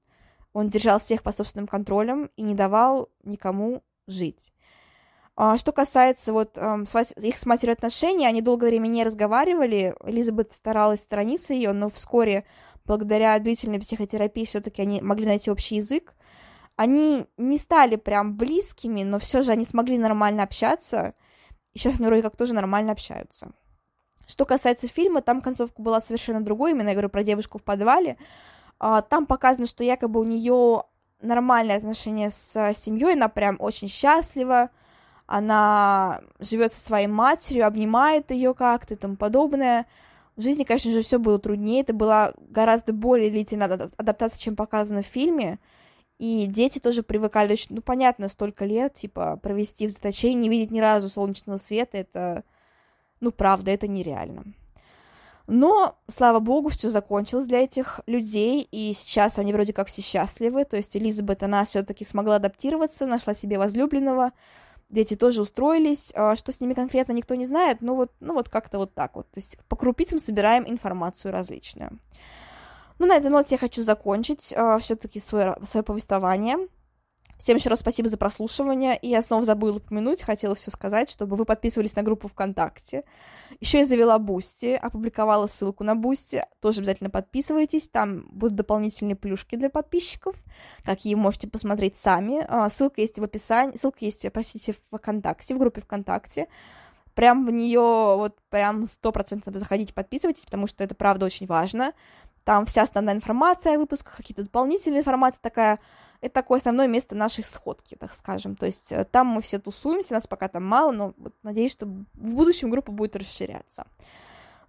он 0.51 0.67
держал 0.67 0.99
всех 0.99 1.23
под 1.23 1.37
собственным 1.37 1.65
контролем 1.65 2.29
и 2.35 2.41
не 2.41 2.53
давал 2.53 3.07
никому 3.23 3.83
жить. 4.05 4.51
А, 5.37 5.55
что 5.55 5.71
касается 5.71 6.33
вот 6.33 6.57
э, 6.57 6.83
их 7.21 7.37
с 7.37 7.45
матерью 7.45 7.71
отношений, 7.71 8.25
они 8.25 8.41
долгое 8.41 8.67
время 8.67 8.87
не 8.87 9.05
разговаривали. 9.05 9.95
Элизабет 10.03 10.51
старалась 10.51 11.03
сторониться 11.03 11.53
ее, 11.53 11.71
но 11.71 11.89
вскоре, 11.89 12.43
благодаря 12.83 13.39
длительной 13.39 13.79
психотерапии, 13.79 14.43
все-таки 14.43 14.81
они 14.81 15.01
могли 15.01 15.25
найти 15.25 15.51
общий 15.51 15.75
язык. 15.77 16.15
Они 16.75 17.27
не 17.37 17.57
стали 17.57 17.95
прям 17.95 18.35
близкими, 18.35 19.03
но 19.03 19.19
все 19.19 19.41
же 19.41 19.53
они 19.53 19.63
смогли 19.63 19.97
нормально 19.97 20.43
общаться. 20.43 21.13
И 21.71 21.79
сейчас 21.79 21.95
они 21.95 22.07
вроде 22.07 22.23
как 22.23 22.35
тоже 22.35 22.53
нормально 22.53 22.91
общаются. 22.91 23.53
Что 24.27 24.45
касается 24.45 24.87
фильма, 24.87 25.21
там 25.21 25.41
концовка 25.41 25.81
была 25.81 25.99
совершенно 26.01 26.41
другой, 26.41 26.71
именно 26.71 26.89
я 26.89 26.93
говорю 26.93 27.09
про 27.09 27.23
девушку 27.23 27.57
в 27.59 27.63
подвале. 27.63 28.17
А, 28.79 29.01
там 29.01 29.25
показано, 29.25 29.65
что 29.65 29.83
якобы 29.83 30.19
у 30.19 30.23
нее 30.23 30.83
нормальные 31.21 31.77
отношения 31.77 32.29
с 32.29 32.73
семьей, 32.75 33.13
она 33.13 33.29
прям 33.29 33.57
очень 33.59 33.87
счастлива, 33.87 34.69
она 35.25 36.21
живет 36.39 36.73
со 36.73 36.85
своей 36.85 37.07
матерью, 37.07 37.65
обнимает 37.65 38.31
ее 38.31 38.53
как-то 38.53 38.93
и 38.93 38.97
тому 38.97 39.15
подобное. 39.15 39.85
В 40.35 40.41
жизни, 40.41 40.63
конечно 40.63 40.91
же, 40.91 41.01
все 41.01 41.19
было 41.19 41.39
труднее, 41.39 41.81
это 41.81 41.93
была 41.93 42.33
гораздо 42.49 42.91
более 42.91 43.29
длительная 43.29 43.89
адаптация, 43.97 44.39
чем 44.39 44.55
показано 44.55 45.01
в 45.01 45.07
фильме. 45.07 45.59
И 46.19 46.45
дети 46.47 46.79
тоже 46.79 47.03
привыкали, 47.03 47.57
ну, 47.69 47.81
понятно, 47.81 48.29
столько 48.29 48.65
лет, 48.65 48.93
типа, 48.93 49.37
провести 49.41 49.87
в 49.87 49.91
заточении, 49.91 50.43
не 50.43 50.49
видеть 50.49 50.71
ни 50.71 50.79
разу 50.79 51.09
солнечного 51.09 51.57
света, 51.57 51.97
это, 51.97 52.43
ну, 53.23 53.31
правда, 53.31 53.71
это 53.71 53.87
нереально. 53.87 54.43
Но, 55.47 55.97
слава 56.07 56.39
богу, 56.39 56.69
все 56.69 56.89
закончилось 56.89 57.47
для 57.47 57.59
этих 57.63 58.01
людей, 58.05 58.67
и 58.71 58.93
сейчас 58.93 59.39
они 59.39 59.53
вроде 59.53 59.73
как 59.73 59.87
все 59.87 60.01
счастливы. 60.01 60.65
То 60.65 60.77
есть 60.77 60.95
Элизабет, 60.95 61.43
она 61.43 61.65
все-таки 61.65 62.05
смогла 62.05 62.35
адаптироваться, 62.35 63.05
нашла 63.05 63.33
себе 63.33 63.57
возлюбленного, 63.57 64.31
дети 64.89 65.15
тоже 65.15 65.41
устроились. 65.41 66.11
А 66.15 66.35
что 66.35 66.51
с 66.51 66.59
ними 66.61 66.73
конкретно, 66.73 67.13
никто 67.13 67.35
не 67.35 67.45
знает, 67.45 67.81
но 67.81 67.95
вот, 67.95 68.11
ну 68.19 68.33
вот 68.33 68.49
как-то 68.49 68.77
вот 68.77 68.93
так 68.93 69.15
вот. 69.15 69.29
То 69.31 69.39
есть 69.39 69.57
по 69.67 69.75
крупицам 69.75 70.19
собираем 70.19 70.65
информацию 70.67 71.31
различную. 71.31 71.99
Ну, 72.99 73.07
на 73.07 73.15
этой 73.15 73.31
ноте 73.31 73.55
я 73.55 73.59
хочу 73.59 73.83
закончить 73.83 74.53
э, 74.55 74.77
все-таки 74.79 75.19
свое, 75.19 75.57
свое 75.65 75.83
повествование. 75.83 76.57
Всем 77.37 77.57
еще 77.57 77.69
раз 77.69 77.79
спасибо 77.79 78.09
за 78.09 78.17
прослушивание. 78.17 78.97
И 78.97 79.09
я 79.09 79.21
снова 79.21 79.43
забыла 79.43 79.77
упомянуть, 79.77 80.21
хотела 80.21 80.55
все 80.55 80.71
сказать, 80.71 81.09
чтобы 81.09 81.35
вы 81.35 81.45
подписывались 81.45 81.95
на 81.95 82.03
группу 82.03 82.27
ВКонтакте. 82.27 83.03
Еще 83.59 83.79
я 83.79 83.85
завела 83.85 84.17
Бусти, 84.19 84.73
опубликовала 84.73 85.47
ссылку 85.47 85.83
на 85.83 85.95
Бусти. 85.95 86.45
Тоже 86.61 86.79
обязательно 86.79 87.09
подписывайтесь. 87.09 87.89
Там 87.89 88.27
будут 88.31 88.55
дополнительные 88.55 89.15
плюшки 89.15 89.55
для 89.55 89.69
подписчиков, 89.69 90.35
какие 90.83 91.15
можете 91.15 91.47
посмотреть 91.47 91.97
сами. 91.97 92.45
А, 92.47 92.69
ссылка 92.69 93.01
есть 93.01 93.19
в 93.19 93.23
описании. 93.23 93.75
Ссылка 93.75 93.97
есть, 94.01 94.25
простите, 94.31 94.73
в 94.73 94.97
ВКонтакте, 94.97 95.55
в 95.55 95.59
группе 95.59 95.81
ВКонтакте. 95.81 96.47
Прям 97.15 97.45
в 97.45 97.51
нее 97.51 97.79
вот 97.79 98.37
прям 98.49 98.87
сто 98.87 99.11
процентов 99.11 99.55
заходите, 99.55 99.93
подписывайтесь, 99.93 100.45
потому 100.45 100.65
что 100.65 100.83
это 100.83 100.95
правда 100.95 101.25
очень 101.25 101.45
важно. 101.45 101.93
Там 102.43 102.65
вся 102.65 102.83
основная 102.83 103.15
информация 103.15 103.75
о 103.75 103.79
выпусках, 103.79 104.17
какие-то 104.17 104.43
дополнительные 104.43 104.99
информации 104.99 105.39
такая. 105.41 105.79
Это 106.19 106.33
такое 106.35 106.59
основное 106.59 106.87
место 106.87 107.15
нашей 107.15 107.43
сходки, 107.43 107.95
так 107.95 108.13
скажем. 108.13 108.55
То 108.55 108.65
есть 108.65 108.91
э, 108.91 109.05
там 109.05 109.27
мы 109.27 109.41
все 109.41 109.59
тусуемся, 109.59 110.13
нас 110.13 110.25
пока 110.25 110.47
там 110.47 110.65
мало, 110.65 110.91
но 110.91 111.13
вот 111.17 111.33
надеюсь, 111.43 111.71
что 111.73 111.85
в 111.85 112.03
будущем 112.13 112.69
группа 112.69 112.91
будет 112.91 113.15
расширяться. 113.15 113.85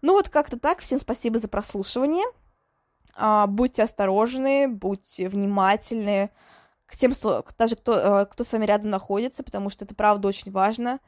Ну 0.02 0.14
вот 0.14 0.28
как-то 0.28 0.58
так. 0.58 0.80
Всем 0.80 0.98
спасибо 0.98 1.38
за 1.38 1.48
прослушивание. 1.48 2.24
А, 3.16 3.46
будьте 3.46 3.82
осторожны, 3.82 4.68
будьте 4.68 5.28
внимательны 5.28 6.30
к 6.86 6.96
тем, 6.96 7.12
даже 7.56 7.76
кто, 7.76 7.92
э, 8.22 8.26
кто 8.26 8.44
с 8.44 8.52
вами 8.52 8.66
рядом 8.66 8.90
находится, 8.90 9.42
потому 9.42 9.70
что 9.70 9.84
это 9.84 9.94
правда 9.94 10.28
очень 10.28 10.52
важно. 10.52 11.00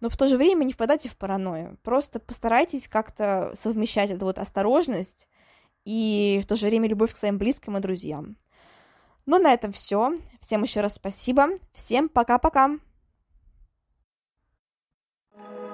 Но 0.00 0.08
в 0.08 0.16
то 0.16 0.26
же 0.26 0.36
время 0.36 0.64
не 0.64 0.72
впадайте 0.72 1.08
в 1.08 1.16
паранойю. 1.16 1.78
Просто 1.82 2.18
постарайтесь 2.18 2.88
как-то 2.88 3.52
совмещать 3.54 4.10
эту 4.10 4.24
вот 4.24 4.38
осторожность 4.38 5.28
и 5.84 6.40
в 6.42 6.46
то 6.46 6.56
же 6.56 6.66
время 6.66 6.88
любовь 6.88 7.12
к 7.12 7.16
своим 7.16 7.38
близким 7.38 7.76
и 7.76 7.80
друзьям. 7.80 8.36
Ну, 9.26 9.38
на 9.38 9.52
этом 9.52 9.72
все. 9.72 10.16
Всем 10.40 10.62
еще 10.62 10.80
раз 10.80 10.94
спасибо. 10.94 11.48
Всем 11.72 12.08
пока-пока. 12.08 12.78
thank 15.34 15.70
you 15.70 15.71